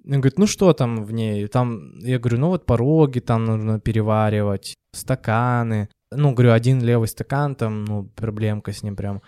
Он 0.09 0.21
говорит, 0.21 0.39
ну 0.39 0.47
что 0.47 0.73
там 0.73 1.03
в 1.03 1.11
ней? 1.11 1.47
Там, 1.47 1.99
я 1.99 2.17
говорю, 2.17 2.39
ну 2.39 2.47
вот 2.47 2.65
пороги 2.65 3.19
там 3.19 3.45
нужно 3.45 3.79
переваривать, 3.79 4.73
стаканы. 4.93 5.89
Ну, 6.11 6.33
говорю, 6.33 6.53
один 6.53 6.81
левый 6.81 7.07
стакан, 7.07 7.55
там, 7.55 7.85
ну, 7.85 8.03
проблемка 8.15 8.71
с 8.71 8.81
ним 8.81 8.95
прям. 8.95 9.21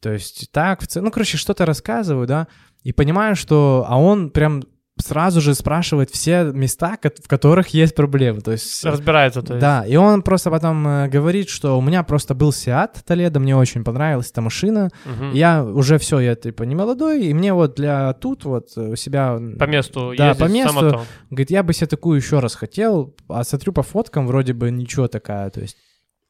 То 0.00 0.12
есть 0.12 0.50
так, 0.52 0.82
в 0.82 0.86
цел- 0.86 1.02
ну, 1.02 1.10
короче, 1.10 1.38
что-то 1.38 1.64
рассказываю, 1.64 2.26
да, 2.26 2.48
и 2.82 2.92
понимаю, 2.92 3.36
что, 3.36 3.84
а 3.88 3.98
он 3.98 4.30
прям 4.30 4.62
сразу 4.98 5.40
же 5.40 5.54
спрашивает 5.54 6.10
все 6.10 6.44
места, 6.52 6.98
в 7.02 7.28
которых 7.28 7.68
есть 7.68 7.94
проблемы, 7.94 8.40
то 8.40 8.52
есть... 8.52 8.84
Разбирается, 8.84 9.42
то 9.42 9.54
есть. 9.54 9.60
Да, 9.60 9.84
и 9.86 9.96
он 9.96 10.22
просто 10.22 10.50
потом 10.50 10.86
э, 10.88 11.08
говорит, 11.08 11.50
что 11.50 11.78
у 11.78 11.82
меня 11.82 12.02
просто 12.02 12.34
был 12.34 12.50
Seat 12.50 13.02
Толедо, 13.04 13.38
мне 13.38 13.54
очень 13.54 13.84
понравилась 13.84 14.30
эта 14.30 14.40
машина, 14.40 14.90
Мгм. 15.04 15.32
я 15.32 15.64
уже 15.64 15.98
все, 15.98 16.20
я 16.20 16.34
типа 16.34 16.62
не 16.62 16.74
молодой, 16.74 17.26
и 17.26 17.34
мне 17.34 17.52
вот 17.52 17.74
для 17.74 18.14
тут 18.14 18.44
вот 18.44 18.68
э, 18.76 18.92
у 18.92 18.96
себя... 18.96 19.38
По 19.58 19.64
месту 19.64 20.14
Да, 20.16 20.34
по 20.34 20.44
месту. 20.44 20.72
само 20.74 20.90
то. 20.90 21.04
Говорит, 21.30 21.50
я 21.50 21.62
бы 21.62 21.74
себе 21.74 21.86
такую 21.88 22.18
еще 22.18 22.38
раз 22.38 22.54
хотел, 22.54 23.14
а 23.28 23.44
смотрю 23.44 23.72
по 23.74 23.82
фоткам, 23.82 24.26
вроде 24.26 24.54
бы 24.54 24.70
ничего 24.70 25.08
такая, 25.08 25.50
то 25.50 25.60
есть... 25.60 25.76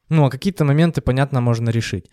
Ну, 0.09 0.25
а 0.25 0.31
какие-то 0.31 0.65
моменты, 0.65 1.01
понятно, 1.01 1.41
можно 1.41 1.71
решить. 1.71 2.11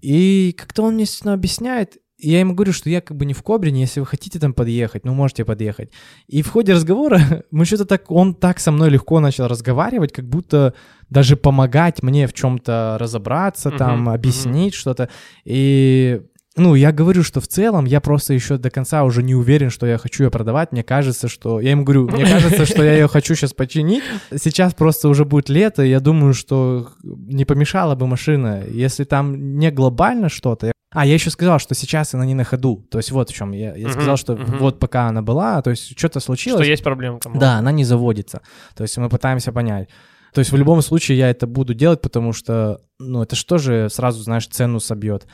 И 0.00 0.54
как-то 0.56 0.82
он 0.82 0.94
мне 0.94 1.02
естественно, 1.04 1.34
объясняет, 1.34 1.96
я 2.18 2.40
ему 2.40 2.54
говорю, 2.54 2.72
что 2.72 2.88
я 2.88 3.00
как 3.00 3.16
бы 3.16 3.26
не 3.26 3.34
в 3.34 3.42
Кобрине, 3.42 3.82
если 3.82 4.00
вы 4.00 4.06
хотите 4.06 4.38
там 4.38 4.54
подъехать, 4.54 5.04
ну, 5.04 5.14
можете 5.14 5.44
подъехать. 5.44 5.90
И 6.26 6.42
в 6.42 6.48
ходе 6.48 6.72
разговора 6.72 7.44
мы 7.50 7.64
что-то 7.64 7.84
так, 7.84 8.10
он 8.10 8.34
так 8.34 8.58
со 8.58 8.70
мной 8.70 8.90
легко 8.90 9.20
начал 9.20 9.48
разговаривать, 9.48 10.12
как 10.12 10.28
будто 10.28 10.74
даже 11.10 11.36
помогать 11.36 12.02
мне 12.02 12.26
в 12.26 12.32
чем-то 12.32 12.96
разобраться, 12.98 13.68
Мгм, 13.68 13.78
там, 13.78 14.08
объяснить 14.08 14.74
что-то. 14.74 15.08
И 15.44 16.22
ну, 16.56 16.74
я 16.74 16.90
говорю, 16.90 17.22
что 17.22 17.42
в 17.42 17.48
целом 17.48 17.84
я 17.84 18.00
просто 18.00 18.32
еще 18.32 18.56
до 18.56 18.70
конца 18.70 19.04
уже 19.04 19.22
не 19.22 19.34
уверен, 19.34 19.68
что 19.68 19.86
я 19.86 19.98
хочу 19.98 20.24
ее 20.24 20.30
продавать. 20.30 20.72
Мне 20.72 20.82
кажется, 20.82 21.28
что... 21.28 21.60
Я 21.60 21.72
ему 21.72 21.84
говорю, 21.84 22.08
мне 22.08 22.24
кажется, 22.24 22.64
что 22.64 22.82
я 22.82 22.94
ее 22.94 23.08
хочу 23.08 23.34
сейчас 23.34 23.52
починить. 23.52 24.02
Сейчас 24.34 24.72
просто 24.72 25.10
уже 25.10 25.26
будет 25.26 25.50
лето, 25.50 25.82
и 25.82 25.90
я 25.90 26.00
думаю, 26.00 26.32
что 26.32 26.92
не 27.02 27.44
помешала 27.44 27.94
бы 27.94 28.06
машина, 28.06 28.64
если 28.66 29.04
там 29.04 29.58
не 29.58 29.70
глобально 29.70 30.30
что-то. 30.30 30.72
А, 30.96 31.04
я 31.04 31.12
еще 31.12 31.28
сказал, 31.28 31.58
что 31.58 31.74
сейчас 31.74 32.14
она 32.14 32.24
не 32.24 32.32
на 32.32 32.42
ходу. 32.42 32.86
То 32.90 32.96
есть 32.96 33.10
вот 33.12 33.28
в 33.28 33.34
чем. 33.34 33.52
Я, 33.52 33.76
я 33.76 33.90
сказал, 33.90 34.16
что 34.16 34.34
вот 34.34 34.78
пока 34.78 35.08
она 35.08 35.20
была, 35.20 35.60
то 35.60 35.68
есть 35.68 35.98
что-то 35.98 36.20
случилось. 36.20 36.62
Что 36.62 36.70
есть 36.70 36.82
проблемка. 36.82 37.28
мол. 37.28 37.38
Да, 37.38 37.58
она 37.58 37.70
не 37.70 37.84
заводится. 37.84 38.40
То 38.74 38.82
есть 38.82 38.96
мы 38.96 39.10
пытаемся 39.10 39.52
понять. 39.52 39.90
То 40.32 40.38
есть 40.38 40.52
в 40.52 40.56
любом 40.56 40.80
случае 40.80 41.18
я 41.18 41.28
это 41.28 41.46
буду 41.46 41.74
делать, 41.74 42.00
потому 42.00 42.32
что, 42.32 42.80
ну, 42.98 43.22
это 43.22 43.36
что 43.36 43.58
же 43.58 43.90
сразу, 43.90 44.22
знаешь, 44.22 44.46
цену 44.46 44.80
собьет. 44.80 45.26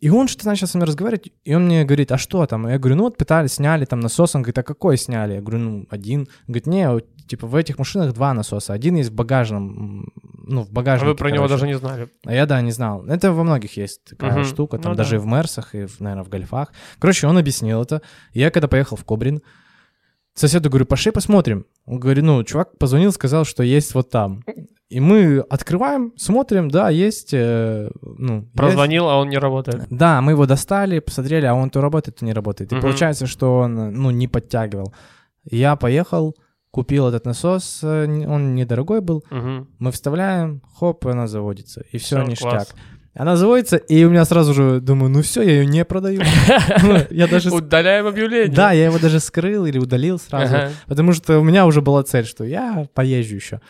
И 0.00 0.10
он 0.10 0.26
что-то 0.28 0.46
начал 0.48 0.66
со 0.66 0.78
мной 0.78 0.88
разговаривать, 0.88 1.30
и 1.44 1.54
он 1.54 1.66
мне 1.66 1.84
говорит, 1.84 2.10
а 2.12 2.18
что 2.18 2.44
там? 2.46 2.66
Я 2.68 2.78
говорю, 2.78 2.96
ну 2.96 3.02
вот 3.04 3.16
пытались, 3.16 3.52
сняли 3.54 3.84
там 3.84 4.00
насос. 4.00 4.34
Он 4.34 4.42
говорит, 4.42 4.58
а 4.58 4.62
какой 4.62 4.96
сняли? 4.96 5.34
Я 5.34 5.40
говорю, 5.40 5.58
ну, 5.58 5.86
один. 5.90 6.20
Он 6.20 6.26
говорит, 6.48 6.66
не, 6.66 7.00
типа 7.28 7.46
в 7.46 7.54
этих 7.54 7.78
машинах 7.78 8.12
два 8.12 8.34
насоса. 8.34 8.72
Один 8.72 8.96
есть 8.96 9.10
в 9.10 9.14
багажном, 9.14 10.12
ну, 10.46 10.62
в 10.64 10.68
А 10.68 10.72
багажнике. 10.72 11.10
вы 11.10 11.14
про 11.14 11.28
него 11.30 11.44
короче. 11.44 11.54
даже 11.54 11.66
не 11.68 11.78
знали. 11.78 12.08
А 12.26 12.34
я, 12.34 12.46
да, 12.46 12.60
не 12.60 12.72
знал. 12.72 13.04
Это 13.06 13.32
во 13.32 13.44
многих 13.44 13.76
есть 13.76 14.04
такая 14.04 14.32
Мгм. 14.32 14.44
штука, 14.44 14.78
там 14.78 14.92
Ну 14.92 14.96
даже 14.96 15.10
да. 15.10 15.16
и 15.16 15.18
в 15.20 15.26
Мерсах, 15.26 15.74
и, 15.76 15.86
наверное, 16.00 16.24
в 16.24 16.28
Гольфах. 16.28 16.72
Короче, 16.98 17.26
он 17.28 17.38
объяснил 17.38 17.82
это. 17.82 18.02
И 18.32 18.40
я 18.40 18.50
когда 18.50 18.66
поехал 18.66 18.96
в 18.96 19.04
Кобрин, 19.04 19.40
соседу 20.34 20.68
говорю, 20.70 20.86
пошли 20.86 21.12
посмотрим. 21.12 21.66
Он 21.84 21.98
говорит, 22.00 22.24
ну, 22.24 22.42
чувак 22.44 22.76
позвонил, 22.78 23.12
сказал, 23.12 23.44
что 23.44 23.62
есть 23.62 23.94
вот 23.94 24.10
там. 24.10 24.42
И 24.90 24.98
мы 24.98 25.38
открываем, 25.48 26.12
смотрим, 26.16 26.68
да, 26.68 26.90
есть, 26.90 27.32
э, 27.32 27.90
ну... 28.02 28.40
есть. 28.40 28.52
Прозвонил, 28.54 29.08
а 29.08 29.16
он 29.18 29.28
не 29.28 29.38
работает. 29.38 29.86
Да, 29.88 30.20
мы 30.20 30.32
его 30.32 30.46
достали, 30.46 30.98
посмотрели, 30.98 31.46
а 31.46 31.54
он 31.54 31.70
то 31.70 31.80
работает, 31.80 32.16
то 32.18 32.24
не 32.24 32.32
работает. 32.32 32.72
И 32.72 32.80
получается, 32.80 33.26
что 33.26 33.58
он, 33.60 33.92
ну, 33.92 34.10
не 34.10 34.26
подтягивал. 34.26 34.92
Я 35.44 35.76
поехал, 35.76 36.34
купил 36.72 37.06
этот 37.06 37.24
насос, 37.24 37.80
э, 37.84 38.26
он 38.26 38.56
недорогой 38.56 39.00
был, 39.00 39.24
Мгм. 39.30 39.68
мы 39.78 39.92
вставляем, 39.92 40.60
хоп, 40.78 41.06
и 41.06 41.10
она 41.10 41.28
заводится. 41.28 41.82
И 41.92 41.98
все, 41.98 42.16
Всё, 42.20 42.28
ништяк. 42.28 42.50
класс. 42.50 42.74
Она 43.14 43.36
заводится, 43.36 43.76
и 43.76 44.04
у 44.04 44.10
меня 44.10 44.24
сразу 44.24 44.54
же 44.54 44.80
думаю, 44.80 45.10
ну 45.10 45.22
все, 45.22 45.42
я 45.42 45.50
ее 45.60 45.66
не 45.66 45.84
продаю. 45.84 46.20
Ну, 46.82 46.96
Я 47.10 47.26
даже... 47.28 47.50
Удаляем 47.50 48.06
объявление. 48.06 48.54
Да, 48.54 48.72
я 48.72 48.86
его 48.86 48.98
даже 48.98 49.20
скрыл 49.20 49.66
или 49.66 49.78
удалил 49.78 50.18
сразу. 50.18 50.72
Потому 50.86 51.12
что 51.12 51.38
у 51.38 51.44
меня 51.44 51.66
уже 51.66 51.80
была 51.80 52.02
цель, 52.02 52.24
что 52.24 52.44
я 52.44 52.86
поезжу 52.94 53.34
еще. 53.36 53.60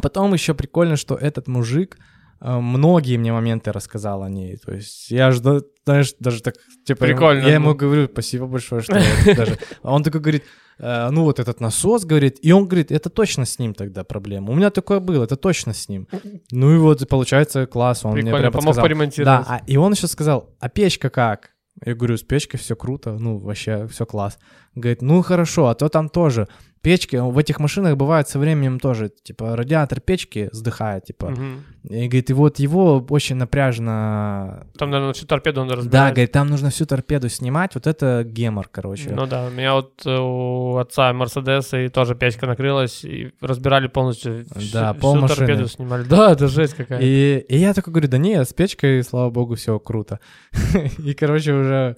Потом 0.00 0.32
еще 0.32 0.54
прикольно, 0.54 0.96
что 0.96 1.14
этот 1.14 1.48
мужик 1.48 1.98
э, 2.40 2.58
многие 2.58 3.16
мне 3.18 3.32
моменты 3.32 3.72
рассказал 3.72 4.22
о 4.22 4.28
ней. 4.28 4.56
То 4.56 4.72
есть 4.74 5.10
я 5.10 5.30
же, 5.30 5.40
да- 5.42 5.60
знаешь, 5.84 6.14
даже 6.20 6.42
так, 6.42 6.54
типа, 6.86 7.04
ему- 7.04 7.14
Прикольно, 7.16 7.46
я 7.46 7.54
ему 7.54 7.70
ну. 7.70 7.74
говорю, 7.74 8.08
спасибо 8.12 8.46
большое, 8.46 8.82
что 8.82 8.94
даже... 9.36 9.58
А 9.82 9.92
он 9.94 10.02
такой 10.02 10.20
говорит, 10.20 10.44
«Э, 10.78 11.10
ну 11.10 11.24
вот 11.24 11.38
этот 11.38 11.60
насос, 11.60 12.04
говорит, 12.04 12.38
и 12.40 12.52
он 12.52 12.66
говорит, 12.66 12.90
это 12.92 13.10
точно 13.10 13.44
с 13.44 13.58
ним 13.58 13.74
тогда 13.74 14.04
проблема. 14.04 14.52
У 14.52 14.54
меня 14.54 14.70
такое 14.70 15.00
было, 15.00 15.24
это 15.24 15.36
точно 15.36 15.74
с 15.74 15.88
ним. 15.88 16.08
Ну 16.50 16.74
и 16.74 16.78
вот, 16.78 17.06
получается, 17.08 17.66
класс, 17.66 18.04
он 18.04 18.12
мне 18.12 18.32
прям 18.32 18.52
помог 18.52 18.76
поремонтировать. 18.76 19.46
Да, 19.46 19.54
а- 19.56 19.62
и 19.66 19.76
он 19.76 19.92
еще 19.92 20.06
сказал, 20.06 20.56
а 20.60 20.68
печка 20.68 21.10
как? 21.10 21.50
Я 21.84 21.94
говорю, 21.94 22.16
с 22.16 22.22
печкой 22.22 22.58
все 22.60 22.76
круто, 22.76 23.16
ну, 23.18 23.38
вообще 23.38 23.86
все 23.86 24.04
класс. 24.04 24.38
Говорит, 24.74 25.02
ну 25.02 25.22
хорошо, 25.22 25.68
а 25.68 25.74
то 25.74 25.88
там 25.88 26.08
тоже. 26.08 26.46
Печки, 26.82 27.16
в 27.16 27.36
этих 27.36 27.60
машинах 27.60 27.96
бывает 27.96 28.26
со 28.28 28.38
временем 28.38 28.80
тоже, 28.80 29.10
типа, 29.22 29.54
радиатор 29.54 30.00
печки 30.00 30.48
сдыхает, 30.52 31.04
типа. 31.04 31.28
Мгм. 31.30 31.64
И 31.84 32.06
говорит, 32.08 32.30
и 32.30 32.32
вот 32.32 32.58
его 32.58 33.04
очень 33.10 33.36
напряжно... 33.36 34.66
Там, 34.78 34.90
наверное, 34.90 35.12
всю 35.12 35.26
торпеду 35.26 35.60
надо 35.60 35.74
Да, 35.74 35.78
разбирать. 35.82 36.12
говорит, 36.14 36.32
там 36.32 36.46
нужно 36.48 36.70
всю 36.70 36.86
торпеду 36.86 37.28
снимать, 37.28 37.74
вот 37.74 37.86
это 37.86 38.24
гемор, 38.24 38.68
короче. 38.72 39.10
Ну 39.10 39.26
да, 39.26 39.44
у 39.46 39.50
меня 39.50 39.74
вот 39.74 40.00
э, 40.06 40.16
у 40.18 40.76
отца 40.78 41.12
Мерседес 41.12 41.74
и 41.74 41.88
тоже 41.88 42.14
печка 42.14 42.46
накрылась, 42.46 43.04
и 43.04 43.32
разбирали 43.42 43.86
полностью 43.88 44.46
всю, 44.56 44.72
Да, 44.72 44.92
всю 44.92 45.02
полмашины. 45.02 45.46
торпеду 45.46 45.68
снимали. 45.68 46.04
Да, 46.04 46.32
это 46.32 46.48
жесть 46.48 46.74
какая. 46.74 47.00
И, 47.02 47.44
и 47.48 47.58
я 47.58 47.74
такой 47.74 47.92
говорю, 47.92 48.08
да 48.08 48.16
не, 48.18 48.42
с 48.42 48.54
печкой, 48.54 49.02
слава 49.04 49.28
богу, 49.30 49.54
все 49.54 49.78
круто. 49.78 50.18
И, 50.98 51.12
короче, 51.12 51.52
уже, 51.52 51.96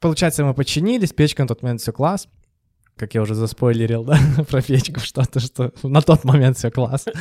получается, 0.00 0.44
мы 0.44 0.54
починили, 0.54 1.06
с 1.06 1.12
печкой 1.12 1.44
на 1.44 1.48
тот 1.48 1.62
момент 1.62 1.80
все 1.80 1.92
класс. 1.92 2.28
Как 2.96 3.14
я 3.14 3.22
уже 3.22 3.34
заспойлерил, 3.34 4.04
да, 4.04 4.18
про 4.50 4.62
печку 4.62 5.00
что-то, 5.00 5.40
что 5.40 5.72
на 5.82 6.00
тот 6.00 6.24
момент 6.24 6.56
все 6.56 6.70
класс. 6.70 7.04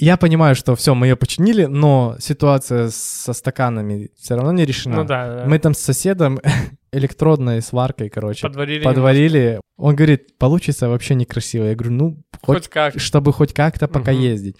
Я 0.00 0.16
понимаю, 0.16 0.54
что 0.54 0.76
все, 0.76 0.94
мы 0.94 1.08
ее 1.08 1.16
починили, 1.16 1.64
но 1.64 2.16
ситуация 2.20 2.88
со 2.90 3.32
стаканами 3.32 4.10
все 4.16 4.36
равно 4.36 4.52
не 4.52 4.64
решена. 4.64 4.96
Ну 4.98 5.04
да, 5.04 5.34
да. 5.38 5.44
Мы 5.46 5.58
там 5.58 5.74
с 5.74 5.78
соседом 5.80 6.38
электродной 6.92 7.60
сваркой, 7.62 8.08
короче, 8.08 8.46
подварили. 8.46 8.84
подварили. 8.84 9.60
Он 9.76 9.96
говорит, 9.96 10.38
получится 10.38 10.88
вообще 10.88 11.16
некрасиво. 11.16 11.64
Я 11.64 11.74
говорю, 11.74 11.94
ну, 11.94 12.22
хоть 12.42 12.58
Хоть 12.58 12.68
как. 12.68 13.00
чтобы 13.00 13.32
хоть 13.32 13.52
как-то 13.52 13.88
пока 13.88 14.12
Мгм. 14.12 14.20
ездить. 14.20 14.56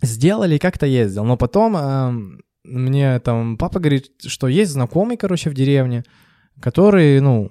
Сделали, 0.00 0.54
и 0.54 0.58
как-то 0.60 0.86
ездил. 0.86 1.24
Но 1.24 1.36
потом 1.36 1.76
эм, 1.76 2.40
мне 2.62 3.18
там 3.20 3.56
папа 3.58 3.80
говорит, 3.80 4.12
что 4.24 4.46
есть 4.46 4.70
знакомый, 4.70 5.16
короче, 5.16 5.50
в 5.50 5.54
деревне, 5.54 6.04
который, 6.60 7.20
ну, 7.20 7.50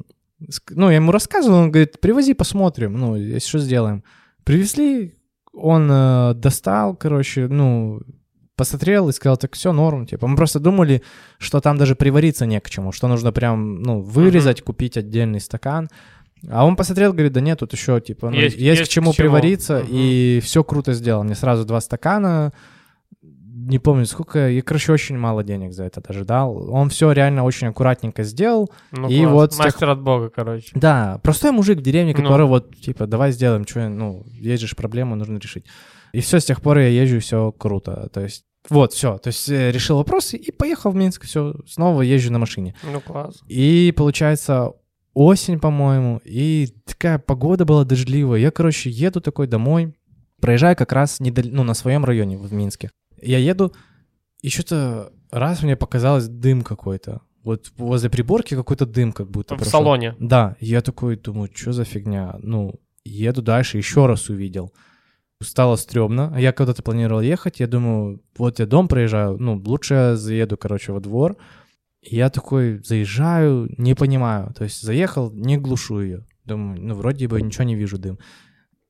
ну, 0.69 0.89
я 0.89 0.95
ему 0.97 1.11
рассказывал, 1.11 1.57
он 1.59 1.71
говорит, 1.71 1.99
привози, 1.99 2.33
посмотрим, 2.33 2.93
ну, 2.93 3.15
если 3.15 3.47
что 3.47 3.59
сделаем. 3.59 4.03
Привезли, 4.43 5.15
он 5.53 5.89
э, 5.91 6.33
достал, 6.35 6.95
короче, 6.95 7.47
ну, 7.47 8.01
посмотрел 8.55 9.09
и 9.09 9.13
сказал, 9.13 9.37
так 9.37 9.53
все 9.55 9.71
норм, 9.73 10.05
типа. 10.05 10.27
Мы 10.27 10.35
просто 10.35 10.59
думали, 10.59 11.01
что 11.37 11.59
там 11.61 11.77
даже 11.77 11.95
привариться 11.95 12.45
не 12.45 12.59
к 12.59 12.69
чему, 12.69 12.91
что 12.91 13.07
нужно 13.07 13.31
прям, 13.31 13.81
ну, 13.81 14.01
вырезать, 14.01 14.61
купить 14.61 14.97
отдельный 14.97 15.39
стакан. 15.39 15.89
А 16.49 16.65
он 16.65 16.75
посмотрел, 16.77 17.11
говорит, 17.11 17.33
да 17.33 17.41
нет, 17.41 17.59
тут 17.59 17.73
еще, 17.73 17.99
типа, 17.99 18.29
ну, 18.29 18.35
Есть- 18.37 18.55
есть, 18.57 18.79
есть 18.79 18.91
к 18.91 18.93
чему 18.93 19.11
к 19.11 19.15
чему. 19.15 19.27
привариться, 19.27 19.79
Мгм. 19.79 19.87
и 19.91 20.39
все 20.41 20.63
круто 20.63 20.93
сделал. 20.93 21.23
Мне 21.23 21.35
сразу 21.35 21.65
два 21.65 21.81
стакана, 21.81 22.53
не 23.69 23.79
помню 23.79 24.05
сколько, 24.05 24.49
и, 24.49 24.59
короче, 24.61 24.91
очень 24.91 25.17
мало 25.17 25.43
денег 25.43 25.71
за 25.73 25.85
это 25.85 26.01
даже 26.01 26.25
дал. 26.25 26.69
Он 26.73 26.89
все 26.89 27.11
реально 27.11 27.43
очень 27.45 27.67
аккуратненько 27.67 28.23
сделал. 28.23 28.69
Ну, 28.91 29.07
И 29.07 29.19
класс. 29.21 29.31
вот 29.33 29.53
с 29.53 29.55
тех- 29.57 29.65
Мастер 29.65 29.89
от 29.89 30.01
бога, 30.01 30.29
короче. 30.29 30.71
Да, 30.73 31.19
простой 31.23 31.51
мужик 31.51 31.77
в 31.79 31.81
деревне, 31.81 32.13
Ну. 32.17 32.21
который 32.21 32.45
вот, 32.47 32.75
типа, 32.75 33.07
давай 33.07 33.31
сделаем, 33.31 33.65
что, 33.65 33.87
ну, 33.87 34.23
есть 34.33 34.63
же 34.67 34.75
проблему, 34.75 35.15
нужно 35.15 35.37
решить. 35.37 35.65
И 36.11 36.19
все, 36.19 36.39
с 36.39 36.45
тех 36.45 36.61
пор 36.61 36.79
я 36.79 36.87
езжу, 36.89 37.19
все 37.19 37.51
круто. 37.51 38.09
То 38.11 38.21
есть, 38.21 38.43
вот, 38.69 38.93
все. 38.93 39.17
То 39.19 39.27
есть, 39.29 39.47
э, 39.49 39.71
решил 39.71 39.97
вопросы 39.97 40.35
и 40.37 40.51
поехал 40.51 40.91
в 40.91 40.95
Минск, 40.95 41.23
все, 41.25 41.53
снова 41.67 42.01
езжу 42.01 42.31
на 42.33 42.39
машине. 42.39 42.75
Ну, 42.91 42.99
класс. 42.99 43.41
И 43.47 43.93
получается 43.95 44.73
осень, 45.13 45.59
по-моему, 45.59 46.21
и 46.25 46.69
такая 46.85 47.19
погода 47.19 47.65
была 47.65 47.83
дождливая. 47.85 48.39
Я, 48.39 48.51
короче, 48.51 48.89
еду 48.89 49.21
такой 49.21 49.47
домой, 49.47 49.93
проезжаю 50.41 50.75
как 50.75 50.91
раз 50.93 51.19
недал- 51.19 51.45
ну, 51.51 51.63
на 51.63 51.73
своем 51.73 52.05
районе 52.05 52.37
в 52.37 52.53
Минске. 52.53 52.89
Я 53.21 53.37
еду, 53.37 53.73
и 54.41 54.49
что-то 54.49 55.11
раз 55.31 55.63
мне 55.63 55.75
показалось 55.75 56.27
дым 56.27 56.61
какой-то. 56.61 57.21
Вот 57.43 57.71
возле 57.77 58.09
приборки 58.09 58.55
какой-то 58.55 58.85
дым 58.85 59.11
как 59.11 59.29
будто. 59.29 59.55
В 59.55 59.59
прошел. 59.59 59.71
салоне. 59.71 60.15
Да, 60.19 60.55
я 60.59 60.81
такой 60.81 61.15
думаю, 61.15 61.49
что 61.53 61.71
за 61.71 61.85
фигня? 61.85 62.35
Ну, 62.41 62.79
еду 63.03 63.41
дальше, 63.41 63.77
еще 63.77 64.05
раз 64.05 64.29
увидел. 64.29 64.73
Стало 65.41 65.77
стрёмно. 65.77 66.35
Я 66.37 66.51
когда-то 66.51 66.83
планировал 66.83 67.21
ехать, 67.21 67.61
я 67.61 67.67
думаю, 67.67 68.21
вот 68.37 68.59
я 68.59 68.65
дом 68.65 68.89
проезжаю, 68.89 69.37
ну, 69.37 69.61
лучше 69.65 69.93
я 69.93 70.15
заеду, 70.17 70.57
короче, 70.57 70.91
во 70.91 70.99
двор. 70.99 71.37
Я 72.01 72.29
такой 72.29 72.79
заезжаю, 72.83 73.69
не 73.77 73.93
понимаю. 73.93 74.53
То 74.53 74.65
есть 74.65 74.81
заехал, 74.81 75.31
не 75.31 75.57
глушу 75.57 76.01
ее. 76.01 76.25
Думаю, 76.43 76.81
ну, 76.81 76.95
вроде 76.95 77.27
бы 77.27 77.41
ничего 77.41 77.63
не 77.63 77.75
вижу 77.75 77.97
дым. 77.97 78.19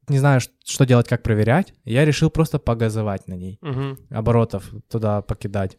Не 0.09 0.19
знаю, 0.19 0.41
что 0.65 0.85
делать, 0.85 1.07
как 1.07 1.23
проверять. 1.23 1.73
Я 1.85 2.03
решил 2.05 2.29
просто 2.29 2.59
погазовать 2.59 3.27
на 3.27 3.33
ней 3.35 3.57
Мгм. 3.61 3.97
оборотов 4.09 4.69
туда 4.89 5.21
покидать. 5.21 5.77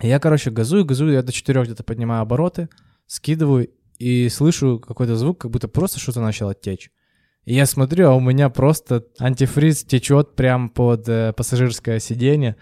И 0.00 0.06
я, 0.08 0.20
короче, 0.20 0.50
газую, 0.50 0.84
газую, 0.84 1.12
я 1.12 1.22
до 1.22 1.32
четырех 1.32 1.64
где-то 1.66 1.82
поднимаю 1.82 2.22
обороты, 2.22 2.68
скидываю 3.06 3.68
и 3.98 4.28
слышу 4.28 4.78
какой-то 4.78 5.16
звук, 5.16 5.38
как 5.40 5.50
будто 5.50 5.66
просто 5.66 5.98
что-то 5.98 6.20
начало 6.20 6.54
течь. 6.54 6.90
И 7.44 7.54
я 7.54 7.66
смотрю, 7.66 8.10
а 8.10 8.14
у 8.14 8.20
меня 8.20 8.48
просто 8.50 9.06
антифриз 9.18 9.82
течет 9.82 10.36
прям 10.36 10.68
под 10.68 11.08
э, 11.08 11.32
пассажирское 11.32 11.98
сиденье. 11.98 12.56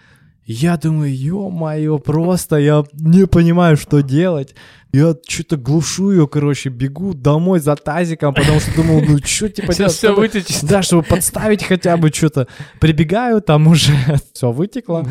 Я 0.49 0.77
думаю, 0.77 1.13
ё-моё, 1.13 1.99
просто 1.99 2.55
я 2.55 2.85
не 2.93 3.27
понимаю, 3.27 3.75
что 3.75 4.01
делать. 4.01 4.55
Я 4.93 5.13
что-то 5.27 5.57
глушу 5.57 6.11
ее, 6.11 6.25
короче, 6.25 6.69
бегу 6.69 7.13
домой 7.13 7.59
за 7.59 7.75
тазиком, 7.75 8.33
потому 8.33 8.61
что 8.61 8.73
думал, 8.73 9.01
ну 9.01 9.17
что 9.17 9.49
типа 9.55 9.73
делать? 9.73 9.91
Все 9.91 10.15
вытечет. 10.15 10.63
Да, 10.63 10.81
чтобы 10.81 11.03
подставить 11.03 11.63
хотя 11.63 11.97
бы 11.97 12.07
что-то. 12.13 12.47
Прибегаю, 12.79 13.41
там 13.41 13.67
уже 13.67 13.91
все 14.33 14.53
вытекло 14.53 15.05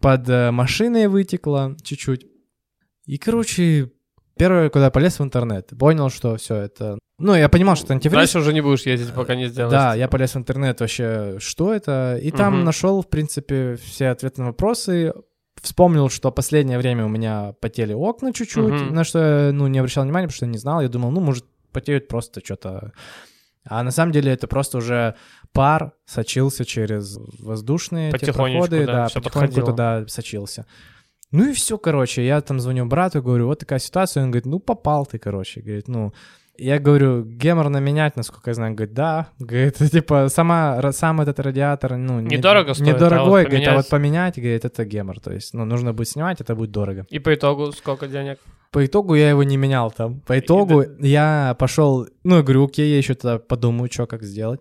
под 0.00 0.28
э, 0.28 0.50
машиной 0.50 1.08
вытекло 1.08 1.74
чуть-чуть. 1.82 2.26
И, 3.06 3.16
короче, 3.16 3.90
первое, 4.36 4.68
куда 4.70 4.86
я 4.86 4.90
полез 4.90 5.18
в 5.18 5.22
интернет, 5.22 5.70
понял, 5.78 6.10
что 6.10 6.36
все 6.36 6.56
это... 6.56 6.98
Ну, 7.18 7.34
я 7.34 7.48
понимал, 7.48 7.76
что 7.76 7.86
это 7.86 7.94
антифриз. 7.94 8.18
Дальше 8.18 8.38
уже 8.40 8.52
не 8.52 8.60
будешь 8.60 8.82
ездить, 8.82 9.14
пока 9.14 9.34
не 9.36 9.46
сделаешь. 9.46 9.72
Да, 9.72 9.94
я 9.94 10.08
полез 10.08 10.34
в 10.34 10.38
интернет 10.38 10.80
вообще, 10.80 11.36
что 11.38 11.72
это, 11.72 12.18
и 12.20 12.30
там 12.30 12.64
нашел, 12.64 13.02
в 13.02 13.08
принципе, 13.08 13.76
все 13.76 14.08
ответы 14.08 14.40
на 14.40 14.48
вопросы, 14.48 15.12
вспомнил, 15.62 16.10
что 16.10 16.30
последнее 16.32 16.76
время 16.78 17.04
у 17.06 17.08
меня 17.08 17.54
потели 17.60 17.92
окна 17.94 18.32
чуть-чуть, 18.32 18.72
Мгм. 18.82 18.94
на 18.94 19.04
что 19.04 19.18
я, 19.46 19.52
ну, 19.52 19.66
не 19.68 19.78
обращал 19.78 20.02
внимания, 20.04 20.26
потому 20.26 20.36
что 20.36 20.46
не 20.46 20.58
знал, 20.58 20.80
я 20.82 20.88
думал, 20.88 21.10
ну, 21.12 21.20
может, 21.20 21.44
потеют 21.72 22.08
просто 22.08 22.40
что-то... 22.44 22.92
А 23.66 23.82
на 23.82 23.92
самом 23.92 24.12
деле 24.12 24.30
это 24.30 24.46
просто 24.46 24.76
уже 24.78 25.14
пар 25.52 25.92
сочился 26.04 26.66
через 26.66 27.16
воздушные 27.38 28.10
Потихонечку, 28.12 28.68
проходы, 28.68 28.86
да, 28.86 28.92
да, 28.92 29.04
потихоньку 29.04 29.30
подходило. 29.30 29.66
туда 29.66 30.04
сочился. 30.08 30.66
Ну 31.34 31.50
и 31.50 31.52
все, 31.52 31.78
короче, 31.78 32.24
я 32.24 32.40
там 32.40 32.60
звоню 32.60 32.86
брату, 32.86 33.20
говорю, 33.20 33.46
вот 33.46 33.58
такая 33.58 33.80
ситуация, 33.80 34.22
он 34.22 34.30
говорит, 34.30 34.46
ну 34.46 34.60
попал 34.60 35.04
ты, 35.04 35.18
короче, 35.18 35.60
говорит, 35.62 35.88
ну, 35.88 36.12
я 36.56 36.78
говорю, 36.78 37.24
геморно 37.24 37.78
менять, 37.78 38.16
насколько 38.16 38.50
я 38.50 38.54
знаю, 38.54 38.74
говорит, 38.76 38.94
да, 38.94 39.26
говорит, 39.40 39.76
типа, 39.92 40.28
сама, 40.28 40.92
сам 40.92 41.20
этот 41.20 41.40
радиатор, 41.40 41.96
ну, 41.96 42.20
не- 42.20 42.36
Недорого 42.36 42.74
стоит, 42.74 42.88
а 42.88 42.92
вот 42.92 42.96
недорогой, 42.96 43.44
говорит, 43.46 43.66
а 43.68 43.74
вот 43.74 43.88
поменять, 43.88 44.36
говорит, 44.36 44.64
это 44.64 44.84
гемор, 44.84 45.18
то 45.18 45.32
есть, 45.32 45.54
ну, 45.54 45.64
нужно 45.64 45.92
будет 45.92 46.08
снимать, 46.08 46.40
это 46.40 46.54
будет 46.54 46.70
дорого. 46.70 47.04
И 47.10 47.18
по 47.18 47.34
итогу 47.34 47.72
сколько 47.72 48.06
денег? 48.06 48.38
По 48.70 48.86
итогу 48.86 49.16
я 49.16 49.30
его 49.30 49.42
не 49.42 49.56
менял 49.56 49.90
там. 49.90 50.20
По 50.20 50.38
итогу 50.38 50.84
я 51.00 51.56
пошел, 51.58 52.06
ну, 52.22 52.36
я 52.36 52.42
говорю, 52.42 52.66
окей, 52.66 52.92
я 52.92 52.98
еще 52.98 53.14
тогда 53.14 53.38
подумаю, 53.38 53.88
что 53.92 54.06
как 54.06 54.22
сделать. 54.22 54.60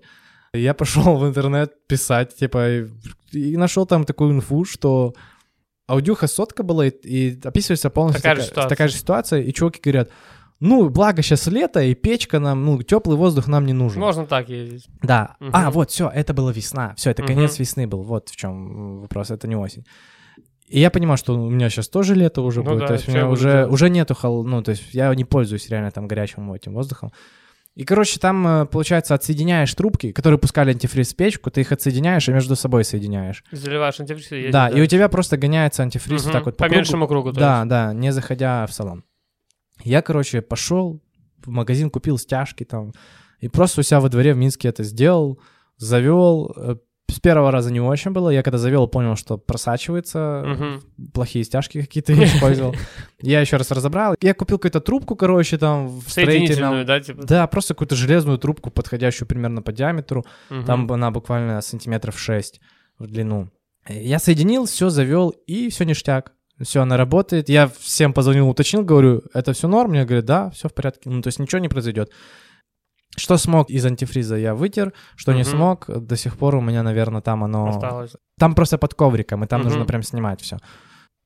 Я 0.55 0.73
пошел 0.73 1.17
в 1.17 1.27
интернет 1.27 1.71
писать, 1.87 2.35
типа, 2.35 2.69
и, 2.69 2.85
и 3.31 3.57
нашел 3.57 3.85
там 3.85 4.05
такую 4.05 4.31
инфу, 4.33 4.65
что 4.65 5.13
аудюха 5.87 6.27
сотка 6.27 6.63
была, 6.63 6.87
и, 6.87 6.89
и 6.89 7.39
описывается 7.43 7.89
полностью 7.89 8.21
Такая 8.21 8.35
же 8.35 8.41
такая, 8.41 8.49
ситуация. 8.51 8.69
такая 8.69 8.87
же 8.87 8.95
ситуация, 8.97 9.41
и 9.41 9.53
чуваки 9.53 9.79
говорят, 9.83 10.09
ну, 10.59 10.89
благо 10.89 11.21
сейчас 11.21 11.47
лето, 11.47 11.81
и 11.81 11.93
печка 11.93 12.39
нам, 12.39 12.63
ну, 12.65 12.81
теплый 12.81 13.17
воздух 13.17 13.47
нам 13.47 13.65
не 13.65 13.73
нужен. 13.73 13.99
Можно 13.99 14.25
так 14.25 14.47
ездить. 14.49 14.87
Да. 15.01 15.35
Мгм. 15.39 15.51
А, 15.53 15.71
вот, 15.71 15.91
все, 15.91 16.09
это 16.09 16.33
была 16.33 16.51
весна. 16.53 16.93
Все, 16.95 17.09
это 17.09 17.21
Мгм. 17.23 17.33
конец 17.33 17.59
весны 17.59 17.85
был. 17.87 18.01
Вот 18.03 18.29
в 18.29 18.35
чем 18.35 19.01
вопрос, 19.01 19.29
это 19.31 19.47
не 19.47 19.55
осень. 19.57 19.85
И 20.69 20.79
я 20.79 20.89
понимаю, 20.89 21.17
что 21.17 21.35
у 21.35 21.49
меня 21.49 21.69
сейчас 21.69 21.89
тоже 21.89 22.15
лето 22.15 22.41
уже 22.41 22.63
Ну 22.63 22.69
будет. 22.71 22.79
да, 22.79 22.87
то 22.87 22.93
есть 22.93 23.07
у 23.09 23.11
меня 23.11 23.27
уже, 23.27 23.51
делать. 23.51 23.73
уже 23.73 23.89
нету 23.89 24.15
хол... 24.15 24.45
Ну, 24.45 24.63
то 24.63 24.71
есть 24.71 24.93
я 24.93 25.13
не 25.13 25.25
пользуюсь 25.25 25.67
реально 25.69 25.91
там 25.91 26.07
горячим 26.07 26.51
этим 26.53 26.73
воздухом. 26.73 27.11
И, 27.75 27.85
короче, 27.85 28.19
там, 28.19 28.45
э, 28.45 28.65
получается, 28.65 29.15
отсоединяешь 29.15 29.73
трубки, 29.73 30.11
которые 30.11 30.37
пускали 30.37 30.71
антифриз 30.71 31.13
в 31.13 31.15
печку, 31.15 31.49
ты 31.49 31.61
их 31.61 31.71
отсоединяешь 31.71 32.29
и 32.29 32.31
между 32.31 32.55
собой 32.55 32.83
соединяешь. 32.83 33.43
Заливаешь 33.51 33.99
антифриз 33.99 34.31
и 34.31 34.35
едешь 34.35 34.51
да, 34.51 34.69
и 34.69 34.79
у 34.79 34.85
тебя 34.85 35.09
просто 35.09 35.37
гоняется 35.37 35.81
антифриз 35.81 36.21
Мгм. 36.21 36.25
вот 36.25 36.33
так 36.33 36.45
вот 36.45 36.57
по, 36.57 36.65
по, 36.65 36.65
кругу. 36.65 36.75
меньшему 36.77 37.07
кругу. 37.07 37.31
Да, 37.31 37.59
есть. 37.59 37.69
да, 37.69 37.93
не 37.93 38.11
заходя 38.11 38.67
в 38.67 38.73
салон. 38.73 39.03
Я, 39.83 40.03
короче, 40.03 40.41
пошел 40.41 41.01
в 41.43 41.49
магазин, 41.49 41.89
купил 41.89 42.19
стяжки 42.19 42.63
там, 42.63 42.93
и 43.39 43.49
просто 43.49 43.81
у 43.81 43.83
себя 43.83 43.99
во 43.99 44.09
дворе 44.09 44.33
в 44.33 44.37
Минске 44.37 44.67
это 44.69 44.83
сделал, 44.83 45.39
завел. 45.77 46.79
С 47.13 47.19
первого 47.19 47.51
раза 47.51 47.71
не 47.71 47.79
очень 47.79 48.11
было. 48.11 48.29
Я 48.29 48.41
когда 48.43 48.57
завел, 48.57 48.87
понял, 48.87 49.15
что 49.15 49.37
просачивается, 49.37 50.43
Мгм. 50.45 50.81
плохие 51.13 51.45
стяжки 51.45 51.81
какие-то 51.81 52.13
использовал. 52.23 52.75
Я 53.21 53.41
еще 53.41 53.57
раз 53.57 53.71
разобрал. 53.71 54.15
Я 54.21 54.33
купил 54.33 54.57
какую-то 54.57 54.81
трубку, 54.81 55.15
короче, 55.15 55.57
там 55.57 55.87
в 55.87 56.09
строительном... 56.09 56.85
да, 56.85 56.99
типа? 56.99 57.23
Да, 57.25 57.47
просто 57.47 57.73
какую-то 57.73 57.95
железную 57.95 58.37
трубку, 58.37 58.71
подходящую 58.71 59.27
примерно 59.27 59.61
по 59.61 59.71
диаметру. 59.71 60.25
Мгм. 60.49 60.65
Там 60.65 60.91
она 60.91 61.11
буквально 61.11 61.61
сантиметров 61.61 62.19
6 62.19 62.59
в 62.99 63.07
длину. 63.07 63.49
Я 63.87 64.19
соединил, 64.19 64.65
все 64.65 64.89
завел, 64.89 65.29
и 65.29 65.69
все 65.69 65.83
ништяк. 65.85 66.31
Все, 66.61 66.81
она 66.81 66.97
работает. 66.97 67.49
Я 67.49 67.67
всем 67.79 68.13
позвонил, 68.13 68.47
уточнил, 68.47 68.83
говорю, 68.83 69.23
это 69.33 69.53
все 69.53 69.67
норм? 69.67 69.91
Мне 69.91 70.05
говорят, 70.05 70.25
да, 70.25 70.49
все 70.51 70.69
в 70.69 70.73
порядке. 70.73 71.09
Ну, 71.09 71.21
то 71.21 71.27
есть 71.27 71.39
ничего 71.39 71.59
не 71.59 71.67
произойдет. 71.67 72.11
Что 73.15 73.37
смог 73.37 73.69
из 73.69 73.85
антифриза 73.85 74.35
я 74.35 74.55
вытер, 74.55 74.91
что 75.15 75.33
не 75.33 75.41
Мгм. 75.43 75.49
смог, 75.51 75.85
до 75.87 76.15
сих 76.15 76.35
пор 76.37 76.55
у 76.55 76.61
меня, 76.61 76.81
наверное, 76.83 77.21
там 77.21 77.43
оно... 77.43 77.69
Осталось. 77.69 78.15
Там 78.39 78.55
просто 78.55 78.77
под 78.79 78.95
ковриком, 78.95 79.43
и 79.43 79.47
там 79.47 79.61
Мгм. 79.61 79.69
нужно 79.69 79.85
прям 79.85 80.01
снимать 80.03 80.41
все. 80.41 80.57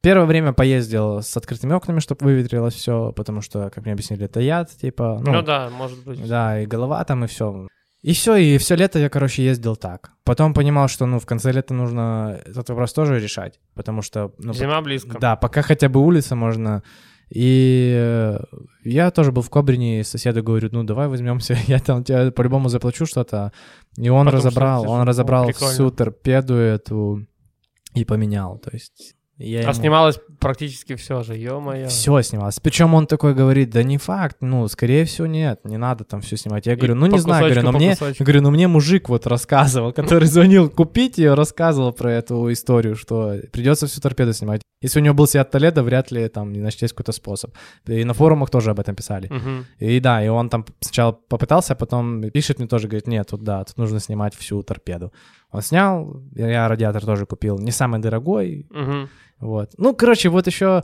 Первое 0.04 0.26
время 0.26 0.54
поездил 0.54 1.22
с 1.22 1.36
открытыми 1.38 1.74
окнами, 1.74 2.00
чтобы 2.00 2.26
выветрилось 2.26 2.74
все, 2.76 3.12
потому 3.14 3.42
что, 3.42 3.70
как 3.74 3.84
мне 3.86 3.94
объяснили, 3.94 4.26
это 4.26 4.40
яд, 4.42 4.70
типа, 4.70 5.20
ну, 5.26 5.32
Ну, 5.32 5.42
да, 5.42 5.70
может 5.70 6.04
быть. 6.04 6.28
да, 6.28 6.62
и 6.62 6.66
голова 6.66 7.04
там, 7.04 7.24
и 7.24 7.28
все. 7.28 7.68
И 8.04 8.14
все, 8.14 8.36
и 8.36 8.58
все 8.60 8.76
лето 8.76 9.00
я, 9.00 9.10
короче, 9.10 9.44
ездил 9.44 9.76
так. 9.76 10.12
Потом 10.24 10.54
понимал, 10.54 10.88
что, 10.88 11.06
ну, 11.08 11.20
в 11.20 11.26
конце 11.26 11.52
лета 11.52 11.74
нужно 11.74 12.40
этот 12.46 12.70
вопрос 12.70 12.94
тоже 12.94 13.20
решать, 13.20 13.60
потому 13.74 14.02
что, 14.04 14.34
ну, 14.38 14.54
Зима 14.54 14.82
близко. 14.82 15.18
да, 15.20 15.36
пока 15.36 15.62
хотя 15.64 15.90
бы 15.90 16.00
улица 16.00 16.36
можно. 16.36 16.84
И 17.30 17.94
э, 17.94 18.40
я 18.86 19.12
тоже 19.12 19.32
был 19.32 19.42
в 19.42 19.50
Кобрине, 19.50 20.00
и 20.00 20.04
соседу 20.04 20.44
говорю, 20.44 20.70
ну 20.72 20.84
давай 20.84 21.08
возьмемся, 21.08 21.58
я 21.68 21.80
там 21.80 22.04
тебе 22.04 22.32
по-любому 22.32 22.70
заплачу 22.70 23.06
что-то. 23.06 23.52
И 23.98 24.10
он 24.10 24.26
Потом 24.26 24.40
разобрал, 24.40 24.82
он 24.82 24.88
слышал. 24.88 25.06
разобрал 25.06 25.44
О, 25.44 25.48
прикольно. 25.48 25.74
всю 25.74 25.92
торпеду 25.92 26.56
эту 26.56 27.28
и 27.94 28.06
поменял. 28.06 28.60
То 28.60 28.70
есть 28.72 29.17
я 29.38 29.70
А 29.70 29.74
снималось 29.74 30.20
практически 30.40 30.96
все 30.96 31.24
же, 31.24 31.36
ё-моё. 31.36 31.88
все 31.88 32.22
снималось. 32.22 32.60
Причем 32.60 32.94
он 32.94 33.06
такой 33.08 33.34
говорит, 33.34 33.70
да 33.70 33.84
не 33.84 33.98
факт, 33.98 34.38
ну, 34.42 34.68
скорее 34.68 35.06
всего, 35.06 35.28
нет, 35.28 35.60
не 35.64 35.78
надо 35.78 36.04
там 36.04 36.22
все 36.22 36.38
снимать. 36.38 36.66
Я 36.66 36.76
говорю, 36.76 36.96
ну 36.96 37.06
не 37.06 37.20
знаю, 37.20 37.46
говорю, 37.46 37.62
но 37.64 37.72
мне, 37.72 37.96
говорю, 38.20 38.42
ну 38.42 38.52
мне 38.52 38.68
мужик 38.68 39.10
вот 39.10 39.28
рассказывал, 39.28 39.94
который 39.94 40.28
звонил 40.28 40.70
купить 40.70 41.18
ее, 41.18 41.34
рассказывал 41.34 41.94
про 41.94 42.14
эту 42.14 42.52
историю, 42.52 42.96
что 42.96 43.36
придется 43.52 43.88
всю 43.88 44.02
торпеду 44.02 44.34
снимать. 44.34 44.62
Если 44.80 45.00
у 45.00 45.04
него 45.04 45.16
был 45.16 45.26
Сиат 45.28 45.50
Толедо, 45.50 45.82
вряд 45.82 46.12
ли 46.12 46.28
там 46.30 46.54
не 46.54 46.60
нашлись 46.60 46.92
какой-то 46.92 47.12
способ. 47.12 47.52
И 47.88 48.04
на 48.04 48.14
форумах 48.14 48.52
тоже 48.52 48.72
об 48.72 48.80
этом 48.80 48.96
писали. 48.96 49.30
И 49.80 50.00
да, 50.00 50.24
и 50.24 50.28
он 50.28 50.50
там 50.50 50.66
сначала 50.82 51.14
попытался, 51.14 51.74
а 51.74 51.76
потом 51.76 52.30
пишет 52.32 52.60
мне 52.60 52.68
тоже, 52.68 52.88
говорит, 52.88 53.08
нет, 53.08 53.28
тут 53.28 53.44
да, 53.44 53.64
тут 53.64 53.78
нужно 53.78 54.00
снимать 54.00 54.36
всю 54.36 54.62
торпеду. 54.62 55.12
Он 55.52 55.62
снял, 55.62 56.22
я 56.36 56.68
радиатор 56.68 57.06
тоже 57.06 57.26
купил, 57.26 57.58
не 57.58 57.72
самый 57.72 58.00
дорогой. 58.00 58.68
Вот. 59.40 59.72
Ну, 59.78 59.94
короче, 59.96 60.30
вот 60.30 60.48
еще 60.48 60.84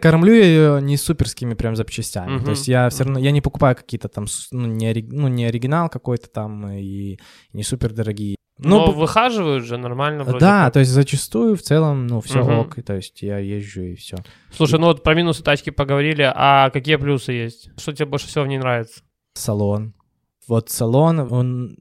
кормлю 0.00 0.34
я 0.34 0.44
ее 0.44 0.82
не 0.82 0.96
суперскими 0.96 1.54
прям 1.54 1.74
запчастями. 1.76 2.36
Мгм. 2.36 2.44
То 2.44 2.50
есть 2.50 2.68
я 2.68 2.88
все 2.90 3.04
равно, 3.04 3.18
я 3.18 3.30
не 3.30 3.40
покупаю 3.40 3.74
какие-то 3.76 4.08
там, 4.08 4.26
ну, 4.52 4.66
не, 4.66 4.86
ори- 4.90 5.08
ну, 5.10 5.28
не 5.28 5.44
оригинал 5.46 5.88
какой-то 5.88 6.28
там 6.28 6.68
и 6.70 7.18
не 7.52 7.62
супер 7.62 7.92
дорогие. 7.92 8.36
Но 8.58 8.86
Ну, 8.86 8.92
б- 8.92 8.98
выхаживают 8.98 9.64
же 9.66 9.76
нормально 9.76 10.24
вроде 10.24 10.40
да, 10.40 10.64
как. 10.64 10.74
то 10.74 10.78
есть 10.80 10.90
зачастую 10.90 11.56
в 11.56 11.62
целом, 11.62 12.06
ну, 12.06 12.20
все 12.22 12.40
Мгм. 12.42 12.58
ок, 12.58 12.78
и, 12.78 12.82
то 12.82 12.94
есть 12.94 13.20
я 13.22 13.38
езжу 13.38 13.82
и 13.82 13.94
все. 13.96 14.16
Слушай, 14.50 14.78
ну 14.80 14.86
вот 14.86 15.02
про 15.02 15.14
минусы 15.14 15.42
тачки 15.42 15.68
поговорили, 15.70 16.30
а 16.34 16.70
какие 16.70 16.96
плюсы 16.96 17.32
есть? 17.32 17.68
Что 17.78 17.92
тебе 17.92 18.06
больше 18.06 18.28
всего 18.28 18.44
в 18.44 18.48
ней 18.48 18.58
нравится? 18.58 19.02
Салон. 19.34 19.92
Вот 20.48 20.70
салон, 20.70 21.20
он 21.32 21.76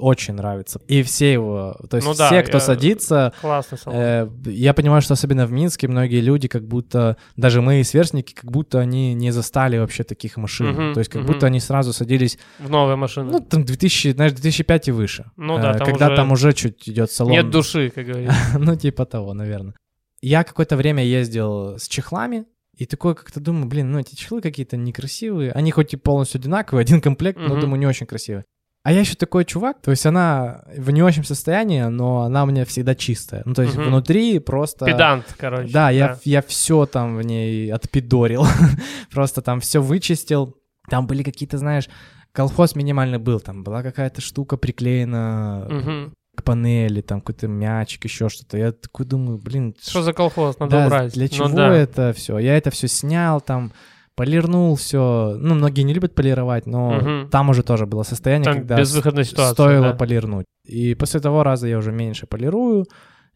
очень 0.00 0.34
нравится. 0.34 0.80
И 0.88 1.02
все 1.02 1.32
его, 1.32 1.76
то 1.88 1.96
есть 1.96 2.06
Ну 2.08 2.14
все, 2.14 2.30
да, 2.30 2.42
кто 2.42 2.56
я- 2.56 2.60
садится, 2.60 3.32
Классный 3.40 3.78
салон. 3.78 3.98
Э, 4.00 4.28
Я 4.46 4.74
понимаю, 4.74 5.02
что 5.02 5.14
особенно 5.14 5.46
в 5.46 5.52
Минске 5.52 5.86
многие 5.88 6.20
люди, 6.20 6.48
как 6.48 6.66
будто, 6.66 7.16
даже 7.36 7.60
мои 7.62 7.82
сверстники, 7.82 8.32
как 8.34 8.50
будто 8.50 8.80
они 8.80 9.14
не 9.14 9.30
застали 9.30 9.78
вообще 9.78 10.02
таких 10.04 10.36
машин. 10.36 10.68
Мгм, 10.72 10.94
То 10.94 11.00
есть 11.00 11.10
как 11.10 11.22
мгм. 11.22 11.32
будто 11.32 11.46
они 11.46 11.60
сразу 11.60 11.92
садились, 11.92 12.38
в 12.58 12.70
новые 12.70 12.96
машины. 12.96 13.30
ну, 13.32 13.40
там 13.40 13.64
2000, 13.64 14.12
знаешь, 14.12 14.32
2005 14.32 14.88
и 14.88 14.92
выше. 14.92 15.30
Ну 15.36 15.58
да, 15.58 15.72
Э, 15.72 15.78
там 15.78 15.86
Когда 15.86 16.06
уже 16.08 16.16
там 16.16 16.32
уже 16.32 16.52
чуть 16.52 16.88
идет 16.88 17.10
салон. 17.10 17.32
Нет 17.32 17.50
души, 17.50 17.90
как 17.94 18.06
говорится. 18.06 18.34
ну, 18.58 18.74
типа 18.76 19.04
того, 19.06 19.34
наверное. 19.34 19.74
Я 20.22 20.44
какое-то 20.44 20.76
время 20.76 21.04
ездил 21.04 21.78
с 21.78 21.88
чехлами, 21.88 22.44
и 22.76 22.86
такой 22.86 23.14
как-то 23.14 23.40
думаю, 23.40 23.66
блин, 23.66 23.90
ну 23.90 23.98
эти 23.98 24.14
чехлы 24.14 24.40
какие-то 24.40 24.76
некрасивые. 24.76 25.52
Они 25.52 25.70
хоть 25.70 25.92
и 25.92 25.96
полностью 25.96 26.38
одинаковые, 26.38 26.82
один 26.82 27.00
комплект, 27.00 27.38
но 27.38 27.48
Мгм. 27.54 27.60
думаю, 27.60 27.78
не 27.80 27.86
очень 27.86 28.06
красивые. 28.06 28.44
А 28.82 28.92
я 28.92 29.00
еще 29.00 29.14
такой 29.14 29.44
чувак, 29.44 29.82
то 29.82 29.90
есть 29.90 30.06
она 30.06 30.62
в 30.74 30.90
не 30.90 31.02
очень 31.02 31.22
состоянии, 31.24 31.82
но 31.82 32.22
она 32.22 32.44
у 32.44 32.46
меня 32.46 32.64
всегда 32.64 32.94
чистая. 32.94 33.42
Ну, 33.44 33.52
то 33.52 33.60
есть 33.62 33.76
Мгм. 33.76 33.88
внутри 33.88 34.38
просто... 34.38 34.86
Педант, 34.86 35.26
короче. 35.38 35.70
Да, 35.70 35.90
я, 35.90 36.18
я 36.24 36.40
все 36.40 36.86
там 36.86 37.16
в 37.18 37.22
ней 37.22 37.70
отпидорил. 37.70 38.46
Просто 39.12 39.42
там 39.42 39.60
все 39.60 39.80
вычистил. 39.82 40.56
Там 40.88 41.06
были 41.06 41.22
какие-то, 41.22 41.58
знаешь, 41.58 41.90
колхоз 42.32 42.74
минимальный 42.74 43.18
был. 43.18 43.38
Там 43.40 43.64
была 43.64 43.82
какая-то 43.82 44.22
штука 44.22 44.56
приклеена 44.56 45.66
Мгм. 45.68 46.14
к 46.36 46.42
панели, 46.42 47.02
там 47.02 47.20
какой-то 47.20 47.48
мячик, 47.48 48.04
еще 48.04 48.30
что-то. 48.30 48.56
Я 48.56 48.72
такой 48.72 49.04
думаю, 49.04 49.36
блин, 49.38 49.74
Что 49.78 50.00
за 50.02 50.14
колхоз? 50.14 50.58
Надо 50.58 50.78
да, 50.78 50.86
убрать. 50.86 51.12
для 51.12 51.24
Ну 51.24 51.28
чего 51.28 51.48
да. 51.48 51.74
это 51.74 52.14
все? 52.16 52.38
Я 52.38 52.56
это 52.56 52.70
все 52.70 52.88
снял, 52.88 53.42
там 53.42 53.72
полирнул 54.20 54.74
все. 54.76 55.34
Ну, 55.40 55.54
многие 55.54 55.80
не 55.80 55.94
любят 55.94 56.14
полировать, 56.14 56.66
но 56.66 56.90
Мгм. 56.90 57.30
там 57.30 57.48
уже 57.48 57.62
тоже 57.62 57.86
было 57.86 58.02
состояние, 58.02 58.44
Там 58.44 58.54
когда 58.58 58.76
безвыходная 58.76 59.24
ситуация. 59.24 59.54
стоило 59.54 59.88
да. 59.88 59.94
полирнуть. 59.94 60.44
И 60.66 60.94
после 60.94 61.20
того 61.20 61.42
раза 61.42 61.66
я 61.68 61.78
уже 61.78 61.90
меньше 61.90 62.26
полирую, 62.26 62.84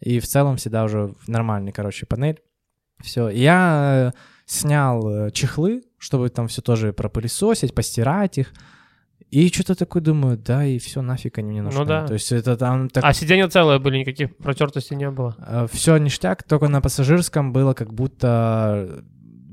и 0.00 0.18
в 0.20 0.26
целом 0.26 0.56
всегда 0.56 0.84
уже 0.84 1.14
нормальный, 1.26 1.72
короче, 1.72 2.04
панель. 2.04 2.36
Все. 3.02 3.30
Я 3.30 4.12
э, 4.14 4.18
снял 4.44 5.08
э, 5.08 5.30
чехлы, 5.30 5.84
чтобы 5.98 6.28
там 6.28 6.48
все 6.48 6.60
тоже 6.60 6.92
пропылесосить, 6.92 7.74
постирать 7.74 8.36
их. 8.36 8.52
И 9.30 9.48
что-то 9.48 9.74
такое 9.74 10.02
думаю, 10.02 10.36
да, 10.36 10.66
и 10.66 10.78
все, 10.78 11.00
нафиг 11.00 11.38
они 11.38 11.48
мне 11.52 11.62
нужны. 11.62 11.80
Ну 11.80 11.86
да. 11.86 12.06
То 12.06 12.12
есть 12.12 12.30
это 12.30 12.58
там 12.58 12.90
так 12.90 13.02
А 13.04 13.14
сиденья 13.14 13.48
целые 13.48 13.78
были, 13.78 13.96
никаких 14.00 14.36
протертостей 14.36 14.98
не 14.98 15.10
было. 15.10 15.34
все 15.72 15.96
ништяк, 15.96 16.42
только 16.42 16.68
на 16.68 16.82
пассажирском 16.82 17.54
было 17.54 17.72
как 17.72 17.94
будто, 17.94 19.02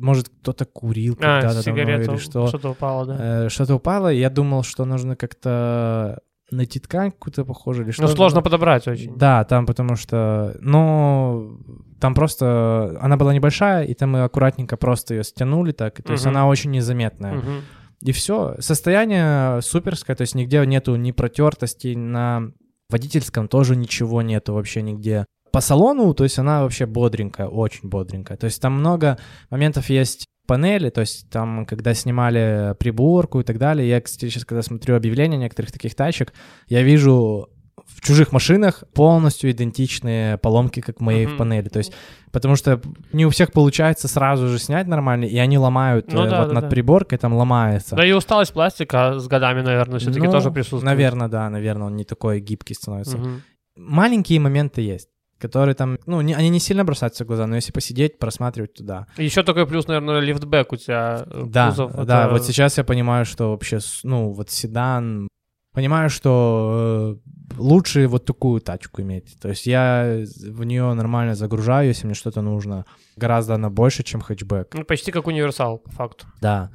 может, 0.01 0.29
кто-то 0.29 0.65
курил 0.65 1.13
А, 1.19 1.41
когда-то 1.41 1.47
давно 1.47 1.61
сигарету, 1.61 2.11
или 2.13 2.19
что. 2.19 2.47
что-то 2.47 2.69
упало, 2.71 3.05
да. 3.05 3.45
Э, 3.45 3.49
Что-то 3.49 3.75
упало, 3.75 4.11
и 4.11 4.19
я 4.19 4.29
думал, 4.29 4.63
что 4.63 4.85
нужно 4.85 5.15
как-то 5.15 6.19
найти 6.51 6.79
ткань 6.79 7.11
какую-то 7.11 7.45
похожую 7.45 7.85
или 7.85 7.91
что. 7.93 8.01
Ну, 8.01 8.07
сложно 8.09 8.41
подобрать 8.41 8.87
очень. 8.87 9.15
Да, 9.17 9.45
там 9.45 9.65
потому 9.65 9.95
что, 9.95 10.57
ну, 10.59 11.57
там 12.01 12.13
просто, 12.13 12.97
она 13.01 13.15
была 13.15 13.33
небольшая, 13.33 13.85
и 13.85 13.93
там 13.93 14.11
мы 14.11 14.23
аккуратненько 14.23 14.75
просто 14.75 15.13
ее 15.15 15.23
стянули 15.23 15.71
так, 15.71 16.01
то 16.03 16.11
есть 16.11 16.25
Мгм. 16.25 16.35
она 16.35 16.47
очень 16.47 16.71
незаметная. 16.71 17.35
Мгм. 17.35 17.61
И 18.01 18.11
все, 18.11 18.55
состояние 18.59 19.61
суперское, 19.61 20.15
то 20.15 20.21
есть 20.23 20.35
нигде 20.35 20.65
нету 20.65 20.95
ни 20.95 21.11
протертостей, 21.11 21.95
на 21.95 22.51
водительском 22.89 23.47
тоже 23.47 23.75
ничего 23.77 24.21
нету 24.21 24.53
вообще 24.53 24.81
нигде. 24.81 25.25
По 25.51 25.61
салону, 25.61 26.13
то 26.13 26.23
есть 26.23 26.39
она 26.39 26.63
вообще 26.63 26.85
бодренькая, 26.85 27.47
очень 27.47 27.89
бодренькая. 27.89 28.37
То 28.37 28.45
есть 28.45 28.61
там 28.61 28.73
много 28.73 29.17
моментов 29.49 29.89
есть 29.89 30.25
панели, 30.47 30.89
то 30.89 31.01
есть 31.01 31.29
там, 31.29 31.65
когда 31.65 31.93
снимали 31.93 32.75
приборку 32.79 33.39
и 33.39 33.43
так 33.43 33.57
далее, 33.57 33.87
я, 33.87 34.01
кстати, 34.01 34.29
сейчас, 34.29 34.45
когда 34.45 34.61
смотрю 34.61 34.95
объявления 34.95 35.37
некоторых 35.37 35.71
таких 35.71 35.95
тачек, 35.95 36.33
я 36.67 36.81
вижу 36.83 37.49
в 37.85 38.01
чужих 38.01 38.31
машинах 38.31 38.83
полностью 38.93 39.51
идентичные 39.51 40.37
поломки, 40.37 40.79
как 40.81 40.99
моей 41.01 41.25
Мгм. 41.25 41.35
в 41.35 41.37
панели. 41.37 41.67
То 41.69 41.79
есть, 41.79 41.93
потому 42.31 42.55
что 42.55 42.81
не 43.11 43.25
у 43.25 43.29
всех 43.29 43.51
получается 43.51 44.07
сразу 44.07 44.47
же 44.47 44.59
снять 44.59 44.87
нормально, 44.87 45.25
и 45.25 45.37
они 45.37 45.57
ломают 45.57 46.11
Ну 46.11 46.25
э, 46.25 46.29
да, 46.29 46.39
вот 46.39 46.47
да, 46.49 46.53
над 46.53 46.63
да. 46.65 46.69
приборкой, 46.69 47.17
там 47.17 47.33
ломается. 47.33 47.95
Да 47.95 48.05
и 48.05 48.11
усталость 48.11 48.53
пластика 48.53 49.19
с 49.19 49.27
годами, 49.27 49.61
наверное, 49.61 49.99
все-таки 49.99 50.25
Ну, 50.25 50.31
тоже 50.31 50.51
присутствует. 50.51 50.83
Наверное, 50.83 51.27
да, 51.27 51.49
наверное, 51.49 51.87
он 51.87 51.95
не 51.95 52.03
такой 52.05 52.39
гибкий 52.39 52.73
становится. 52.75 53.17
Мгм. 53.17 53.41
Маленькие 53.77 54.39
моменты 54.39 54.81
есть, 54.81 55.09
которые 55.41 55.75
там, 55.75 55.97
ну, 56.05 56.21
не- 56.21 56.33
они 56.35 56.49
не 56.49 56.59
сильно 56.59 56.83
бросаются 56.85 57.23
в 57.23 57.27
глаза, 57.27 57.47
но 57.47 57.55
если 57.55 57.71
посидеть, 57.73 58.19
просматривать 58.19 58.73
туда. 58.73 59.07
Еще 59.17 59.43
такой 59.43 59.65
плюс, 59.67 59.87
наверное, 59.87 60.19
лифтбэк 60.19 60.71
у 60.73 60.77
тебя. 60.77 61.23
э, 61.25 61.43
Да, 61.47 61.69
кузов. 61.69 61.91
да, 62.05 62.23
Это- 62.25 62.31
вот 62.33 62.45
сейчас 62.45 62.77
я 62.77 62.83
понимаю, 62.83 63.25
что 63.25 63.49
вообще, 63.51 63.79
ну, 64.03 64.29
вот 64.31 64.49
седан, 64.51 65.27
понимаю, 65.73 66.09
что 66.09 67.17
э, 67.55 67.57
лучше 67.57 68.07
вот 68.07 68.25
такую 68.25 68.61
тачку 68.61 69.01
иметь. 69.01 69.37
То 69.41 69.49
есть 69.49 69.65
я 69.67 70.23
в 70.49 70.63
нее 70.63 70.93
нормально 70.93 71.33
загружаю, 71.35 71.87
если 71.87 72.05
мне 72.07 72.15
что-то 72.15 72.41
нужно. 72.41 72.85
Гораздо 73.17 73.55
она 73.55 73.69
больше, 73.69 74.03
чем 74.03 74.21
хэтчбэк. 74.21 74.73
Ну, 74.73 74.83
почти 74.85 75.11
как 75.11 75.27
универсал, 75.27 75.77
по 75.79 75.91
факту. 75.91 76.25
Да. 76.41 76.71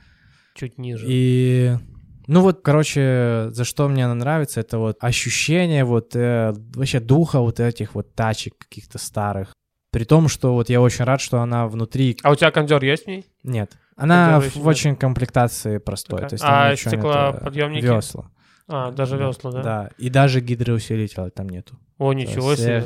Чуть 0.54 0.78
ниже. 0.78 1.04
И 1.08 1.76
ну 2.26 2.40
вот, 2.42 2.60
короче, 2.62 3.48
за 3.50 3.64
что 3.64 3.88
мне 3.88 4.04
она 4.04 4.14
нравится, 4.14 4.60
это 4.60 4.78
вот 4.78 4.96
ощущение 5.00 5.84
вот 5.84 6.14
э, 6.14 6.52
вообще 6.74 7.00
духа 7.00 7.40
вот 7.40 7.60
этих 7.60 7.94
вот 7.94 8.14
тачек 8.14 8.54
каких-то 8.58 8.98
старых. 8.98 9.52
При 9.90 10.04
том, 10.04 10.28
что 10.28 10.52
вот 10.54 10.68
я 10.68 10.80
очень 10.80 11.04
рад, 11.04 11.20
что 11.20 11.40
она 11.40 11.68
внутри... 11.68 12.18
А 12.22 12.30
у 12.30 12.34
тебя 12.34 12.50
кондер 12.50 12.82
есть 12.84 13.04
в 13.04 13.06
ней? 13.08 13.26
Нет. 13.44 13.72
Она 13.96 14.40
в, 14.40 14.56
в 14.56 14.66
очень 14.66 14.94
комплектации 14.94 15.78
простой. 15.78 16.20
Такая. 16.20 16.28
То 16.28 16.34
есть 16.34 16.44
А 16.46 16.76
стеклоподъемники? 16.76 17.84
э, 17.84 17.96
Весла. 17.96 18.30
А, 18.68 18.90
даже 18.90 19.16
весла, 19.16 19.52
да? 19.52 19.62
Да. 19.62 19.90
И 19.96 20.10
даже 20.10 20.40
гидроусилителя 20.40 21.30
там 21.30 21.48
нету. 21.48 21.78
О, 21.98 22.12
ничего 22.12 22.50
есть, 22.50 22.62
себе. 22.62 22.84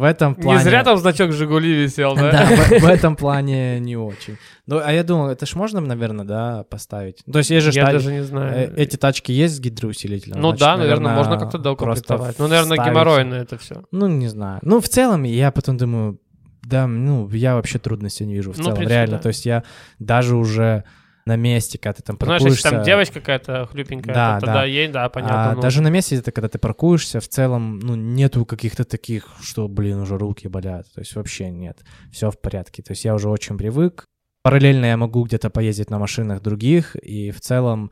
Э, 0.00 0.02
В 0.02 0.04
этом 0.04 0.34
плане... 0.34 0.58
Не 0.58 0.64
зря 0.64 0.82
там 0.84 0.96
значок 0.98 1.32
Жигули 1.32 1.72
висел, 1.72 2.14
да? 2.14 2.32
Да, 2.32 2.44
в, 2.46 2.80
в 2.80 2.84
этом 2.86 3.16
плане 3.16 3.78
не 3.80 3.96
очень. 3.96 4.36
Ну, 4.66 4.80
а 4.84 4.92
я 4.92 5.02
думал, 5.02 5.28
это 5.28 5.46
ж 5.46 5.54
можно, 5.54 5.80
наверное, 5.80 6.24
да, 6.24 6.64
поставить? 6.70 7.22
То 7.30 7.38
есть 7.38 7.50
есть 7.50 7.66
же 7.66 7.72
Я 7.72 7.86
та- 7.86 7.92
даже 7.92 8.12
не 8.12 8.18
э, 8.18 8.22
знаю. 8.22 8.72
эти 8.76 8.96
тачки 8.96 9.32
есть 9.32 9.56
с 9.56 9.60
гидроусилителем? 9.60 10.40
Ну 10.40 10.48
Значит, 10.50 10.60
да, 10.60 10.76
наверное, 10.76 11.14
можно 11.14 11.38
как-то 11.38 11.58
доукомплектовать. 11.58 12.38
Ну, 12.38 12.46
наверное, 12.48 12.76
вставить. 12.76 12.90
геморройно 12.92 13.34
это 13.34 13.58
все. 13.58 13.82
Ну, 13.90 14.06
не 14.08 14.28
знаю. 14.28 14.60
Ну, 14.62 14.80
в 14.80 14.88
целом, 14.88 15.24
я 15.24 15.50
потом 15.50 15.76
думаю, 15.76 16.18
да, 16.62 16.86
ну, 16.86 17.28
я 17.30 17.54
вообще 17.56 17.78
трудностей 17.78 18.26
не 18.26 18.34
вижу 18.34 18.52
в 18.52 18.58
Ну, 18.58 18.64
целом, 18.64 18.80
реально. 18.80 19.16
да. 19.16 19.22
То 19.22 19.28
есть 19.28 19.46
я 19.46 19.64
даже 19.98 20.36
уже 20.36 20.84
на 21.30 21.36
месте, 21.36 21.78
когда 21.78 21.94
ты 21.94 22.02
там 22.02 22.16
Знаешь, 22.20 22.42
паркуешься. 22.42 22.68
если 22.68 22.76
там 22.76 22.84
девочка 22.84 23.20
какая-то 23.20 23.66
хлюпенькая, 23.66 24.14
Да, 24.14 24.34
то 24.34 24.46
тогда 24.46 24.60
да. 24.60 24.64
ей, 24.64 24.88
да, 24.88 25.08
понятно. 25.08 25.50
А 25.50 25.54
ну, 25.54 25.60
даже 25.62 25.80
на 25.80 25.88
месте, 25.88 26.16
это 26.16 26.32
когда 26.32 26.48
ты 26.48 26.58
паркуешься, 26.58 27.20
в 27.20 27.28
целом, 27.28 27.78
ну, 27.78 27.94
нету 27.94 28.44
каких-то 28.44 28.84
таких, 28.84 29.28
что, 29.40 29.68
блин, 29.68 30.00
уже 30.00 30.18
руки 30.18 30.48
болят. 30.48 30.86
То 30.94 31.00
есть 31.00 31.14
вообще 31.14 31.50
нет. 31.50 31.78
Все 32.12 32.30
в 32.30 32.38
порядке. 32.38 32.82
То 32.82 32.92
есть 32.92 33.04
я 33.04 33.14
уже 33.14 33.28
очень 33.28 33.56
привык. 33.56 34.04
Параллельно 34.42 34.86
я 34.86 34.96
могу 34.96 35.24
где-то 35.24 35.50
поездить 35.50 35.90
на 35.90 35.98
машинах 35.98 36.40
других, 36.42 36.96
и 36.96 37.30
в 37.30 37.40
целом 37.40 37.90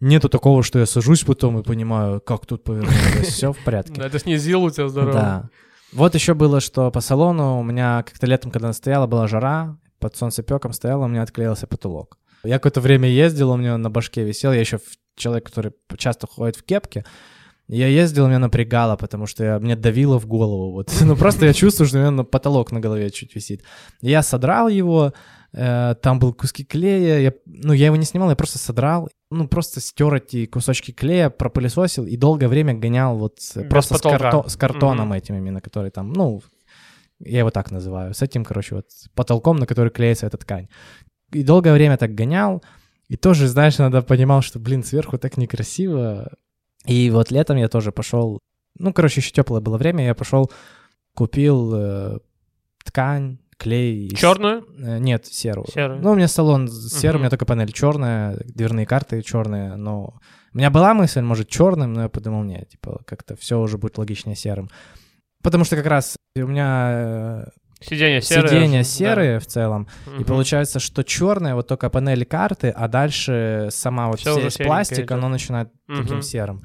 нету 0.00 0.28
такого, 0.28 0.62
что 0.62 0.78
я 0.78 0.86
сажусь 0.86 1.24
потом 1.24 1.58
и 1.58 1.62
понимаю, 1.62 2.20
как 2.20 2.46
тут 2.46 2.64
повернуть. 2.64 3.26
Все 3.26 3.52
в 3.52 3.58
порядке. 3.64 4.00
Это 4.04 4.18
снизил 4.18 4.64
у 4.64 4.70
тебя 4.70 4.88
здорово. 4.88 5.12
Да. 5.12 5.50
Вот 5.92 6.14
еще 6.14 6.34
было, 6.34 6.60
что 6.60 6.90
по 6.90 7.00
салону 7.00 7.58
у 7.58 7.62
меня 7.62 8.02
как-то 8.02 8.26
летом, 8.26 8.50
когда 8.50 8.68
она 8.68 8.72
стояла, 8.72 9.06
была 9.06 9.26
жара, 9.26 9.76
под 9.98 10.16
солнцепеком 10.16 10.72
стояла, 10.72 11.04
у 11.04 11.08
меня 11.08 11.22
отклеился 11.22 11.66
потолок. 11.66 12.16
Я 12.44 12.58
какое-то 12.58 12.80
время 12.80 13.08
ездил, 13.08 13.50
у 13.50 13.56
меня 13.56 13.76
на 13.78 13.90
башке 13.90 14.24
висел, 14.24 14.52
я 14.52 14.60
еще 14.60 14.78
человек, 15.16 15.46
который 15.46 15.72
часто 15.98 16.26
ходит 16.26 16.56
в 16.56 16.62
кепке, 16.62 17.04
я 17.68 17.86
ездил, 17.86 18.26
меня 18.26 18.38
напрягало, 18.40 18.96
потому 18.96 19.26
что 19.26 19.44
я, 19.44 19.58
мне 19.60 19.76
давило 19.76 20.18
в 20.18 20.26
голову. 20.26 20.72
Вот. 20.72 20.90
Ну, 21.04 21.16
просто 21.16 21.46
я 21.46 21.52
чувствую, 21.52 21.86
что 21.86 21.98
у 21.98 22.00
меня 22.00 22.10
на- 22.10 22.24
потолок 22.24 22.72
на 22.72 22.80
голове 22.80 23.10
чуть 23.10 23.34
висит. 23.36 23.62
Я 24.00 24.22
содрал 24.22 24.68
его, 24.68 25.12
э, 25.52 25.94
там 26.02 26.18
был 26.18 26.32
куски 26.34 26.64
клея, 26.64 27.18
я, 27.20 27.32
ну, 27.46 27.72
я 27.72 27.86
его 27.86 27.96
не 27.96 28.04
снимал, 28.06 28.30
я 28.30 28.36
просто 28.36 28.58
содрал, 28.58 29.08
ну, 29.30 29.46
просто 29.46 29.80
стер 29.80 30.14
эти 30.14 30.46
кусочки 30.46 30.90
клея, 30.92 31.30
пропылесосил 31.30 32.06
и 32.06 32.16
долгое 32.16 32.48
время 32.48 32.74
гонял 32.74 33.16
вот 33.16 33.36
Без 33.54 33.68
просто 33.68 33.98
с, 33.98 34.00
карто- 34.00 34.48
с 34.48 34.56
картоном 34.56 35.08
Мгм. 35.08 35.12
этим 35.12 35.34
именно, 35.36 35.60
который 35.60 35.90
там, 35.90 36.12
ну, 36.12 36.42
я 37.20 37.40
его 37.40 37.50
так 37.50 37.70
называю, 37.70 38.14
с 38.14 38.22
этим, 38.22 38.44
короче, 38.44 38.74
вот 38.76 38.86
потолком, 39.14 39.58
на 39.58 39.66
который 39.66 39.90
клеится 39.90 40.26
эта 40.26 40.38
ткань. 40.38 40.68
И 41.32 41.42
долгое 41.42 41.72
время 41.72 41.96
так 41.96 42.14
гонял, 42.14 42.62
и 43.08 43.16
тоже, 43.16 43.48
знаешь, 43.48 43.78
иногда 43.78 44.02
понимал, 44.02 44.42
что, 44.42 44.58
блин, 44.58 44.82
сверху 44.84 45.18
так 45.18 45.36
некрасиво. 45.36 46.32
И 46.86 47.10
вот 47.10 47.30
летом 47.30 47.56
я 47.56 47.68
тоже 47.68 47.92
пошел, 47.92 48.38
ну, 48.78 48.92
короче, 48.92 49.20
еще 49.20 49.32
теплое 49.32 49.60
было 49.60 49.76
время, 49.78 50.04
я 50.04 50.14
пошел, 50.14 50.50
купил 51.14 51.72
э, 51.74 52.18
ткань, 52.84 53.38
клей. 53.58 54.06
из- 54.08 54.18
Черную? 54.18 54.64
Э, 54.78 54.98
Нет, 54.98 55.26
серую. 55.26 55.66
Серую. 55.72 56.00
Ну, 56.00 56.12
у 56.12 56.14
меня 56.14 56.28
салон 56.28 56.68
серый, 56.68 57.10
у 57.10 57.18
Мгм. 57.18 57.20
меня 57.22 57.30
только 57.30 57.46
панель 57.46 57.72
черная, 57.72 58.36
дверные 58.44 58.86
карты 58.86 59.22
черные, 59.22 59.76
но... 59.76 60.14
У 60.52 60.58
меня 60.58 60.70
была 60.70 60.94
мысль, 60.94 61.20
может, 61.20 61.48
черным, 61.48 61.92
но 61.92 62.02
я 62.02 62.08
подумал, 62.08 62.42
нет, 62.42 62.70
типа, 62.70 63.02
как-то 63.06 63.36
все 63.36 63.60
уже 63.60 63.78
будет 63.78 63.98
логичнее 63.98 64.34
серым. 64.34 64.68
Потому 65.44 65.64
что 65.64 65.76
как 65.76 65.86
раз 65.86 66.16
у 66.36 66.40
меня 66.46 67.46
Сиденья 67.80 68.20
серые. 68.20 68.48
сиденья 68.50 68.78
да. 68.80 68.84
серые 68.84 69.38
в 69.40 69.46
целом, 69.46 69.88
и 70.06 70.10
Мгм. 70.10 70.24
получается, 70.24 70.78
что 70.80 71.02
черная 71.02 71.54
вот 71.54 71.66
только 71.66 71.88
панель 71.90 72.24
карты, 72.26 72.68
а 72.70 72.88
дальше 72.88 73.68
сама 73.70 74.08
вот 74.08 74.20
Всё 74.20 74.32
вся 74.34 74.40
идёт. 75.04 75.12
оно 75.12 75.28
начинает 75.28 75.68
таким 75.86 76.16
Мгм. 76.16 76.22
серым. 76.22 76.64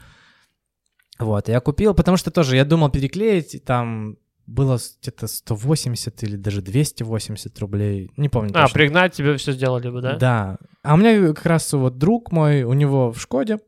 Вот, 1.18 1.47
я 1.47 1.59
купил, 1.61 1.93
потому 1.93 2.18
что 2.18 2.32
тоже 2.32 2.57
я 2.57 2.66
думал 2.66 2.89
переклеить, 2.89 3.55
и 3.55 3.59
там 3.59 4.18
было 4.47 4.78
где-то 5.01 5.28
180 5.28 6.22
или 6.24 6.36
даже 6.36 6.61
280 6.61 7.57
рублей, 7.59 8.11
не 8.18 8.28
помню 8.30 8.51
А, 8.53 8.63
точно. 8.63 8.74
пригнать 8.74 9.13
тебе 9.13 9.38
все 9.38 9.53
сделали 9.53 9.89
бы, 9.89 10.01
да? 10.01 10.18
Да. 10.18 10.57
А 10.84 10.93
у 10.93 10.97
меня 10.97 11.34
как 11.34 11.45
раз 11.45 11.72
вот 11.74 11.97
друг 11.97 12.32
мой, 12.32 12.63
у 12.63 12.74
него 12.74 13.11
в 13.11 13.20
Шкоде, 13.22 13.59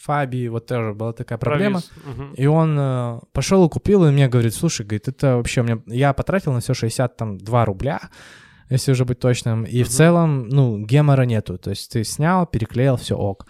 Фаби, 0.00 0.48
вот 0.48 0.66
тоже 0.66 0.92
была 0.92 1.12
такая 1.12 1.38
проблема. 1.38 1.80
Провис. 1.80 2.16
Мгм. 2.18 2.34
И 2.34 2.46
он 2.46 2.76
э, 2.78 3.20
пошел 3.32 3.64
и 3.66 3.70
купил, 3.70 4.04
и 4.06 4.10
мне 4.10 4.28
говорит, 4.28 4.54
слушай, 4.54 4.84
говорит, 4.84 5.08
это 5.08 5.36
вообще 5.36 5.60
у 5.60 5.64
меня... 5.64 5.78
Я 5.86 6.12
потратил 6.12 6.52
на 6.52 6.60
все 6.60 6.74
62 6.74 7.64
рубля, 7.64 8.00
если 8.70 8.92
уже 8.92 9.04
быть 9.04 9.20
точным. 9.20 9.64
И 9.64 9.82
в 9.82 9.86
Мгм. 9.86 9.92
целом, 9.92 10.48
ну, 10.48 10.78
гемора 10.84 11.22
нету. 11.22 11.58
То 11.58 11.70
есть 11.70 11.92
ты 11.92 12.02
снял, 12.04 12.46
переклеил, 12.46 12.96
все 12.96 13.16
ок. 13.16 13.46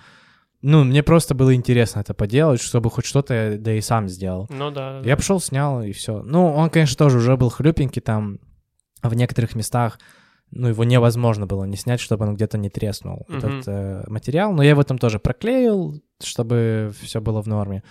Ну, 0.60 0.82
мне 0.84 1.02
просто 1.02 1.34
было 1.34 1.54
интересно 1.54 2.00
это 2.00 2.14
поделать, 2.14 2.60
чтобы 2.60 2.90
хоть 2.90 3.04
что-то 3.04 3.56
да 3.58 3.72
и 3.74 3.80
сам 3.82 4.08
сделал. 4.08 4.46
Ну 4.50 4.70
да. 4.70 5.00
Я 5.04 5.16
пошел, 5.16 5.38
снял, 5.40 5.82
и 5.82 5.92
все. 5.92 6.22
Ну, 6.22 6.46
он, 6.54 6.70
конечно, 6.70 6.96
тоже 6.96 7.18
уже 7.18 7.36
был 7.36 7.50
хлюпенький 7.50 8.00
там 8.00 8.38
в 9.02 9.14
некоторых 9.14 9.54
местах. 9.54 9.98
Ну, 10.50 10.68
его 10.68 10.84
невозможно 10.84 11.46
было 11.46 11.64
не 11.64 11.76
снять, 11.76 12.00
чтобы 12.00 12.26
он 12.26 12.36
где-то 12.36 12.58
не 12.58 12.70
треснул, 12.70 13.24
Мгм. 13.28 13.38
этот 13.38 13.64
э, 13.66 14.04
материал. 14.08 14.52
Но 14.52 14.62
я 14.62 14.70
его 14.70 14.82
там 14.84 14.98
тоже 14.98 15.18
проклеил, 15.18 16.00
чтобы 16.22 16.92
все 17.02 17.20
было 17.20 17.42
в 17.42 17.46
норме. 17.48 17.82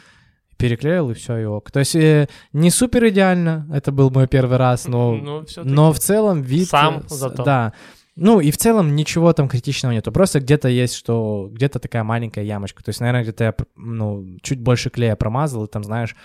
Переклеил, 0.57 1.09
и 1.09 1.13
все, 1.13 1.37
и 1.37 1.45
ок. 1.45 1.71
То 1.71 1.79
есть 1.79 1.95
э, 1.95 2.29
не 2.53 2.69
супер 2.69 3.07
идеально, 3.09 3.67
это 3.73 3.91
был 3.91 4.11
мой 4.11 4.27
первый 4.27 4.57
раз, 4.57 4.87
но, 4.87 5.13
Ну, 5.15 5.43
но 5.63 5.91
в 5.91 5.99
целом 5.99 6.41
вид... 6.41 6.69
Сам 6.69 7.03
зато. 7.09 7.43
Да. 7.43 7.73
Ну, 8.15 8.39
и 8.39 8.51
в 8.51 8.57
целом 8.57 8.95
ничего 8.95 9.33
там 9.33 9.49
критичного 9.49 9.91
нету. 9.91 10.11
Просто 10.11 10.39
где-то 10.39 10.69
есть, 10.69 10.93
что 10.93 11.49
где-то 11.51 11.79
такая 11.79 12.03
маленькая 12.03 12.45
ямочка. 12.45 12.83
То 12.83 12.89
есть, 12.89 12.99
наверное, 13.01 13.23
где-то 13.23 13.43
я, 13.43 13.55
ну, 13.75 14.37
чуть 14.43 14.61
больше 14.61 14.89
клея 14.91 15.15
промазал, 15.15 15.65
и 15.65 15.67
там, 15.67 15.83
знаешь, 15.83 16.15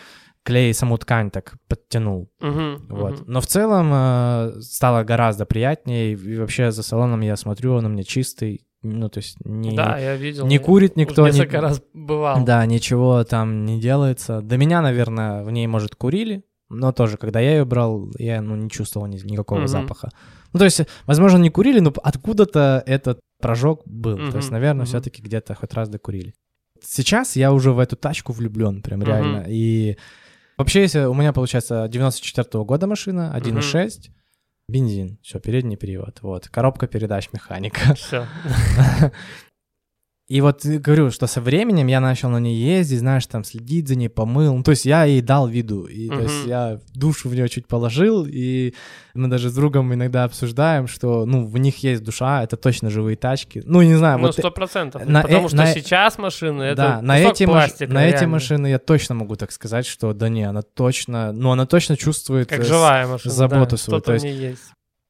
клей 0.44 0.72
саму 0.74 0.96
ткань 0.98 1.30
так 1.30 1.54
подтянул. 1.68 2.30
Мгм, 2.40 2.86
Вот. 2.88 3.12
мгм. 3.20 3.24
Но 3.26 3.40
в 3.40 3.46
целом 3.46 3.90
э, 3.92 4.60
стало 4.60 5.04
гораздо 5.04 5.44
приятнее. 5.46 6.12
И 6.12 6.36
вообще 6.38 6.70
за 6.70 6.82
салоном 6.82 7.20
я 7.20 7.36
смотрю, 7.36 7.74
он 7.74 7.86
у 7.86 7.88
меня 7.88 8.04
чистый. 8.04 8.64
Ну, 8.82 9.08
то 9.08 9.18
есть 9.18 9.36
не, 9.44 9.74
Да, 9.76 9.98
я 9.98 10.14
видел. 10.16 10.46
не 10.46 10.54
я 10.56 10.60
курит 10.60 10.96
никто. 10.96 11.26
не- 11.26 11.32
Несколько 11.34 11.60
раз 11.60 11.82
бывал. 11.92 12.44
Да, 12.44 12.64
ничего 12.66 13.24
там 13.24 13.64
не 13.64 13.80
делается. 13.80 14.40
До 14.40 14.56
меня, 14.56 14.80
наверное, 14.82 15.42
в 15.42 15.50
ней, 15.50 15.66
может, 15.66 15.94
курили. 15.96 16.44
Но 16.70 16.92
тоже, 16.92 17.16
когда 17.16 17.40
я 17.40 17.56
ее 17.58 17.64
брал, 17.64 18.10
я 18.18 18.40
ну, 18.42 18.54
не 18.54 18.68
чувствовал 18.70 19.06
ни- 19.08 19.16
никакого 19.24 19.60
Мгм. 19.60 19.68
запаха. 19.68 20.10
Ну, 20.52 20.58
то 20.58 20.64
есть, 20.64 20.82
возможно, 21.06 21.38
не 21.38 21.50
курили, 21.50 21.80
но 21.80 21.92
откуда-то 22.02 22.82
этот 22.86 23.20
прожог 23.40 23.82
был. 23.86 24.16
То 24.30 24.36
есть, 24.36 24.50
наверное, 24.50 24.82
мгм. 24.82 24.86
все-таки 24.86 25.22
где-то 25.22 25.54
хоть 25.54 25.72
раз 25.74 25.88
докурили. 25.88 26.34
Сейчас 26.80 27.36
я 27.36 27.52
уже 27.52 27.72
в 27.72 27.78
эту 27.80 27.96
тачку 27.96 28.32
влюблен, 28.32 28.82
прям 28.82 29.00
Мгм. 29.00 29.08
реально. 29.08 29.44
И 29.48 29.96
вообще, 30.58 30.82
если 30.82 31.00
у 31.00 31.14
меня, 31.14 31.32
получается, 31.32 31.88
94 31.88 32.64
года 32.64 32.86
машина, 32.86 33.32
1.6, 33.34 34.10
бензин, 34.68 35.18
все, 35.22 35.40
передний 35.40 35.78
привод, 35.78 36.18
вот, 36.20 36.48
коробка 36.48 36.86
передач 36.86 37.30
механика. 37.32 37.94
Все. 37.94 38.26
И 40.28 40.42
вот 40.42 40.62
э, 40.66 40.78
говорю, 40.78 41.10
что 41.10 41.26
со 41.26 41.40
временем 41.40 41.86
я 41.86 42.00
начал 42.00 42.28
на 42.28 42.38
ней 42.38 42.54
ездить, 42.54 42.98
знаешь, 42.98 43.26
там 43.26 43.44
следить 43.44 43.88
за 43.88 43.94
ней, 43.94 44.10
помыл. 44.10 44.54
Ну, 44.54 44.62
то 44.62 44.72
есть 44.72 44.84
я 44.84 45.04
ей 45.04 45.22
дал 45.22 45.48
виду. 45.48 45.86
И, 45.86 46.08
То 46.08 46.20
есть 46.20 46.46
я 46.46 46.80
душу 46.94 47.30
в 47.30 47.34
нее 47.34 47.48
чуть 47.48 47.66
положил, 47.66 48.26
и 48.28 48.74
мы 49.14 49.28
даже 49.28 49.48
с 49.48 49.54
другом 49.54 49.94
иногда 49.94 50.24
обсуждаем, 50.24 50.86
что, 50.86 51.24
ну, 51.24 51.46
в 51.46 51.56
них 51.56 51.82
есть 51.82 52.04
душа, 52.04 52.44
это 52.44 52.58
точно 52.58 52.90
живые 52.90 53.16
тачки. 53.16 53.62
Ну, 53.64 53.80
не 53.80 53.94
знаю, 53.94 54.18
Ну, 54.18 54.30
сто 54.32 54.50
процентов. 54.50 55.02
Потому 55.02 55.46
э- 55.46 55.48
что 55.48 55.56
на- 55.56 55.66
сейчас 55.72 56.18
машины, 56.18 56.62
это 56.62 56.76
да, 56.76 57.02
на 57.02 57.18
эти, 57.18 57.44
маш- 57.44 57.70
пластика, 57.70 57.92
на 57.94 58.06
эти 58.06 58.24
машины 58.24 58.66
я 58.66 58.78
точно 58.78 59.14
могу 59.14 59.36
так 59.36 59.50
сказать, 59.50 59.86
что 59.86 60.12
да 60.12 60.28
не, 60.28 60.42
она 60.44 60.60
точно, 60.60 61.32
ну, 61.32 61.52
она 61.52 61.64
точно 61.64 61.96
чувствует... 61.96 62.50
Как 62.50 62.60
э, 62.60 62.64
живая 62.64 63.06
машина, 63.06 63.34
заботу 63.34 63.70
да, 63.70 63.76
свою, 63.78 64.00
что-то 64.00 64.12
то 64.12 64.18
в 64.20 64.22
ней 64.22 64.36
есть. 64.36 64.62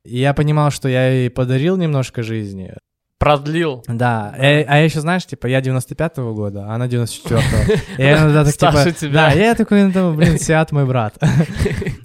И 0.04 0.18
я 0.18 0.32
понимал, 0.32 0.70
что 0.70 0.88
я 0.88 1.10
ей 1.10 1.28
подарил 1.28 1.76
немножко 1.76 2.22
жизни, 2.22 2.72
Продлил. 3.18 3.82
Да, 3.88 4.32
э, 4.38 4.62
а 4.62 4.78
я 4.78 4.84
еще, 4.84 5.00
знаешь, 5.00 5.26
типа, 5.26 5.48
я 5.48 5.58
95-го 5.58 6.34
года, 6.34 6.66
а 6.68 6.74
она 6.76 6.86
94-го. 6.86 7.72
И 7.98 8.02
я 8.02 8.18
иногда 8.18 8.44
так, 8.44 8.54
Старше 8.54 8.84
типа, 8.84 8.98
тебя. 9.00 9.12
Да, 9.12 9.32
я 9.32 9.54
такой, 9.56 9.82
ну, 9.82 10.14
блин, 10.14 10.38
Сиат 10.38 10.70
мой 10.70 10.86
брат. 10.86 11.18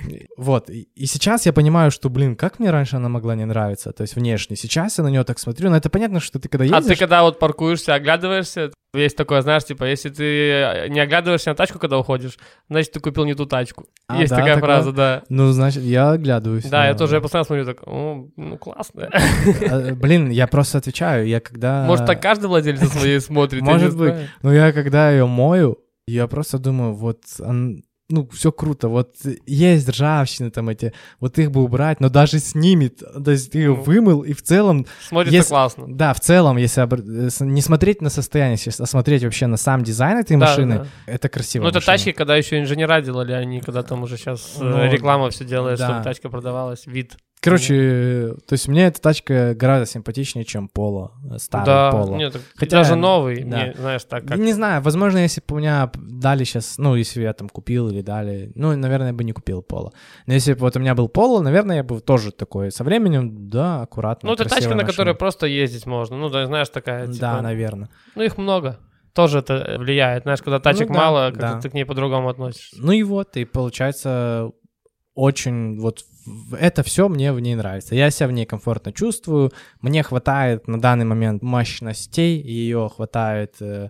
Вот, 0.44 0.70
и 0.70 0.90
и 0.96 1.06
сейчас 1.06 1.46
я 1.46 1.54
понимаю, 1.54 1.90
что, 1.90 2.10
блин, 2.10 2.36
как 2.36 2.60
мне 2.60 2.70
раньше 2.70 2.98
она 2.98 3.08
могла 3.10 3.36
не 3.36 3.46
нравиться, 3.46 3.92
то 3.94 4.02
есть 4.02 4.16
внешне. 4.16 4.56
Сейчас 4.56 4.98
я 4.98 5.04
на 5.04 5.08
нее 5.08 5.24
так 5.24 5.40
смотрю, 5.40 5.70
но 5.70 5.78
это 5.78 5.90
понятно, 5.90 6.20
что 6.20 6.38
ты 6.40 6.50
когда 6.50 6.66
А 6.66 6.68
ты 6.68 6.76
ездишь... 6.76 7.00
когда 7.00 7.24
вот 7.24 7.40
паркуешься, 7.40 7.94
оглядываешься, 7.94 8.72
есть 8.94 9.18
такое, 9.18 9.42
знаешь, 9.42 9.64
типа, 9.64 9.86
если 9.86 10.10
ты 10.10 10.88
не 10.90 11.00
оглядываешься 11.00 11.50
на 11.50 11.56
тачку, 11.56 11.80
когда 11.80 11.98
уходишь, 11.98 12.38
значит, 12.70 12.92
ты 12.92 13.00
купил 13.00 13.26
не 13.26 13.34
ту 13.34 13.46
тачку. 13.46 13.88
А, 14.08 14.18
есть 14.20 14.30
да, 14.30 14.36
такая 14.38 14.56
такое? 14.56 14.70
фраза, 14.70 14.92
да. 14.92 15.24
Ну, 15.30 15.52
значит, 15.52 15.82
я 15.84 16.12
оглядываюсь. 16.12 16.66
Да, 16.66 16.70
я 16.70 16.84
наверное. 16.84 17.00
тоже, 17.00 17.16
я 17.16 17.22
постоянно 17.22 17.46
смотрю, 17.46 17.66
так, 17.66 17.88
о, 17.88 18.28
ну, 18.36 18.58
классно. 18.58 19.10
А, 19.70 19.94
Блин, 19.96 20.30
я 20.30 20.46
просто 20.48 20.78
отвечаю, 20.78 21.28
я 21.28 21.40
когда... 21.40 21.86
Может, 21.86 22.06
так 22.06 22.22
каждый 22.22 22.48
владелец 22.48 22.88
своей 22.92 23.20
смотрит, 23.20 23.62
я 23.66 23.72
Может 23.72 23.98
быть. 23.98 24.14
Ну, 24.42 24.52
я 24.52 24.72
когда 24.72 25.10
ее 25.10 25.26
мою, 25.26 25.80
я 26.06 26.28
просто 26.28 26.60
думаю, 26.60 26.94
вот, 26.94 27.24
ну, 28.10 28.28
все 28.32 28.52
круто, 28.52 28.90
вот 28.90 29.16
есть 29.46 29.88
ржавчины 29.90 30.52
там 30.52 30.70
эти, 30.70 30.94
вот 31.20 31.40
их 31.40 31.52
бы 31.52 31.64
убрать, 31.64 32.00
но 32.00 32.10
даже 32.10 32.40
с 32.40 32.54
ними, 32.54 32.88
то 32.90 33.32
есть 33.32 33.52
ты 33.52 33.60
ее 33.60 33.76
Ну. 33.76 33.82
вымыл, 33.82 34.22
и 34.22 34.34
в 34.34 34.42
целом, 34.44 34.86
Смотрится 35.08 35.36
Если- 35.38 35.50
классно. 35.50 35.86
да, 35.88 36.14
в 36.14 36.20
целом, 36.20 36.58
если 36.58 36.84
обр- 36.84 37.30
э, 37.42 37.46
не 37.46 37.62
смотреть 37.62 38.02
на 38.02 38.10
состояние, 38.10 38.58
если 38.64 38.86
смотреть 38.86 39.24
вообще 39.24 39.48
на 39.48 39.58
сам 39.58 39.84
дизайн 39.84 40.18
этой 40.18 40.38
Да, 40.38 40.46
машины, 40.48 40.76
да. 40.80 40.88
это 41.14 41.30
красиво. 41.30 41.64
Ну, 41.64 41.70
это 41.70 41.80
тачки, 41.80 42.12
когда 42.12 42.36
еще 42.36 42.60
инженера 42.60 43.02
делали, 43.02 43.32
они 43.32 43.62
когда 43.62 43.84
там 43.84 44.04
уже 44.04 44.18
сейчас 44.18 44.58
Ну, 44.60 44.84
реклама 44.92 45.30
все 45.30 45.46
делает, 45.46 45.80
да. 45.80 45.88
чтобы 45.88 46.04
тачка 46.04 46.30
продавалась, 46.30 46.86
вид. 46.86 47.16
Короче, 47.44 48.36
то 48.48 48.54
есть 48.54 48.68
мне 48.68 48.86
эта 48.86 49.02
тачка 49.02 49.54
гораздо 49.54 49.86
симпатичнее, 49.86 50.46
чем 50.46 50.70
Поло, 50.70 51.12
э, 51.30 51.38
старый 51.40 51.66
да, 51.66 51.92
Поло. 51.92 52.16
нет, 52.16 52.38
Хотя- 52.56 52.78
даже 52.78 52.96
новый, 52.96 53.44
да. 53.44 53.68
не, 53.68 53.74
знаешь, 53.74 54.04
так 54.06 54.26
как... 54.26 54.38
Не 54.38 54.54
знаю, 54.54 54.82
возможно, 54.82 55.18
если 55.18 55.42
бы 55.46 55.56
у 55.56 55.60
меня 55.60 55.92
дали 55.96 56.46
сейчас, 56.46 56.78
ну, 56.78 56.96
если 56.96 57.20
бы 57.20 57.24
я 57.26 57.34
там 57.34 57.50
купил 57.50 57.90
или 57.90 58.02
дали, 58.02 58.52
ну, 58.56 58.76
наверное, 58.76 59.08
я 59.08 59.14
бы 59.14 59.24
не 59.24 59.34
купил 59.34 59.62
Поло. 59.62 59.92
Но 60.26 60.34
если 60.34 60.54
бы 60.54 60.62
вот 60.62 60.76
у 60.78 60.80
меня 60.80 60.96
был 60.96 61.10
Поло, 61.10 61.42
наверное, 61.42 61.78
я 61.78 61.84
бы 61.84 62.00
тоже 62.00 62.32
такой 62.32 62.72
со 62.72 62.84
временем, 62.84 63.50
да, 63.50 63.82
аккуратно, 63.82 64.28
Ну, 64.28 64.34
это 64.34 64.44
тачка, 64.44 64.56
красивая 64.56 64.76
на 64.78 64.84
машина. 64.84 64.92
которой 64.98 65.16
просто 65.16 65.46
ездить 65.48 65.86
можно. 65.86 66.16
Ну, 66.18 66.30
да, 66.30 66.46
знаешь, 66.46 66.70
такая, 66.70 67.08
типа... 67.08 67.20
Да, 67.20 67.42
наверное. 67.42 67.90
Ну, 68.16 68.24
их 68.24 68.38
много. 68.38 68.80
Тоже 69.14 69.40
это 69.40 69.76
влияет. 69.78 70.24
Знаешь, 70.24 70.42
когда 70.42 70.60
тачек 70.60 70.88
Ну 70.88 70.96
да, 70.96 71.00
мало, 71.00 71.32
да. 71.32 71.60
ты 71.60 71.70
к 71.70 71.74
ней 71.74 71.84
по-другому 71.86 72.30
относишься. 72.30 72.76
Ну 72.80 72.94
и 72.94 73.04
вот, 73.04 73.38
и 73.38 73.46
получается 73.46 74.50
очень 75.14 75.80
вот 75.80 76.00
это 76.60 76.84
все 76.84 77.10
мне 77.10 77.34
в 77.34 77.40
ней 77.40 77.56
нравится. 77.56 77.96
Я 77.96 78.10
себя 78.12 78.28
в 78.28 78.32
ней 78.32 78.46
комфортно 78.46 78.92
чувствую. 78.92 79.52
Мне 79.82 80.04
хватает 80.04 80.68
на 80.68 80.80
данный 80.80 81.06
момент 81.06 81.42
мощностей, 81.42 82.42
ее 82.42 82.90
хватает. 82.96 83.56
э, 83.60 83.90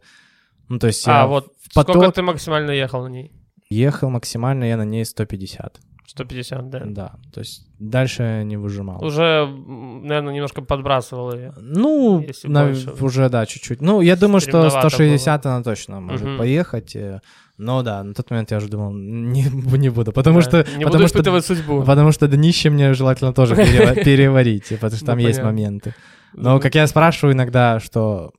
ну, 0.69 0.79
то 0.79 0.88
есть 0.88 1.07
а, 1.07 1.21
я 1.21 1.27
вот 1.27 1.53
поток 1.73 1.95
сколько 1.95 2.11
ты 2.11 2.21
максимально 2.21 2.71
ехал 2.71 3.03
на 3.03 3.09
ней? 3.09 3.31
ехал 3.73 4.09
максимально, 4.09 4.65
я 4.65 4.77
на 4.77 4.86
ней 4.86 5.05
150. 5.05 5.79
150, 6.06 6.70
да. 6.70 6.82
Да, 6.86 7.12
то 7.34 7.39
есть 7.39 7.66
дальше 7.80 8.43
не 8.45 8.58
выжимал. 8.58 9.04
Уже, 9.04 9.47
наверное, 9.47 10.34
немножко 10.34 10.62
подбрасывал 10.62 11.34
ее. 11.34 11.54
Ну, 11.60 12.24
Если 12.28 12.47
на- 12.47 12.66
больше. 12.66 12.91
уже, 12.99 13.30
да, 13.30 13.45
чуть-чуть. 13.45 13.82
Ну, 13.82 14.01
я 14.01 14.16
думаю, 14.16 14.41
что 14.41 14.49
Стремновато 14.70 14.89
160 14.89 15.45
она 15.45 15.64
точно 15.64 16.01
может 16.01 16.28
Мгм. 16.28 16.38
поехать. 16.38 16.95
э, 16.95 17.20
Но 17.60 17.84
да, 17.84 18.04
на 18.04 18.14
тот 18.16 18.32
момент 18.32 18.49
я 18.51 18.58
уже 18.58 18.68
думал, 18.68 18.91
не, 18.93 19.43
не 19.78 19.89
буду, 19.89 20.12
потому 20.12 20.38
Да. 20.38 20.41
что... 20.41 20.58
Не 20.58 20.64
потому 20.86 20.91
буду 20.91 20.97
что 20.97 21.06
испытывать 21.20 21.45
судьбу. 21.45 21.84
Потому 21.84 22.12
что 22.12 22.28
днище 22.28 22.70
мне 22.72 22.93
желательно 22.95 23.32
тоже 23.32 23.54
перева- 23.56 23.93
переварить, 24.04 24.70
потому 24.82 24.97
что 24.97 25.06
там 25.06 25.20
есть 25.20 25.41
моменты. 25.41 25.93
Но 26.34 26.60
как 26.60 26.74
я 26.76 26.88
спрашиваю 26.88 27.36
иногда, 27.36 27.80
что, 27.80 28.32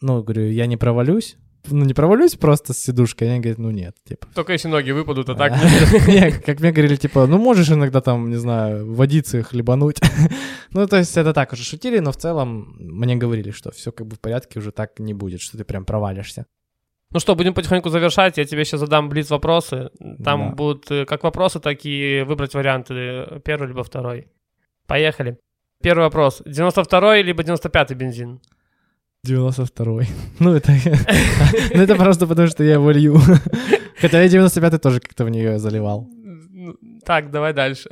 ну, 0.00 0.22
говорю, 0.22 0.50
я 0.50 0.64
не 0.66 0.78
провалюсь, 0.78 1.36
ну, 1.70 1.84
не 1.84 1.94
провалюсь 1.94 2.34
просто 2.36 2.72
с 2.72 2.78
сидушкой, 2.78 3.28
они 3.30 3.40
говорят, 3.40 3.58
ну, 3.58 3.70
нет, 3.70 3.96
типа. 4.04 4.26
Только 4.34 4.52
если 4.52 4.68
ноги 4.68 4.90
выпадут, 4.92 5.28
а 5.28 5.34
так... 5.34 5.52
Не, 6.08 6.30
Как 6.32 6.60
мне 6.60 6.72
говорили, 6.72 6.96
типа, 6.96 7.26
ну, 7.26 7.38
можешь 7.38 7.70
иногда 7.70 8.00
там, 8.00 8.30
не 8.30 8.36
знаю, 8.36 8.92
водицы 8.92 9.42
хлебануть. 9.42 10.00
Ну, 10.74 10.86
то 10.86 10.96
есть 10.96 11.14
это 11.18 11.34
так 11.34 11.52
уже 11.52 11.64
шутили, 11.64 11.98
но 11.98 12.12
в 12.12 12.16
целом 12.16 12.74
мне 12.78 13.14
говорили, 13.16 13.50
что 13.50 13.70
все 13.72 13.92
как 13.92 14.06
бы 14.06 14.16
в 14.16 14.20
порядке, 14.20 14.58
уже 14.58 14.72
так 14.72 14.98
не 15.00 15.12
будет, 15.12 15.42
что 15.42 15.58
ты 15.58 15.64
прям 15.64 15.84
провалишься. 15.84 16.46
Ну 17.10 17.20
что, 17.20 17.34
будем 17.34 17.52
потихоньку 17.52 17.90
завершать. 17.90 18.38
Я 18.38 18.46
тебе 18.46 18.64
сейчас 18.64 18.80
задам 18.80 19.10
блиц 19.10 19.28
вопросы. 19.28 19.90
Там 20.24 20.48
Да. 20.48 20.54
будут 20.56 20.90
э, 20.90 21.04
как 21.04 21.24
вопросы, 21.24 21.60
так 21.60 21.84
и 21.84 22.24
выбрать 22.26 22.54
варианты. 22.54 22.94
э, 22.94 23.40
Первый 23.44 23.68
либо 23.68 23.84
второй. 23.84 24.28
Поехали. 24.86 25.36
Первый 25.82 26.04
вопрос. 26.04 26.40
92-й 26.46 27.22
либо 27.22 27.42
95-й 27.42 27.94
бензин? 27.94 28.40
92-й. 29.26 30.08
Ну, 30.40 30.54
это... 30.54 30.72
Ну, 31.74 31.82
это 31.82 31.94
просто 31.94 32.26
потому, 32.26 32.48
что 32.48 32.64
я 32.64 32.72
его 32.74 32.90
лью. 32.90 33.20
Хотя 34.00 34.20
я 34.22 34.26
95-й 34.28 34.78
тоже 34.78 35.00
как-то 35.00 35.24
в 35.24 35.30
нее 35.30 35.58
заливал. 35.58 36.08
Ну, 36.50 36.74
Так, 37.04 37.30
давай 37.30 37.52
дальше. 37.52 37.88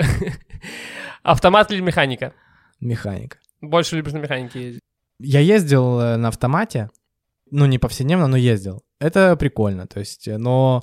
Автомат 1.22 1.70
или 1.70 1.80
механика? 1.80 2.32
Механик. 2.80 3.38
Больше 3.60 3.96
любишь 3.96 4.12
на 4.12 4.18
механике 4.18 4.62
ездить? 4.62 4.80
Я 5.20 5.40
ездил 5.40 6.00
э, 6.00 6.16
на 6.16 6.28
автомате, 6.28 6.88
ну, 7.50 7.66
не 7.66 7.78
повседневно, 7.78 8.26
но 8.26 8.36
ездил. 8.36 8.82
Это 9.00 9.36
прикольно, 9.36 9.86
то 9.86 10.00
есть, 10.00 10.26
э, 10.28 10.38
но 10.38 10.82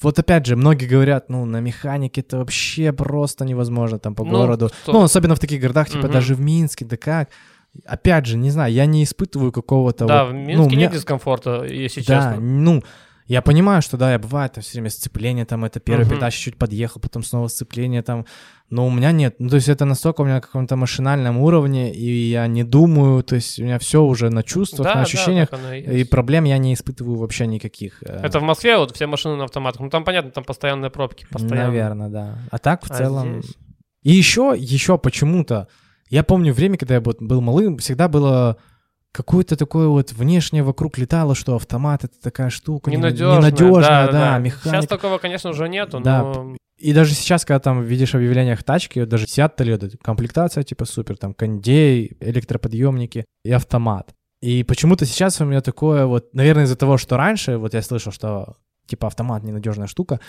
вот 0.00 0.18
опять 0.18 0.46
же, 0.46 0.56
многие 0.56 0.86
говорят, 0.86 1.28
ну, 1.28 1.44
на 1.44 1.60
механике 1.60 2.22
это 2.22 2.38
вообще 2.38 2.92
просто 2.92 3.44
невозможно 3.44 3.98
там 3.98 4.14
по 4.14 4.24
Ну, 4.24 4.30
городу. 4.30 4.70
что- 4.82 4.92
Ну, 4.92 5.02
особенно 5.02 5.34
в 5.34 5.40
таких 5.40 5.60
городах, 5.60 5.88
типа 5.88 6.04
Мгм. 6.04 6.12
даже 6.12 6.34
в 6.34 6.40
Минске, 6.40 6.84
да 6.86 6.96
как. 6.96 7.28
Опять 7.84 8.26
же, 8.26 8.36
не 8.36 8.50
знаю, 8.50 8.72
я 8.72 8.86
не 8.86 9.04
испытываю 9.04 9.52
какого-то 9.52 10.06
Да, 10.06 10.24
вот, 10.24 10.30
в 10.32 10.34
ну, 10.34 10.40
Минске 10.40 10.62
у 10.62 10.68
нет 10.70 10.72
меня- 10.78 10.90
дискомфорта, 10.90 11.64
если 11.64 12.00
Да, 12.02 12.30
честно. 12.32 12.40
ну, 12.40 12.82
я 13.26 13.40
понимаю, 13.42 13.82
что 13.82 13.96
да, 13.96 14.12
я 14.12 14.18
бывает 14.18 14.52
там 14.54 14.62
все 14.62 14.72
время 14.72 14.88
сцепление, 14.90 15.44
там 15.44 15.64
это 15.64 15.78
первая 15.80 16.04
Мгм. 16.06 16.14
передача 16.14 16.38
чуть 16.40 16.56
подъехал, 16.56 16.98
потом 17.00 17.22
снова 17.22 17.46
сцепление 17.48 18.02
там, 18.02 18.24
но 18.70 18.86
у 18.86 18.90
меня 18.90 19.12
нет, 19.12 19.36
ну, 19.38 19.48
то 19.50 19.56
есть 19.56 19.68
это 19.68 19.84
настолько 19.84 20.22
у 20.22 20.24
меня 20.24 20.36
на 20.36 20.40
каком-то 20.40 20.76
машинальном 20.76 21.36
уровне, 21.38 21.92
и 21.94 22.30
я 22.30 22.46
не 22.46 22.64
думаю, 22.64 23.22
то 23.22 23.34
есть 23.36 23.60
у 23.60 23.64
меня 23.64 23.78
все 23.78 24.02
уже 24.02 24.30
на 24.30 24.42
чувствах, 24.42 24.84
Да, 24.84 24.94
на 24.94 25.00
да, 25.00 25.02
ощущениях, 25.02 25.48
оно 25.52 25.72
и 25.74 26.00
и 26.00 26.04
проблем 26.04 26.44
я 26.44 26.58
не 26.58 26.72
испытываю 26.74 27.18
вообще 27.18 27.46
никаких. 27.46 28.02
э, 28.02 28.20
Это 28.24 28.40
в 28.40 28.42
Москве 28.42 28.78
вот 28.78 28.96
все 28.96 29.06
машины 29.06 29.36
на 29.36 29.44
автоматах. 29.44 29.80
Ну 29.82 29.90
там 29.90 30.04
понятно, 30.04 30.30
там 30.30 30.42
постоянные 30.44 30.90
пробки. 30.90 31.26
Постоянно. 31.30 31.66
Наверное, 31.68 32.08
да. 32.08 32.38
А 32.50 32.58
так 32.58 32.82
в 32.84 32.90
А 32.90 32.94
целом... 32.94 33.42
здесь? 33.42 33.54
И 34.04 34.12
еще, 34.12 34.54
еще 34.56 34.96
почему-то, 34.96 35.68
я 36.10 36.22
помню 36.24 36.52
время, 36.52 36.76
когда 36.76 36.94
я 36.94 37.00
был 37.00 37.40
малым, 37.40 37.78
всегда 37.78 38.08
было 38.08 38.56
какое-то 39.12 39.56
такое 39.56 39.88
вот 39.88 40.12
внешнее 40.12 40.62
вокруг 40.62 40.98
летало, 40.98 41.34
что 41.34 41.56
автомат 41.56 42.04
это 42.04 42.20
такая 42.20 42.50
штука 42.50 42.90
Ненадежная, 42.90 43.38
ненадежная, 43.38 44.06
да, 44.06 44.06
да, 44.06 44.12
да. 44.12 44.38
механика. 44.38 44.68
Сейчас 44.68 44.86
такого, 44.86 45.18
конечно, 45.18 45.50
уже 45.50 45.68
нету, 45.68 46.00
Да, 46.00 46.22
но... 46.22 46.56
И 46.78 46.92
даже 46.92 47.14
сейчас, 47.14 47.44
когда 47.44 47.58
там 47.58 47.82
видишь 47.82 48.10
в 48.12 48.14
объявлениях 48.14 48.62
тачки, 48.62 49.04
даже 49.04 49.26
Seat 49.26 49.56
Toledo, 49.56 49.96
комплектация 50.00 50.62
типа 50.62 50.84
супер, 50.84 51.16
там 51.16 51.34
кондей, 51.34 52.16
электроподъемники 52.20 53.24
и 53.44 53.50
автомат. 53.50 54.14
И 54.40 54.62
почему-то 54.62 55.04
сейчас 55.04 55.40
у 55.40 55.44
меня 55.44 55.60
такое 55.60 56.06
вот, 56.06 56.32
наверное, 56.34 56.64
из-за 56.64 56.76
того, 56.76 56.96
что 56.96 57.16
раньше, 57.16 57.56
вот 57.56 57.74
я 57.74 57.82
слышал, 57.82 58.12
что 58.12 58.54
типа 58.86 59.08
автомат 59.08 59.42
ненадежная 59.42 59.88
штука, 59.88 60.20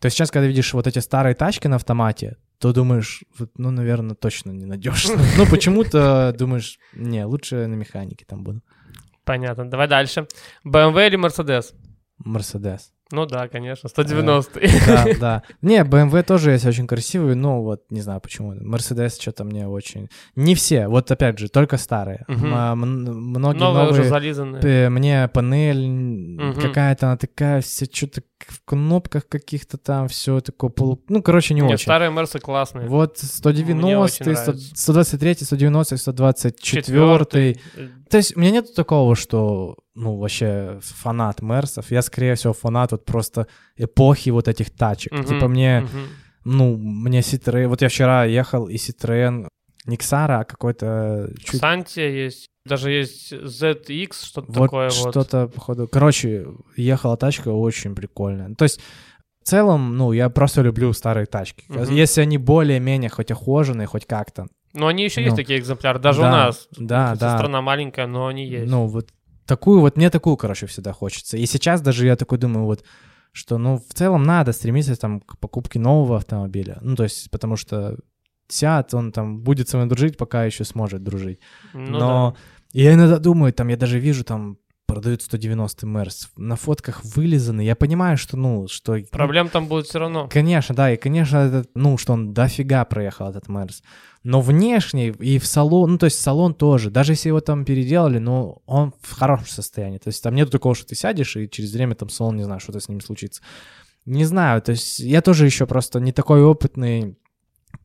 то 0.00 0.10
сейчас, 0.10 0.30
когда 0.30 0.46
видишь 0.46 0.74
вот 0.74 0.86
эти 0.86 0.98
старые 0.98 1.34
тачки 1.34 1.66
на 1.66 1.76
автомате, 1.76 2.36
то 2.58 2.72
думаешь, 2.72 3.24
вот, 3.38 3.50
ну, 3.58 3.70
наверное, 3.70 4.14
точно 4.14 4.50
ненадежно. 4.52 5.20
Ну, 5.38 5.46
почему-то 5.46 6.34
думаешь, 6.38 6.78
не, 6.94 7.24
лучше 7.24 7.66
на 7.66 7.74
механике 7.74 8.24
там 8.26 8.42
буду. 8.44 8.60
Понятно. 9.24 9.68
Давай 9.70 9.88
дальше. 9.88 10.26
BMW 10.66 11.06
или 11.08 11.18
Mercedes? 11.18 11.74
Мерседес. 12.18 12.90
Ну 13.12 13.26
да, 13.26 13.48
конечно, 13.48 13.88
190 13.88 14.60
Да, 14.86 15.04
да. 15.20 15.42
Не, 15.62 15.82
BMW 15.84 16.22
тоже 16.22 16.52
есть 16.52 16.64
очень 16.66 16.86
красивый, 16.86 17.34
но 17.34 17.62
вот 17.62 17.82
не 17.90 18.00
знаю 18.00 18.20
почему. 18.20 18.54
Мерседес 18.54 19.18
что-то 19.20 19.44
мне 19.44 19.68
очень... 19.68 20.08
Не 20.36 20.54
все, 20.54 20.88
вот 20.88 21.10
опять 21.10 21.38
же, 21.38 21.48
только 21.48 21.76
старые. 21.76 22.24
М- 22.28 22.78
Многие 22.78 23.58
Новые 23.60 23.84
уже 23.84 23.92
новые... 23.94 24.08
зализанные. 24.08 24.62
п- 24.62 24.88
Мне 24.90 25.28
панель 25.28 26.54
какая-то, 26.60 27.06
она 27.08 27.16
такая 27.16 27.60
вся 27.60 27.86
что-то 27.92 28.22
в 28.46 28.64
кнопках 28.64 29.28
каких-то 29.28 29.78
там, 29.78 30.08
все 30.08 30.40
такое 30.40 30.70
полу... 30.70 31.02
Ну, 31.08 31.22
короче, 31.22 31.54
не 31.54 31.60
Нет, 31.60 31.72
очень. 31.72 31.84
старые 31.84 32.10
Мерсы 32.10 32.38
классные. 32.38 32.88
Вот 32.88 33.18
190, 33.18 33.98
очень 33.98 34.14
100 34.14 34.24
нравится. 34.24 34.76
123, 34.76 35.34
190, 35.34 35.96
124. 35.96 36.82
Четвертый. 36.82 37.60
То 38.10 38.16
есть 38.16 38.36
у 38.36 38.40
меня 38.40 38.50
нет 38.52 38.74
такого, 38.74 39.16
что, 39.16 39.76
ну, 39.94 40.16
вообще 40.16 40.78
фанат 40.82 41.42
Мерсов. 41.42 41.90
Я, 41.90 42.02
скорее 42.02 42.34
всего, 42.34 42.52
фанат 42.52 42.92
вот 42.92 43.04
просто 43.04 43.46
эпохи 43.76 44.30
вот 44.30 44.48
этих 44.48 44.70
тачек. 44.70 45.12
Мгм, 45.12 45.24
Типа 45.24 45.48
мне, 45.48 45.80
мгм. 45.80 46.08
ну, 46.44 46.76
мне 46.76 47.20
Citroёn... 47.20 47.68
Вот 47.68 47.82
я 47.82 47.88
вчера 47.88 48.24
ехал, 48.24 48.68
и 48.68 48.76
Citroёn 48.76 49.48
не 49.86 49.96
Ксара, 49.96 50.40
а 50.40 50.44
какой-то 50.44 51.30
чуть... 51.38 51.60
Ксантия 51.60 52.08
есть. 52.08 52.48
Даже 52.66 52.90
есть 52.90 53.32
ZX, 53.32 54.12
что-то 54.24 54.52
Вот 54.52 54.64
такое 54.64 54.88
вот. 54.88 55.10
что-то, 55.10 55.48
походу... 55.48 55.86
Короче, 55.86 56.46
ехала 56.76 57.16
тачка 57.16 57.50
очень 57.50 57.94
прикольная. 57.94 58.54
То 58.54 58.64
есть 58.64 58.80
в 59.42 59.46
целом, 59.46 59.96
ну, 59.98 60.12
я 60.12 60.30
просто 60.30 60.62
люблю 60.62 60.92
старые 60.94 61.26
тачки. 61.26 61.64
Мгм. 61.68 61.94
Если 61.94 62.22
они 62.22 62.38
более-менее 62.38 63.10
хоть 63.10 63.30
охоженные, 63.30 63.86
хоть 63.86 64.06
как-то. 64.06 64.46
Но 64.72 64.86
они 64.86 65.04
еще 65.04 65.20
есть 65.20 65.32
Ну, 65.32 65.36
такие 65.36 65.58
экземпляры, 65.58 65.98
даже 65.98 66.20
у 66.20 66.22
да, 66.22 66.30
нас. 66.30 66.68
да, 66.78 67.08
Хотя 67.10 67.20
да. 67.20 67.36
Страна 67.38 67.60
маленькая, 67.60 68.06
но 68.06 68.28
они 68.28 68.46
есть. 68.46 68.70
Ну, 68.70 68.86
вот 68.86 69.10
такую 69.44 69.80
вот, 69.80 69.98
мне 69.98 70.08
такую, 70.08 70.38
короче, 70.38 70.66
всегда 70.66 70.94
хочется. 70.94 71.36
И 71.36 71.44
сейчас 71.44 71.82
даже 71.82 72.06
я 72.06 72.16
такой 72.16 72.38
думаю, 72.38 72.64
вот, 72.64 72.82
что, 73.32 73.58
ну, 73.58 73.76
в 73.76 73.92
целом 73.92 74.22
надо 74.22 74.52
стремиться 74.52 74.96
там 74.96 75.20
к 75.20 75.38
покупке 75.38 75.78
нового 75.78 76.16
автомобиля. 76.16 76.78
Ну, 76.80 76.96
то 76.96 77.02
есть, 77.02 77.30
потому 77.30 77.56
что 77.56 77.98
Seat, 78.50 78.94
он 78.94 79.12
там 79.12 79.40
будет 79.40 79.68
со 79.68 79.76
мной 79.76 79.88
дружить, 79.88 80.16
пока 80.16 80.44
еще 80.44 80.64
сможет 80.64 81.02
дружить. 81.02 81.40
Ну 81.72 81.98
Но 81.98 82.36
я 82.82 82.92
иногда 82.92 83.18
думаю, 83.18 83.52
там, 83.52 83.68
я 83.68 83.76
даже 83.76 83.98
вижу, 83.98 84.24
там, 84.24 84.58
продают 84.86 85.22
190 85.22 85.86
Мерс, 85.86 86.30
на 86.36 86.56
фотках 86.56 87.04
вылизаны. 87.04 87.62
Я 87.62 87.76
понимаю, 87.76 88.16
что, 88.16 88.36
ну, 88.36 88.66
что... 88.68 88.98
Проблем 89.10 89.48
там 89.48 89.66
будет 89.66 89.86
все 89.86 90.00
равно. 90.00 90.28
Конечно, 90.28 90.74
да, 90.74 90.92
и, 90.92 90.96
конечно, 90.96 91.36
этот, 91.38 91.70
ну, 91.74 91.96
что 91.96 92.12
он 92.12 92.34
дофига 92.34 92.84
проехал, 92.84 93.28
этот 93.28 93.48
Мерс. 93.48 93.82
Но 94.24 94.40
внешне 94.40 95.08
и 95.10 95.38
в 95.38 95.46
салон, 95.46 95.92
ну, 95.92 95.98
то 95.98 96.06
есть 96.06 96.20
салон 96.20 96.52
тоже, 96.52 96.90
даже 96.90 97.12
если 97.12 97.28
его 97.28 97.40
там 97.40 97.64
переделали, 97.64 98.18
но 98.18 98.62
он 98.66 98.92
в 99.00 99.12
хорошем 99.12 99.46
состоянии. 99.46 99.98
То 99.98 100.08
есть 100.08 100.22
там 100.22 100.34
нету 100.34 100.50
такого, 100.50 100.74
что 100.74 100.86
ты 100.86 100.96
сядешь, 100.96 101.36
и 101.36 101.48
через 101.48 101.72
время 101.72 101.94
там 101.94 102.08
салон, 102.08 102.36
не 102.36 102.44
знаю, 102.44 102.60
что-то 102.60 102.80
с 102.80 102.88
ним 102.88 103.00
случится. 103.00 103.40
Не 104.04 104.24
знаю, 104.24 104.60
то 104.62 104.72
есть 104.72 104.98
я 104.98 105.22
тоже 105.22 105.46
еще 105.46 105.66
просто 105.66 106.00
не 106.00 106.12
такой 106.12 106.42
опытный 106.42 107.16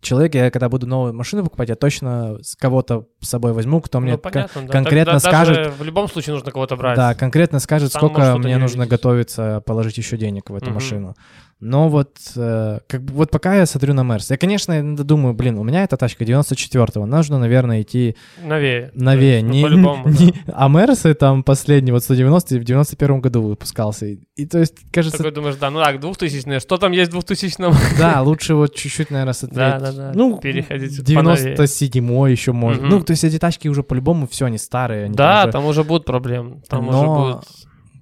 человек. 0.02 0.36
Я 0.36 0.52
когда 0.52 0.70
буду 0.70 0.88
новую 0.88 1.14
машину 1.14 1.44
покупать, 1.44 1.70
я 1.70 1.76
точно 1.76 2.38
с 2.42 2.56
кого-то 2.56 3.06
с 3.22 3.30
собой 3.30 3.54
возьму, 3.54 3.82
кто 3.82 4.00
мне 4.00 4.14
ну, 4.14 4.18
кон- 4.18 4.32
понятно, 4.32 4.62
да. 4.64 4.68
конкретно 4.68 5.14
да, 5.14 5.20
скажет- 5.20 5.74
В 5.78 5.84
любом 5.84 6.08
случае 6.08 6.34
нужно 6.36 6.52
кого-то 6.52 6.76
брать. 6.76 6.96
да, 6.96 7.14
конкретно 7.16 7.60
скажет, 7.60 7.92
Сам 7.92 8.00
сколько 8.00 8.38
мне 8.38 8.54
не 8.54 8.60
нужно 8.60 8.88
готовиться 8.88 9.62
положить 9.66 9.98
еще 9.98 10.18
денег 10.18 10.50
в 10.50 10.56
эту 10.56 10.68
Мгм. 10.68 10.74
машину. 10.76 11.16
Но 11.62 11.90
вот, 11.90 12.16
э, 12.38 12.80
как 12.88 13.04
бы, 13.04 13.14
вот 13.14 13.32
пока 13.32 13.56
я 13.56 13.66
смотрю 13.66 13.94
на 13.94 14.04
Мерс, 14.04 14.30
я, 14.32 14.38
конечно, 14.38 14.96
думаю, 14.96 15.34
блин, 15.34 15.58
у 15.60 15.64
меня 15.64 15.84
эта 15.84 15.98
тачка 15.98 16.24
94-го, 16.24 17.06
нужно, 17.06 17.38
наверное, 17.38 17.82
идти 17.82 18.16
Новее. 18.42 18.92
новее. 18.94 19.44
Ну, 19.44 19.50
не, 19.50 19.64
по-любому, 19.64 20.08
не- 20.08 20.32
да. 20.48 20.54
А 20.56 20.70
Мерсы 20.70 21.14
там 21.14 21.44
последний, 21.44 21.92
вот 21.92 22.02
190 22.04 22.60
в 22.60 22.64
91 22.64 23.20
году 23.20 23.42
выпускался. 23.42 24.06
И, 24.06 24.20
и 24.38 24.46
то 24.46 24.60
есть, 24.60 24.76
кажется, 24.92 25.18
Такой 25.18 25.32
думаешь, 25.34 25.56
да, 25.58 25.70
ну 25.70 25.84
так, 25.84 26.00
2000 26.00 26.60
что 26.60 26.78
там 26.78 26.94
есть 26.94 27.10
в 27.12 27.14
2000 27.20 27.60
да, 28.00 28.22
лучше 28.22 28.56
вот 28.56 28.74
чуть-чуть, 28.74 29.12
наверное, 29.12 29.34
смотреть. 29.34 29.58
Да, 29.58 29.80
да, 29.80 29.92
да. 29.92 30.12
Ну, 30.16 30.40
Переходить 30.40 30.98
поновее. 31.14 31.56
97 31.56 32.30
еще 32.30 32.54
можно. 32.54 32.88
Ну, 32.88 33.02
то 33.04 33.12
есть 33.12 33.26
эти 33.26 33.38
тачки 33.38 33.68
уже 33.68 33.84
по-любому 33.84 34.28
все, 34.28 34.46
они 34.46 34.58
старые. 34.58 35.06
Они 35.06 35.16
Да, 35.16 35.44
уже- 35.44 35.52
там 35.52 35.66
уже 35.66 35.84
будут 35.84 36.06
проблемы. 36.06 36.62
Там 36.70 36.86
Но- 36.86 37.00
уже 37.00 37.34
будет 37.34 37.59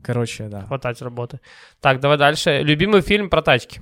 Короче, 0.07 0.47
да. 0.47 0.61
хватать 0.65 1.01
работы. 1.01 1.39
Так, 1.81 1.99
давай 1.99 2.17
дальше. 2.17 2.61
Любимый 2.63 3.01
фильм 3.01 3.29
про 3.29 3.41
тачки. 3.43 3.81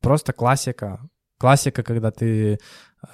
Просто 0.00 0.32
классика. 0.32 0.98
Классика, 1.38 1.82
когда 1.82 2.10
ты 2.10 2.54
э, 2.54 2.56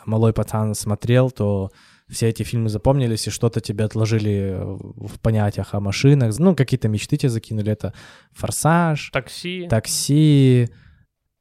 малой 0.06 0.32
пацан 0.32 0.74
смотрел, 0.74 1.30
то 1.30 1.70
все 2.08 2.28
эти 2.28 2.42
фильмы 2.42 2.68
запомнились, 2.68 3.26
и 3.26 3.30
что-то 3.30 3.60
тебе 3.60 3.84
отложили 3.84 4.54
в 4.56 5.18
понятиях 5.20 5.74
о 5.74 5.80
машинах. 5.80 6.38
Ну, 6.38 6.54
какие-то 6.54 6.88
мечты 6.88 7.16
тебе 7.16 7.30
закинули. 7.30 7.72
Это 7.72 7.92
«Форсаж», 8.32 9.10
Такси. 9.10 9.66
«Такси», 9.68 10.68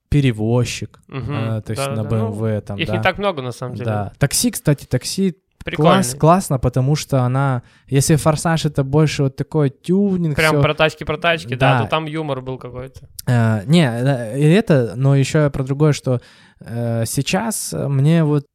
«Перевозчик», 0.09 0.99
Мгм. 1.07 1.34
э, 1.34 1.61
то 1.61 1.71
есть 1.71 1.86
Да, 1.86 1.91
на 1.95 2.03
да, 2.03 2.17
ну, 2.17 2.32
BMW 2.34 2.61
там, 2.61 2.77
Их 2.77 2.88
да. 2.88 2.97
не 2.97 3.03
так 3.03 3.17
много, 3.17 3.41
на 3.41 3.51
самом 3.51 3.75
деле. 3.75 3.86
Да. 3.86 4.11
Такси, 4.17 4.51
кстати, 4.51 4.86
такси 4.86 5.38
Класс, 5.64 6.16
классно, 6.16 6.59
потому 6.59 6.95
что 6.95 7.22
она, 7.22 7.64
если 7.88 8.16
форсаж 8.16 8.66
это 8.66 8.84
больше 8.84 9.24
вот 9.24 9.36
такой 9.36 9.70
тюнинг, 9.70 10.36
Прям 10.36 10.55
всё. 10.55 10.62
про 10.62 10.74
тачки, 10.74 11.03
про 11.03 11.18
тачки, 11.18 11.55
да. 11.55 11.80
Да. 11.80 11.84
то 11.84 11.89
там 11.89 12.05
юмор 12.05 12.41
был 12.41 12.57
какой-то. 12.57 13.07
Э, 13.28 13.62
не, 13.66 13.84
э, 13.84 14.39
и 14.39 14.43
это, 14.43 14.93
но 14.95 15.16
еще 15.16 15.49
про 15.49 15.64
другое, 15.64 15.93
что 15.93 16.22
э, 16.59 17.03
сейчас 17.05 17.74
мне 17.74 18.24
вот 18.24 18.45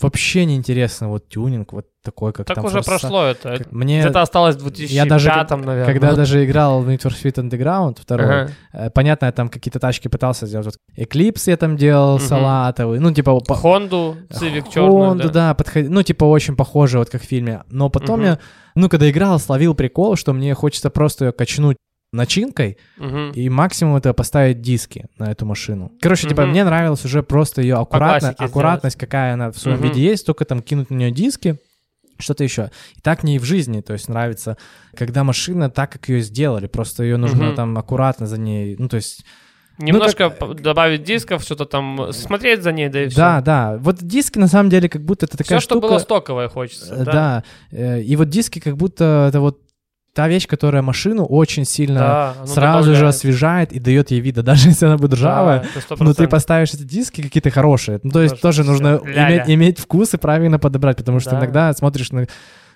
вообще 0.00 0.44
не 0.44 0.56
интересно 0.56 1.08
вот 1.08 1.28
тюнинг 1.28 1.72
вот 1.72 1.86
такой, 2.02 2.32
как 2.32 2.46
Так 2.46 2.56
там 2.56 2.64
уже 2.64 2.82
«Форса». 2.82 2.90
прошло 3.00 3.24
это. 3.26 3.58
Как- 3.58 3.72
Мне, 3.72 4.00
Это 4.00 4.22
осталось 4.22 4.56
в 4.56 4.62
2005, 4.62 4.90
я 4.90 5.04
даже, 5.06 5.28
наверное. 5.28 5.84
когда 5.86 6.14
даже 6.14 6.44
играл 6.44 6.82
в 6.82 6.88
Need 6.88 7.00
for 7.02 7.10
Speed 7.12 7.34
Underground 7.48 7.98
второй, 8.00 8.26
Ага. 8.44 8.50
э, 8.72 8.90
понятно, 8.90 9.26
я 9.26 9.32
там 9.32 9.48
какие-то 9.48 9.78
тачки 9.78 10.08
пытался 10.08 10.46
сделать. 10.46 10.66
Вот 10.66 10.76
Eclipse 10.96 11.44
я 11.50 11.56
там 11.56 11.76
делал, 11.76 12.16
Мгм. 12.18 12.26
салатовый, 12.26 12.98
ну 12.98 13.12
типа... 13.12 13.38
по- 13.40 13.54
Хонду, 13.54 14.16
Civic 14.30 14.72
черную, 14.72 15.12
Honda, 15.14 15.30
да, 15.30 15.54
подход- 15.54 15.88
ну, 15.88 16.02
типа, 16.02 16.24
очень 16.24 16.56
похоже, 16.56 16.98
вот 16.98 17.08
как 17.10 17.22
в 17.22 17.24
фильме. 17.24 17.62
Но 17.70 17.88
потом 17.88 18.20
Мгм. 18.20 18.28
я, 18.28 18.38
ну, 18.74 18.88
когда 18.88 19.08
играл, 19.10 19.38
словил 19.38 19.74
прикол, 19.74 20.16
что 20.16 20.32
мне 20.32 20.54
хочется 20.54 20.90
просто 20.90 21.26
ее 21.26 21.32
качнуть 21.32 21.76
начинкой 22.14 22.76
Мгм. 22.98 23.30
и 23.30 23.48
максимум 23.48 23.96
это 23.96 24.12
поставить 24.12 24.60
диски 24.60 25.06
на 25.18 25.30
эту 25.30 25.46
машину. 25.46 25.92
Короче, 26.00 26.28
типа, 26.28 26.42
Мгм. 26.42 26.50
мне 26.50 26.64
нравилось 26.64 27.04
уже 27.06 27.22
просто 27.22 27.62
ее 27.62 27.76
аккуратно, 27.76 28.34
аккуратность, 28.36 28.96
какая 28.98 29.32
она 29.32 29.50
в 29.50 29.56
своем 29.58 29.78
Мгм. 29.78 29.88
виде 29.88 30.02
есть, 30.02 30.26
только 30.26 30.44
там 30.44 30.60
кинуть 30.60 30.90
на 30.90 30.96
нее 30.96 31.10
диски, 31.10 31.56
что-то 32.22 32.44
еще. 32.44 32.70
И 32.96 33.00
так 33.00 33.22
мне 33.22 33.36
и 33.36 33.38
в 33.38 33.44
жизни, 33.44 33.80
то 33.82 33.92
есть 33.92 34.08
нравится, 34.08 34.56
когда 34.96 35.24
машина 35.24 35.68
так, 35.70 35.92
как 35.92 36.08
ее 36.08 36.20
сделали, 36.22 36.66
просто 36.66 37.02
ее 37.02 37.16
нужно 37.16 37.46
Мгм. 37.46 37.54
там 37.56 37.78
аккуратно 37.78 38.26
за 38.26 38.38
ней, 38.38 38.76
ну, 38.78 38.88
то 38.88 38.96
есть 38.96 39.24
Немножко 39.78 40.30
как- 40.30 40.38
п- 40.38 40.54
добавить 40.54 41.02
дисков, 41.02 41.42
что-то 41.42 41.64
там, 41.64 42.12
смотреть 42.12 42.62
за 42.62 42.72
ней, 42.72 42.88
да 42.88 43.04
и 43.04 43.08
все. 43.08 43.16
Да, 43.16 43.40
да. 43.40 43.76
Вот 43.80 43.96
диски 44.02 44.38
на 44.38 44.46
самом 44.46 44.68
деле 44.70 44.88
как 44.88 45.02
будто 45.02 45.24
это 45.26 45.36
такая 45.38 45.58
Все, 45.58 45.64
что 45.64 45.74
штука. 45.76 45.88
было 45.88 45.98
стоковое, 45.98 46.48
хочется. 46.48 46.94
э, 46.94 47.04
Да. 47.04 47.12
Да. 47.12 47.44
э, 47.72 48.02
И 48.02 48.14
вот 48.16 48.28
диски 48.28 48.58
как 48.60 48.76
будто 48.76 49.26
это 49.28 49.40
вот 49.40 49.58
та 50.14 50.28
вещь, 50.28 50.46
которая 50.46 50.82
машину 50.82 51.24
очень 51.24 51.64
сильно 51.64 52.00
Да, 52.00 52.46
сразу 52.46 52.84
же 52.90 52.90
добавляет. 52.96 53.14
освежает 53.14 53.72
и 53.72 53.78
дает 53.78 54.10
ей 54.10 54.20
вида, 54.20 54.42
даже 54.44 54.68
если 54.68 54.86
она 54.86 54.96
будет 54.98 55.14
ржавая. 55.14 55.64
Да, 55.88 55.96
Но 56.00 56.12
ты 56.14 56.28
поставишь 56.28 56.74
эти 56.74 56.82
диски 56.82 57.22
какие-то 57.22 57.50
хорошие. 57.50 58.00
Ну, 58.02 58.10
то 58.10 58.20
есть 58.22 58.40
Тоже 58.40 58.58
тоже 58.58 58.70
нужно 58.70 59.00
иметь, 59.04 59.42
иметь 59.46 59.78
вкус 59.78 60.12
и 60.14 60.18
правильно 60.18 60.58
подобрать, 60.58 60.96
потому 60.98 61.18
что 61.20 61.30
Да. 61.30 61.38
иногда 61.38 61.72
смотришь 61.72 62.12
на, 62.12 62.26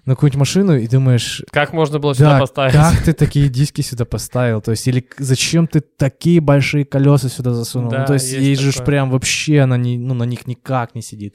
на 0.06 0.14
какую-нибудь 0.14 0.38
машину 0.38 0.76
и 0.78 0.86
думаешь, 0.88 1.42
Как 1.50 1.72
можно 1.74 1.98
было 1.98 2.14
сюда 2.14 2.34
да, 2.34 2.38
поставить? 2.40 2.72
как 2.72 3.02
ты 3.02 3.12
такие 3.12 3.48
диски 3.48 3.82
сюда 3.82 4.04
поставил? 4.06 4.62
То 4.62 4.70
есть, 4.70 4.86
или 4.88 5.06
зачем 5.18 5.66
ты 5.66 5.80
такие 5.80 6.40
большие 6.40 6.84
колеса 6.86 7.28
сюда 7.28 7.52
засунул? 7.52 7.90
Да, 7.90 8.00
ну, 8.00 8.06
то 8.06 8.14
есть, 8.14 8.32
есть 8.32 8.40
ей 8.42 8.54
же 8.56 8.72
прям 8.82 9.10
вообще 9.10 9.60
она 9.60 9.76
не, 9.76 9.98
ну, 9.98 10.14
на 10.14 10.24
них 10.24 10.46
никак 10.46 10.94
не 10.94 11.02
сидит. 11.02 11.34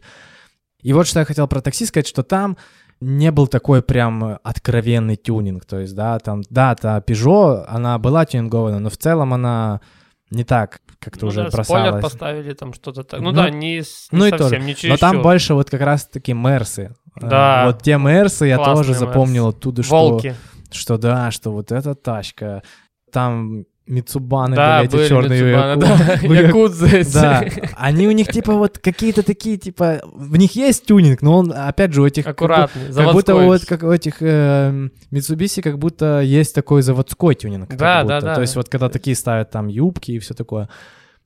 И 0.81 0.93
вот 0.93 1.05
что 1.05 1.19
я 1.19 1.25
хотел 1.25 1.47
про 1.47 1.61
такси 1.61 1.85
сказать, 1.85 2.07
что 2.07 2.23
там 2.23 2.57
не 3.01 3.31
был 3.31 3.47
такой 3.47 3.81
прям 3.81 4.39
откровенный 4.43 5.15
тюнинг. 5.15 5.65
То 5.65 5.79
есть, 5.79 5.95
да, 5.95 6.19
там, 6.19 6.43
да, 6.49 6.75
та 6.75 6.99
Peugeot, 6.99 7.65
она 7.67 7.97
была 7.97 8.25
тюнингована, 8.25 8.79
но 8.79 8.89
в 8.89 8.97
целом 8.97 9.33
она 9.33 9.81
не 10.29 10.43
так 10.43 10.81
как-то 10.99 11.25
Ну 11.25 11.29
уже 11.29 11.43
да, 11.49 11.63
спойлер 11.63 11.91
бросалась. 11.91 12.03
поставили, 12.03 12.53
там 12.53 12.73
что-то 12.73 13.03
так. 13.03 13.19
Ну, 13.19 13.31
Ну, 13.31 13.35
да, 13.35 13.49
не, 13.49 13.77
не 13.79 13.83
ну 14.11 14.25
и 14.25 14.31
тоже. 14.31 14.59
не 14.59 14.75
Но 14.87 14.97
там 14.97 15.21
больше 15.21 15.55
вот 15.55 15.69
как 15.69 15.81
раз-таки 15.81 16.33
Мерсы. 16.33 16.95
Э, 17.19 17.27
Да. 17.27 17.63
Вот 17.65 17.81
те 17.81 17.97
Мерсы 17.97 18.45
я 18.45 18.57
тоже 18.57 18.93
запомнил 18.93 19.47
оттуда, 19.47 19.83
что 19.83 19.95
Волки. 19.95 20.35
что 20.71 20.97
да, 20.97 21.31
что 21.31 21.51
вот 21.51 21.71
эта 21.71 21.95
тачка, 21.95 22.61
там 23.11 23.65
Мицубаны 23.91 24.55
Да, 24.55 24.77
были 24.79 24.87
эти 24.87 24.95
были 24.95 25.07
черные. 25.07 25.41
Митсубаны, 25.43 25.81
яку- 25.83 26.27
да, 26.27 26.35
якудзы. 26.41 27.03
Да, 27.13 27.45
они 27.75 28.07
у 28.07 28.11
них 28.11 28.27
типа 28.29 28.53
вот 28.53 28.77
какие-то 28.77 29.21
такие, 29.21 29.57
типа, 29.57 30.01
в 30.05 30.37
них 30.37 30.55
есть 30.55 30.85
тюнинг, 30.85 31.21
но 31.21 31.39
он, 31.39 31.51
опять 31.53 31.91
же, 31.93 32.01
у 32.01 32.05
этих... 32.05 32.23
как 32.23 32.35
Аккуратный, 32.35 32.93
Как 32.93 33.11
будто 33.13 33.33
заводской. 33.33 33.45
вот 33.45 33.65
как 33.65 33.83
у 33.83 33.91
этих 33.91 34.21
э, 34.21 34.89
Mitsubishi, 35.11 35.61
как 35.61 35.77
будто 35.77 36.21
есть 36.21 36.55
такой 36.55 36.81
заводской 36.83 37.35
тюнинг. 37.35 37.69
как 37.69 37.77
Да, 37.77 38.01
будто. 38.03 38.21
да, 38.21 38.27
да. 38.27 38.35
То 38.35 38.41
есть 38.41 38.55
вот 38.55 38.69
когда 38.69 38.87
такие 38.87 39.15
ставят 39.15 39.51
там 39.51 39.67
юбки 39.67 40.11
и 40.13 40.19
все 40.19 40.33
такое. 40.33 40.69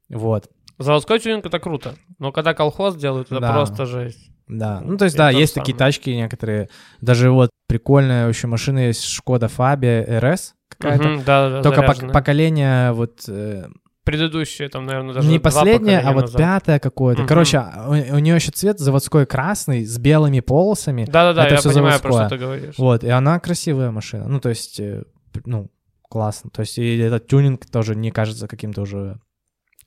Вот, 0.09 0.45
Заводской 0.79 1.19
тюнинг 1.19 1.45
это 1.45 1.59
круто. 1.59 1.95
Но 2.19 2.31
когда 2.31 2.53
колхоз 2.53 2.95
делают, 2.95 3.31
это 3.31 3.39
Да. 3.39 3.53
просто 3.53 3.85
жесть. 3.85 4.29
да. 4.47 4.81
Ну, 4.83 4.97
то 4.97 5.05
есть, 5.05 5.15
И 5.15 5.17
да, 5.17 5.29
есть 5.29 5.53
же 5.53 5.59
такие 5.61 5.75
самое. 5.77 5.91
тачки 5.93 6.09
некоторые. 6.09 6.69
Даже 6.99 7.31
вот 7.31 7.49
прикольная 7.67 8.27
еще 8.27 8.47
машина 8.47 8.87
есть 8.87 9.03
Шкода 9.05 9.47
Фабия 9.47 10.03
RS 10.19 10.51
какая-то. 10.77 11.07
Мгм, 11.07 11.23
да, 11.23 11.49
да, 11.49 11.61
Только 11.61 11.81
пок- 11.81 11.87
заряженная. 11.87 12.13
поколение 12.13 12.91
вот 12.91 13.23
э, 13.27 13.65
Предыдущие, 14.05 14.69
там, 14.69 14.85
наверное, 14.85 15.15
даже 15.15 15.27
не 15.27 15.39
последнее, 15.39 15.99
а 15.99 16.13
вот 16.13 16.25
назад. 16.25 16.37
пятое 16.37 16.79
какое-то. 16.79 17.21
Мгм. 17.21 17.27
Короче, 17.27 17.57
а 17.57 17.89
у, 17.89 18.19
нее 18.19 18.35
еще 18.35 18.51
цвет 18.51 18.79
заводской 18.79 19.25
красный 19.25 19.83
с 19.83 19.97
белыми 19.97 20.41
полосами. 20.41 21.05
Да-да-да, 21.05 21.47
я 21.47 21.59
понимаю, 21.59 21.99
про 21.99 22.11
заводское. 22.11 22.27
что 22.27 22.29
ты 22.29 22.37
говоришь. 22.37 22.77
Вот, 22.77 23.03
и 23.03 23.09
она 23.09 23.39
красивая 23.39 23.89
машина. 23.89 24.27
Ну, 24.27 24.39
то 24.39 24.49
есть, 24.49 24.79
э, 24.79 25.05
ну, 25.45 25.71
классно. 26.03 26.51
То 26.51 26.59
есть, 26.59 26.77
и 26.77 26.97
этот 26.99 27.27
тюнинг 27.27 27.65
тоже 27.65 27.95
не 27.95 28.11
кажется 28.11 28.47
каким-то 28.47 28.83
уже... 28.83 29.19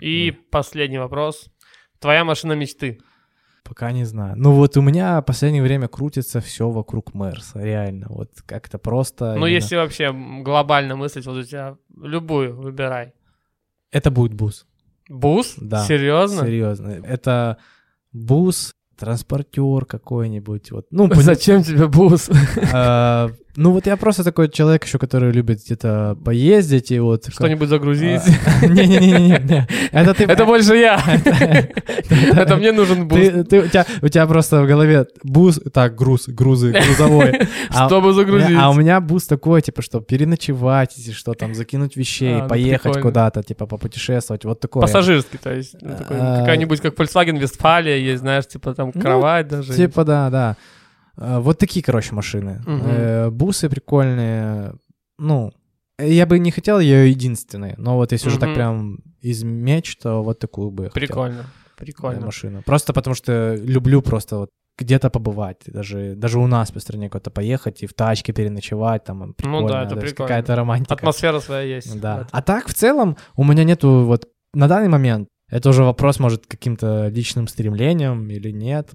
И 0.01 0.33
последний 0.51 0.99
вопрос. 0.99 1.47
Твоя 2.01 2.25
машина 2.25 2.55
мечты. 2.55 2.99
Пока 3.69 3.93
не 3.93 4.05
знаю. 4.05 4.35
Ну, 4.37 4.53
вот 4.53 4.79
у 4.79 4.81
меня 4.81 5.21
в 5.21 5.25
последнее 5.25 5.63
время 5.63 5.89
крутится 5.89 6.41
все 6.41 6.71
вокруг 6.71 7.15
Мерса, 7.15 7.61
реально. 7.61 8.07
Вот 8.09 8.31
как-то 8.47 8.79
просто... 8.79 9.25
Ну, 9.35 9.47
именно- 9.47 9.49
если 9.49 9.77
вообще 9.77 10.11
глобально 10.43 10.97
мыслить, 10.97 11.27
вот 11.27 11.37
у 11.37 11.43
тебя 11.43 11.77
любую 12.03 12.57
выбирай. 12.57 13.13
Это 13.93 14.11
будет 14.11 14.33
бус. 14.33 14.67
Бус? 15.11 15.55
Да. 15.59 15.85
Серьезно? 15.85 16.45
Серьезно. 16.47 16.89
Это 16.89 17.59
бус, 18.13 18.73
транспортер 18.97 19.85
какой-нибудь. 19.85 20.71
Вот. 20.73 20.87
Ну, 20.91 21.13
Зачем 21.15 21.63
тебе 21.63 21.89
бус? 21.89 22.31
Ну 23.61 23.73
вот 23.73 23.87
я 23.87 23.97
просто 23.97 24.23
такой 24.23 24.49
человек 24.49 24.85
еще, 24.85 24.99
который 24.99 25.33
любит 25.33 25.65
где-то 25.65 26.17
поездить 26.25 26.93
и 26.93 27.01
вот... 27.01 27.25
Что-нибудь 27.29 27.69
загрузить? 27.69 28.23
А, 28.63 28.67
Не-не-не-не. 28.67 29.67
Это 29.93 30.15
ты... 30.15 30.25
Это 30.27 30.45
больше 30.47 30.77
я. 30.77 31.03
Это 32.37 32.57
мне 32.57 32.71
нужен 32.71 33.09
бус. 33.09 33.19
Ты, 33.19 33.43
ты- 33.43 33.85
у, 34.01 34.09
тебя, 34.09 34.27
просто 34.29 34.63
в 34.63 34.67
голове 34.69 35.07
бус, 35.25 35.61
так, 35.73 35.97
груз, 35.97 36.29
грузы, 36.29 36.71
грузовой. 36.71 37.49
А- 37.71 37.89
Чтобы 37.89 38.13
загрузить. 38.13 38.57
А 38.57 38.71
у 38.71 38.75
меня 38.75 39.01
бус 39.01 39.27
такой, 39.27 39.61
типа, 39.61 39.83
что 39.83 40.01
переночевать, 40.01 40.97
если 40.97 41.11
что, 41.11 41.35
там, 41.35 41.57
закинуть 41.57 41.97
вещей, 41.97 42.37
А, 42.37 42.43
ну, 42.43 42.49
поехать 42.49 43.01
куда-то, 43.01 43.43
типа, 43.43 43.67
попутешествовать, 43.67 44.45
вот 44.45 44.61
такое. 44.61 44.83
Пассажирский, 44.83 45.41
то 45.43 45.53
есть. 45.53 45.75
ну, 45.81 45.97
Какая-нибудь, 45.99 46.81
как 46.81 46.95
Volkswagen 46.95 47.41
Westfalia 47.43 47.99
есть, 47.99 48.21
знаешь, 48.21 48.47
типа 48.47 48.73
там 48.75 48.93
Ну, 48.95 49.01
кровать 49.01 49.49
даже. 49.49 49.75
Типа, 49.75 50.05
да, 50.05 50.31
да. 50.31 50.57
А, 51.21 51.41
Вот 51.41 51.59
такие, 51.59 51.83
короче, 51.83 52.15
машины. 52.15 52.63
Э, 52.67 53.31
Бусы 53.31 53.69
прикольные. 53.69 54.75
Ну, 55.19 55.53
я 55.99 56.27
бы 56.27 56.39
не 56.39 56.51
хотел 56.51 56.79
ее 56.81 57.11
единственной, 57.11 57.75
но 57.77 57.97
вот 57.97 58.13
если 58.13 58.29
уже 58.29 58.39
так 58.39 58.55
прям 58.55 58.99
из 59.21 59.43
меч, 59.43 59.97
то 59.97 60.23
вот 60.23 60.39
такую 60.39 60.71
бы 60.71 60.85
я 60.85 60.91
хотел. 60.91 61.07
Прикольно. 61.07 61.41
э, 61.41 61.79
Прикольно. 61.81 62.27
машину. 62.27 62.63
Просто 62.65 62.93
потому 62.93 63.15
что 63.15 63.55
люблю 63.57 64.01
просто 64.03 64.37
вот 64.39 64.51
где-то 64.79 65.11
побывать, 65.11 65.59
даже, 65.67 66.15
даже 66.15 66.39
у 66.39 66.47
нас 66.47 66.71
по 66.71 66.79
стране 66.79 67.09
куда-то 67.11 67.31
поехать 67.31 67.83
и 67.83 67.87
в 67.89 67.95
тачке 67.95 68.33
переночевать, 68.33 69.03
там 69.03 69.35
прикольно, 69.35 69.61
Ну 69.61 69.69
да, 69.69 69.83
это 69.83 69.97
прикольно. 69.97 70.15
какая-то 70.29 70.55
романтика. 70.55 70.95
Атмосфера 70.95 71.41
своя 71.41 71.77
есть. 71.77 72.01
Да. 72.01 72.29
А 72.31 72.43
так 72.43 72.69
в 72.69 72.75
целом 72.75 73.17
у 73.35 73.43
меня 73.43 73.65
нету 73.65 74.05
вот 74.05 74.29
на 74.55 74.69
данный 74.69 74.89
момент 74.89 75.27
это 75.51 75.71
уже 75.71 75.83
вопрос 75.83 76.21
может 76.21 76.47
каким-то 76.47 77.09
личным 77.09 77.49
стремлением 77.49 78.31
или 78.31 78.53
нет, 78.53 78.91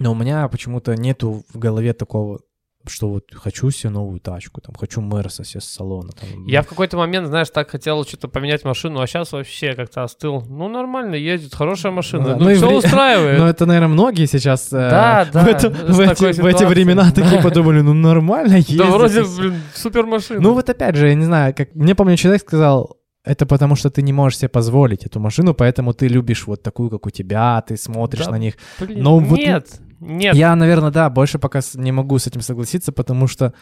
но 0.00 0.12
у 0.12 0.14
меня 0.14 0.48
почему-то 0.48 0.94
нету 0.96 1.44
в 1.52 1.58
голове 1.58 1.92
такого 1.92 2.40
что 2.86 3.10
вот 3.10 3.24
хочу 3.34 3.70
себе 3.70 3.90
новую 3.90 4.20
тачку, 4.20 4.60
там, 4.60 4.74
хочу 4.74 5.00
Мерса 5.00 5.44
себе 5.44 5.60
с 5.60 5.64
салона. 5.66 6.12
Там. 6.12 6.46
Я 6.46 6.62
в 6.62 6.66
какой-то 6.66 6.96
момент, 6.96 7.26
знаешь, 7.26 7.50
так 7.50 7.70
хотел 7.70 8.04
что-то 8.04 8.28
поменять 8.28 8.64
машину, 8.64 9.00
а 9.00 9.06
сейчас 9.06 9.32
вообще 9.32 9.74
как-то 9.74 10.02
остыл. 10.02 10.42
Ну, 10.48 10.68
нормально 10.68 11.14
ездит, 11.14 11.54
хорошая 11.54 11.92
машина. 11.92 12.24
Да, 12.24 12.36
Ну, 12.36 12.48
ну 12.48 12.54
все 12.54 12.66
вре- 12.66 12.76
устраивает. 12.76 13.38
Но 13.38 13.48
это, 13.48 13.66
наверное, 13.66 13.88
многие 13.88 14.26
сейчас 14.26 14.72
э, 14.72 14.76
Да, 14.90 15.28
да, 15.32 15.44
в, 15.44 15.48
это- 15.48 15.70
в 15.70 16.00
эти, 16.00 16.40
в 16.40 16.46
эти 16.46 16.64
времена 16.64 17.10
такие 17.10 17.42
подумали, 17.42 17.82
ну 17.82 17.92
нормально 17.92 18.56
ездить. 18.56 18.78
Да 18.78 18.86
вроде, 18.86 19.20
и 19.20 19.24
всё». 19.24 19.38
блин, 19.38 19.54
супер 19.74 20.06
машина. 20.06 20.40
Ну 20.40 20.54
вот 20.54 20.70
опять 20.70 20.96
же, 20.96 21.08
я 21.08 21.14
не 21.14 21.24
знаю, 21.24 21.54
как 21.54 21.74
мне 21.74 21.94
помню, 21.94 22.16
человек 22.16 22.40
сказал, 22.40 22.96
это 23.24 23.44
потому 23.44 23.76
что 23.76 23.90
ты 23.90 24.00
не 24.00 24.14
можешь 24.14 24.38
себе 24.38 24.48
позволить 24.48 25.04
эту 25.04 25.20
машину, 25.20 25.52
поэтому 25.52 25.92
ты 25.92 26.08
любишь 26.08 26.46
вот 26.46 26.62
такую, 26.62 26.88
как 26.88 27.06
у 27.06 27.10
тебя, 27.10 27.62
ты 27.66 27.76
смотришь 27.76 28.24
Да, 28.24 28.30
на 28.30 28.38
них. 28.38 28.54
Блин, 28.78 29.02
но 29.02 29.18
вот 29.18 29.38
нет, 29.38 29.80
нет. 30.00 30.34
Я, 30.34 30.54
наверное, 30.56 30.90
да, 30.90 31.08
больше 31.10 31.38
пока 31.38 31.60
не 31.74 31.92
могу 31.92 32.18
с 32.18 32.26
этим 32.26 32.40
согласиться, 32.40 32.92
потому 32.92 33.26
что 33.28 33.52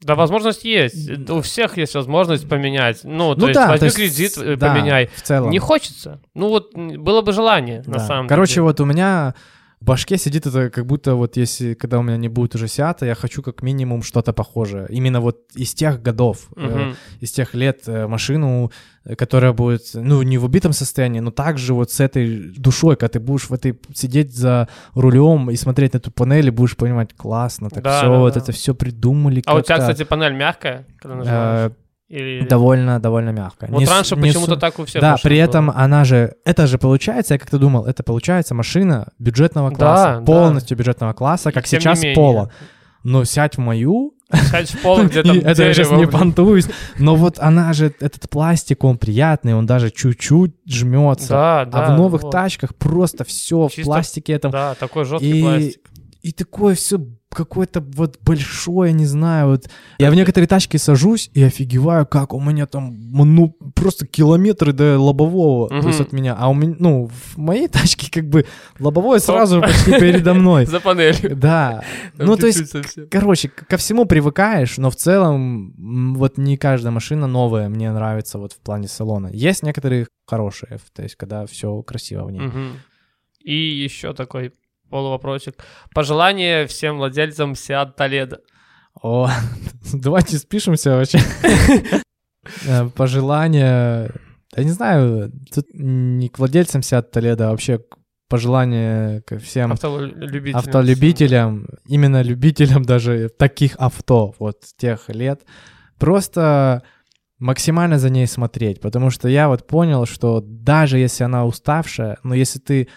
Да, 0.00 0.14
возможность 0.14 0.64
есть. 0.64 1.10
У 1.30 1.40
всех 1.40 1.78
есть 1.78 1.94
возможность 1.94 2.48
поменять. 2.48 3.00
Ну, 3.04 3.34
то 3.34 3.40
ну 3.42 3.46
есть 3.48 3.58
да, 3.58 3.68
возьми 3.68 3.78
то 3.78 3.84
есть, 3.86 3.96
кредит, 3.96 4.32
э, 4.38 4.56
да, 4.56 4.74
поменяй. 4.74 5.06
в 5.14 5.22
целом. 5.22 5.50
Не 5.50 5.58
хочется. 5.58 6.20
Ну 6.34 6.48
вот 6.48 6.74
было 6.74 7.22
бы 7.22 7.32
желание, 7.32 7.82
на 7.86 7.94
Да. 7.94 7.98
самом 8.00 8.28
Короче, 8.28 8.54
деле. 8.54 8.62
вот 8.64 8.80
у 8.80 8.84
меня 8.84 9.34
в 9.84 9.86
башке 9.86 10.16
сидит 10.16 10.46
это 10.46 10.70
как 10.70 10.86
будто 10.86 11.14
вот 11.14 11.36
если, 11.36 11.74
когда 11.74 11.98
у 11.98 12.02
меня 12.02 12.16
не 12.16 12.28
будет 12.28 12.54
уже 12.54 12.68
Сиата, 12.68 13.04
я 13.04 13.14
хочу 13.14 13.42
как 13.42 13.62
минимум 13.62 14.02
что-то 14.02 14.32
похожее. 14.32 14.86
Именно 14.88 15.20
вот 15.20 15.36
из 15.54 15.74
тех 15.74 16.00
годов, 16.00 16.48
э, 16.56 16.66
Мгм. 16.66 16.96
из 17.20 17.32
тех 17.32 17.52
лет 17.54 17.82
э, 17.86 18.06
машину, 18.06 18.70
э, 19.04 19.14
которая 19.14 19.52
будет, 19.52 19.82
ну, 19.92 20.22
не 20.22 20.38
в 20.38 20.44
убитом 20.46 20.72
состоянии, 20.72 21.20
но 21.20 21.30
также 21.30 21.74
вот 21.74 21.90
с 21.90 22.00
этой 22.00 22.54
душой, 22.56 22.96
когда 22.96 23.08
ты 23.08 23.20
будешь 23.20 23.50
в 23.50 23.52
этой 23.52 23.78
сидеть 23.94 24.34
за 24.34 24.68
рулем 24.94 25.50
и 25.50 25.56
смотреть 25.56 25.92
на 25.92 25.98
эту 25.98 26.10
панель, 26.10 26.46
и 26.46 26.50
будешь 26.50 26.76
понимать, 26.76 27.12
классно, 27.14 27.68
так 27.68 27.84
Да, 27.84 27.98
все, 27.98 28.08
да, 28.08 28.18
вот 28.18 28.34
да. 28.34 28.40
это 28.40 28.52
все 28.52 28.74
придумали 28.74 29.42
А 29.44 29.54
у 29.54 29.60
тебя, 29.60 29.78
кстати, 29.78 30.04
панель 30.04 30.32
мягкая, 30.32 30.86
когда 30.98 31.16
нажимаешь? 31.16 31.70
э, 31.72 31.74
Или... 32.14 32.46
довольно, 32.46 33.00
довольно 33.00 33.30
мягко. 33.30 33.66
Вот 33.68 33.80
Не 33.80 33.86
с- 33.86 33.90
раньше 33.90 34.14
не 34.16 34.22
почему-то 34.22 34.54
су- 34.54 34.60
так 34.60 34.78
у 34.78 34.84
всех 34.84 35.00
Да, 35.02 35.16
при 35.22 35.34
было. 35.36 35.44
этом 35.44 35.70
она 35.70 36.04
же, 36.04 36.34
это 36.44 36.66
же 36.66 36.78
получается, 36.78 37.34
я 37.34 37.38
как-то 37.38 37.58
думал, 37.58 37.86
это 37.86 38.02
получается 38.02 38.54
машина 38.54 39.08
бюджетного 39.18 39.70
Да, 39.70 39.76
класса, 39.76 40.16
да. 40.20 40.24
полностью 40.24 40.76
бюджетного 40.76 41.12
класса, 41.12 41.50
И 41.50 41.52
как 41.52 41.64
не 41.64 41.68
сейчас. 41.80 42.02
Пола. 42.14 42.50
Но 43.02 43.24
сядь 43.24 43.56
в 43.56 43.60
мою, 43.60 44.14
Сядь 44.50 44.70
в 44.70 44.80
пол, 44.82 45.02
где 45.04 45.22
там 45.22 45.36
и 45.36 45.40
это 45.40 45.62
я 45.64 45.74
сейчас 45.74 45.90
не 45.90 46.06
понтуюсь, 46.06 46.66
но 46.98 47.16
вот 47.16 47.38
она 47.38 47.72
же, 47.72 47.92
этот 48.00 48.30
пластик, 48.30 48.82
он 48.84 48.96
приятный, 48.96 49.54
он 49.54 49.66
даже 49.66 49.90
чуть-чуть 49.90 50.52
жмется. 50.66 51.28
Да, 51.28 51.64
да. 51.66 51.86
а 51.86 51.94
в 51.94 51.98
новых 51.98 52.22
вот. 52.22 52.30
тачках 52.32 52.74
просто 52.76 53.24
все 53.24 53.68
в 53.68 53.72
Чисто- 53.72 53.84
пластике 53.90 54.32
этом. 54.32 54.50
Да, 54.52 54.74
такой 54.76 55.04
жесткий 55.04 55.38
И, 55.38 55.42
пластик. 55.42 55.90
и 56.22 56.32
такое 56.32 56.74
все 56.74 56.98
какое-то 57.34 57.80
вот 57.80 58.18
большое, 58.22 58.92
не 58.92 59.06
знаю, 59.06 59.48
вот. 59.48 59.68
Я 59.98 60.10
в 60.10 60.14
некоторые 60.14 60.48
тачки 60.48 60.76
сажусь 60.76 61.30
и 61.34 61.42
офигеваю, 61.42 62.06
как 62.06 62.32
у 62.32 62.40
меня 62.40 62.66
там, 62.66 62.94
ну, 63.12 63.50
просто 63.74 64.06
километры 64.06 64.72
до 64.72 64.98
лобового, 64.98 65.68
то 65.68 65.88
есть 65.88 66.00
от 66.00 66.12
меня. 66.12 66.34
А 66.38 66.48
у 66.48 66.54
меня, 66.54 66.76
ну, 66.78 67.10
в 67.34 67.36
моей 67.36 67.68
тачке 67.74 68.10
как 68.10 68.28
бы 68.28 68.46
лобовое 68.78 69.18
сразу 69.18 69.56
же 69.56 69.60
почти 69.60 69.90
передо 69.98 70.34
мной. 70.34 70.66
За 70.74 70.80
панелью. 70.80 71.36
Да. 71.36 71.82
Там 72.16 72.26
Ну, 72.26 72.36
то 72.36 72.46
есть, 72.46 72.70
совсем. 72.70 73.08
короче, 73.10 73.48
ко 73.48 73.76
всему 73.76 74.06
привыкаешь, 74.06 74.78
но 74.78 74.90
в 74.90 74.96
целом 74.96 76.14
вот 76.14 76.38
не 76.38 76.56
каждая 76.56 76.92
машина 76.92 77.26
новая 77.26 77.68
мне 77.68 77.90
нравится 77.92 78.38
вот 78.38 78.52
в 78.52 78.58
плане 78.58 78.88
салона. 78.88 79.28
Есть 79.32 79.62
некоторые 79.62 80.06
хорошие, 80.26 80.78
то 80.94 81.02
есть 81.02 81.16
когда 81.16 81.46
все 81.46 81.82
красиво 81.82 82.24
в 82.24 82.30
ней. 82.30 82.40
Мгм. 82.40 82.78
И 83.44 83.54
еще 83.54 84.14
такой 84.14 84.52
полувопросик. 84.94 85.56
Пожелание 85.92 86.68
всем 86.68 86.98
владельцам 86.98 87.54
Seat 87.54 87.96
Toledo. 87.98 88.36
О, 89.02 89.28
давайте 89.92 90.38
спишемся 90.38 90.90
вообще. 90.90 91.18
Э, 92.68 92.86
Пожелания, 92.90 94.10
я 94.54 94.64
не 94.64 94.70
знаю, 94.70 95.32
тут 95.52 95.64
не 95.72 96.28
к 96.28 96.38
владельцам 96.38 96.82
Seat 96.82 97.06
Toledo, 97.10 97.44
а 97.44 97.50
вообще 97.50 97.80
пожелания 98.28 99.22
ко 99.22 99.38
всем 99.38 99.72
Автолюбителям. 99.72 100.58
автолюбителям, 100.58 101.66
именно 101.86 102.20
любителям 102.22 102.82
даже 102.84 103.30
таких 103.30 103.76
авто, 103.78 104.34
вот 104.38 104.58
тех 104.76 105.08
лет, 105.08 105.40
просто 105.98 106.82
максимально 107.38 107.98
за 107.98 108.10
ней 108.10 108.26
смотреть, 108.26 108.80
потому 108.82 109.08
что 109.08 109.28
я 109.28 109.48
вот 109.48 109.66
понял, 109.66 110.04
что 110.04 110.42
даже 110.44 110.98
если 110.98 111.24
она 111.24 111.46
уставшая, 111.46 112.18
но 112.22 112.34
если 112.34 112.58
ты 112.58 112.88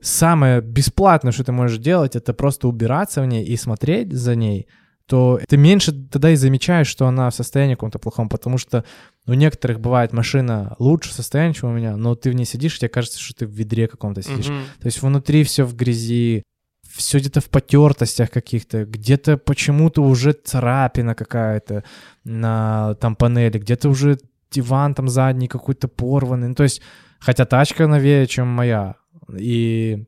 самое 0.00 0.60
бесплатное, 0.60 1.32
что 1.32 1.44
ты 1.44 1.52
можешь 1.52 1.78
делать, 1.78 2.16
это 2.16 2.32
просто 2.32 2.68
убираться 2.68 3.22
в 3.22 3.26
ней 3.26 3.44
и 3.44 3.56
смотреть 3.56 4.12
за 4.12 4.34
ней, 4.34 4.66
то 5.06 5.40
ты 5.48 5.56
меньше 5.56 5.92
тогда 5.92 6.30
и 6.30 6.36
замечаешь, 6.36 6.86
что 6.86 7.06
она 7.06 7.30
в 7.30 7.34
состоянии 7.34 7.74
каком-то 7.74 7.98
плохом, 7.98 8.28
потому 8.28 8.58
что 8.58 8.84
у 9.26 9.34
некоторых 9.34 9.80
бывает 9.80 10.12
машина 10.12 10.76
лучше 10.78 11.12
состояния, 11.12 11.52
чем 11.52 11.70
у 11.70 11.72
меня, 11.72 11.96
но 11.96 12.14
ты 12.14 12.30
в 12.30 12.34
ней 12.34 12.44
сидишь, 12.44 12.76
и 12.76 12.78
тебе 12.78 12.88
кажется, 12.88 13.18
что 13.18 13.34
ты 13.34 13.46
в 13.46 13.50
ведре 13.50 13.88
каком-то 13.88 14.22
сидишь. 14.22 14.48
Мгм. 14.48 14.62
То 14.80 14.86
есть 14.86 15.02
внутри 15.02 15.42
все 15.44 15.64
в 15.64 15.74
грязи, 15.74 16.44
все 16.88 17.18
где-то 17.18 17.40
в 17.40 17.50
потертостях 17.50 18.30
каких-то, 18.30 18.84
где-то 18.84 19.36
почему-то 19.36 20.02
уже 20.02 20.32
царапина 20.32 21.14
какая-то 21.14 21.84
на 22.24 22.94
там 23.00 23.16
панели, 23.16 23.58
где-то 23.58 23.88
уже 23.88 24.18
диван 24.50 24.94
там 24.94 25.08
задний 25.08 25.48
какой-то 25.48 25.88
порванный. 25.88 26.48
Ну, 26.48 26.54
то 26.54 26.64
есть, 26.64 26.82
хотя 27.18 27.44
тачка 27.44 27.86
новее, 27.86 28.26
чем 28.26 28.48
моя. 28.48 28.96
И, 29.38 30.04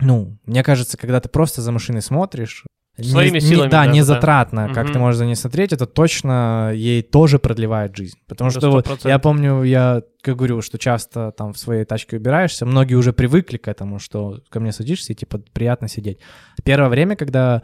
ну, 0.00 0.38
мне 0.46 0.62
кажется, 0.62 0.96
когда 0.96 1.20
ты 1.20 1.28
просто 1.28 1.62
за 1.62 1.72
машиной 1.72 2.02
смотришь, 2.02 2.64
не- 2.98 3.04
Своими 3.04 3.34
не- 3.36 3.40
силами 3.40 3.70
да, 3.70 3.80
даже, 3.84 3.92
не 3.94 4.00
да. 4.00 4.04
затратно, 4.04 4.68
как 4.74 4.84
Мгм. 4.84 4.92
ты 4.92 4.98
можешь 4.98 5.16
за 5.18 5.24
ней 5.24 5.34
смотреть, 5.34 5.72
это 5.72 5.86
точно 5.86 6.72
ей 6.74 7.00
тоже 7.02 7.38
продлевает 7.38 7.96
жизнь. 7.96 8.18
Потому 8.28 8.50
Да, 8.50 8.58
что 8.58 8.70
вот 8.70 8.86
100%. 8.86 9.08
я 9.08 9.18
помню, 9.18 9.62
я 9.62 10.02
как 10.20 10.36
говорю, 10.36 10.60
что 10.60 10.78
часто 10.78 11.32
там 11.32 11.54
в 11.54 11.58
своей 11.58 11.84
тачке 11.86 12.18
убираешься, 12.18 12.66
многие 12.66 12.94
уже 12.96 13.14
привыкли 13.14 13.56
к 13.56 13.66
этому, 13.66 13.98
что 13.98 14.42
ко 14.50 14.60
мне 14.60 14.72
садишься 14.72 15.14
и 15.14 15.16
типа 15.16 15.38
приятно 15.54 15.88
сидеть. 15.88 16.18
Первое 16.64 16.90
время, 16.90 17.16
когда 17.16 17.62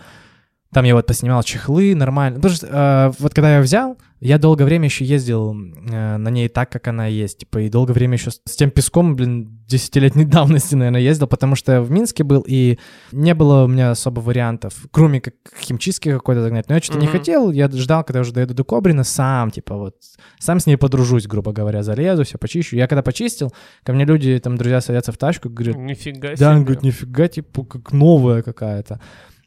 там 0.72 0.84
я 0.84 0.94
вот 0.94 1.06
поснимал 1.06 1.42
чехлы, 1.42 1.94
нормально. 1.94 2.36
Потому 2.36 2.54
что 2.54 2.66
э, 2.66 3.12
вот 3.22 3.32
когда 3.34 3.56
я 3.56 3.62
взял, 3.62 3.96
я 4.20 4.38
долгое 4.38 4.64
время 4.64 4.84
еще 4.86 5.04
ездил 5.04 5.54
э, 5.54 6.16
на 6.18 6.28
ней 6.28 6.48
так, 6.48 6.70
как 6.70 6.88
она 6.88 7.06
есть. 7.06 7.38
Типа, 7.38 7.58
и 7.60 7.70
долгое 7.70 7.94
время 7.94 8.14
еще 8.14 8.30
с, 8.30 8.40
с 8.44 8.56
тем 8.56 8.70
песком, 8.70 9.16
блин, 9.16 9.60
десятилетней 9.66 10.26
давности, 10.26 10.74
наверное, 10.74 11.00
ездил, 11.00 11.26
потому 11.26 11.54
что 11.54 11.72
я 11.72 11.80
в 11.80 11.90
Минске 11.90 12.22
был, 12.22 12.44
и 12.46 12.78
не 13.12 13.34
было 13.34 13.64
у 13.64 13.66
меня 13.66 13.92
особо 13.92 14.20
вариантов, 14.20 14.74
кроме 14.90 15.20
как 15.22 15.34
химчистки 15.60 16.12
какой-то 16.12 16.42
загнать. 16.42 16.68
Но 16.68 16.74
я 16.74 16.82
что-то 16.82 16.98
не 16.98 17.06
Мгм. 17.06 17.16
хотел, 17.16 17.50
я 17.50 17.70
ждал, 17.70 18.04
когда 18.04 18.20
уже 18.20 18.32
доеду 18.32 18.52
до 18.54 18.64
Кобрина, 18.64 19.04
сам, 19.04 19.50
типа, 19.50 19.74
вот, 19.76 19.94
сам 20.38 20.60
с 20.60 20.66
ней 20.66 20.76
подружусь, 20.76 21.26
грубо 21.26 21.52
говоря, 21.52 21.82
залезу, 21.82 22.24
все 22.24 22.36
почищу. 22.36 22.76
Я 22.76 22.88
когда 22.88 23.02
почистил, 23.02 23.54
ко 23.84 23.94
мне 23.94 24.04
люди, 24.04 24.38
там, 24.38 24.56
друзья 24.58 24.82
садятся 24.82 25.12
в 25.12 25.16
тачку, 25.16 25.48
говорят, 25.48 25.76
Нифига 25.76 26.30
да, 26.30 26.36
себе. 26.54 26.60
говорит, 26.64 26.82
нифига, 26.82 27.28
типа, 27.28 27.64
как 27.64 27.92
новая 27.92 28.42
какая-то. 28.42 29.00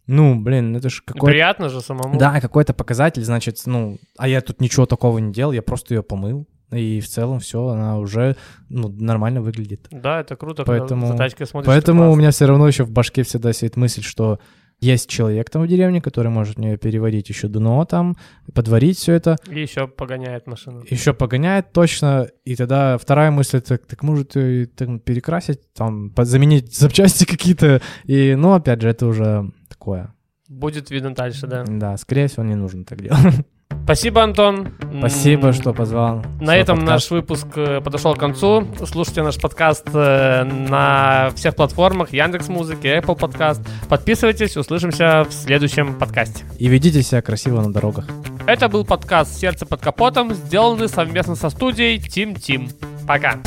Ну, 0.08 0.36
блин, 0.36 0.76
это 0.76 0.90
же 0.90 1.02
какой-то... 1.06 1.28
Приятно 1.28 1.70
же 1.70 1.82
самому. 1.82 2.18
Да, 2.18 2.42
какой-то 2.42 2.74
показатель, 2.74 3.24
значит, 3.24 3.62
ну, 3.66 3.98
а 4.18 4.28
я 4.28 4.42
тут 4.42 4.60
ничего 4.60 4.86
такого 4.86 5.20
не 5.20 5.32
делал, 5.32 5.52
я 5.52 5.62
просто 5.62 5.94
ее 5.94 6.04
помыл, 6.04 6.48
и 6.72 7.00
в 7.02 7.08
целом 7.08 7.40
все, 7.40 7.68
она 7.68 8.00
уже 8.00 8.36
ну, 8.70 8.90
нормально 8.90 9.42
выглядит. 9.42 9.88
Да, 9.92 10.22
это 10.22 10.36
круто, 10.36 10.64
Поэтому- 10.66 11.02
когда 11.08 11.14
за 11.14 11.18
тачкой 11.18 11.48
смотришь. 11.48 11.68
Поэтому 11.68 12.04
это 12.04 12.12
у 12.12 12.16
меня 12.16 12.32
все 12.32 12.46
равно 12.46 12.68
еще 12.68 12.84
в 12.84 12.92
башке 12.92 13.24
всегда 13.24 13.54
сидит 13.54 13.76
мысль, 13.76 14.02
что 14.02 14.40
есть 14.82 15.10
человек 15.10 15.50
там 15.50 15.62
в 15.62 15.68
деревне, 15.68 16.02
который 16.02 16.30
может 16.30 16.58
мне 16.58 16.76
переварить 16.76 17.30
еще 17.30 17.48
дно 17.48 17.86
там, 17.86 18.18
подварить 18.54 18.98
все 18.98 19.14
это, 19.14 19.38
И 19.48 19.62
еще 19.62 19.88
погоняет 19.88 20.48
машину. 20.48 20.84
еще 20.90 21.14
погоняет 21.14 21.72
точно, 21.72 22.28
и 22.44 22.56
тогда 22.56 22.98
вторая 22.98 23.32
мысль, 23.32 23.62
так, 23.62 23.86
так 23.86 24.02
может 24.04 24.36
и 24.36 24.66
там, 24.66 25.00
перекрасить, 25.00 25.72
там, 25.74 26.12
заменить 26.18 26.76
запчасти 26.76 27.26
какие-то, 27.26 27.82
и, 28.06 28.36
ну, 28.36 28.54
опять 28.54 28.82
же, 28.82 28.90
это 28.90 29.06
уже 29.06 29.52
такое. 29.70 30.14
Будет 30.50 30.90
видно 30.90 31.14
дальше, 31.14 31.48
да. 31.48 31.64
Да, 31.66 31.96
скорее 31.98 32.28
всего, 32.28 32.44
не 32.44 32.56
нужно 32.56 32.84
так 32.84 33.02
делать. 33.02 33.46
Спасибо, 33.84 34.24
Антон. 34.24 34.70
Спасибо, 35.00 35.54
что 35.54 35.74
позвал. 35.74 36.24
На 36.40 36.56
этом 36.56 36.78
подкаст. 36.80 36.92
наш 36.92 37.12
выпуск 37.12 37.48
э, 37.56 37.82
подошел 37.82 38.16
к 38.16 38.20
концу. 38.20 38.68
Слушайте 38.86 39.24
наш 39.24 39.40
подкаст 39.40 39.88
э, 39.94 40.44
на 40.44 41.32
всех 41.36 41.56
платформах 41.56 42.14
Яндекс 42.14 42.48
Музыки, 42.48 42.88
Apple 42.88 43.18
Подкаст. 43.18 43.62
Подписывайтесь, 43.90 44.56
услышимся 44.58 45.26
в 45.28 45.34
следующем 45.34 45.98
подкасте. 45.98 46.44
И 46.60 46.68
ведите 46.68 47.02
себя 47.02 47.22
красиво 47.22 47.62
на 47.62 47.74
дорогах. 47.74 48.08
Это 48.48 48.70
был 48.70 48.86
подкаст 48.86 49.38
«Сердце 49.38 49.66
под 49.66 49.82
капотом», 49.82 50.34
сделанный 50.34 50.90
совместно 50.90 51.36
со 51.36 51.50
студией 51.50 52.00
Тим 52.00 52.36
Тим. 52.36 52.70
Пока. 53.08 53.40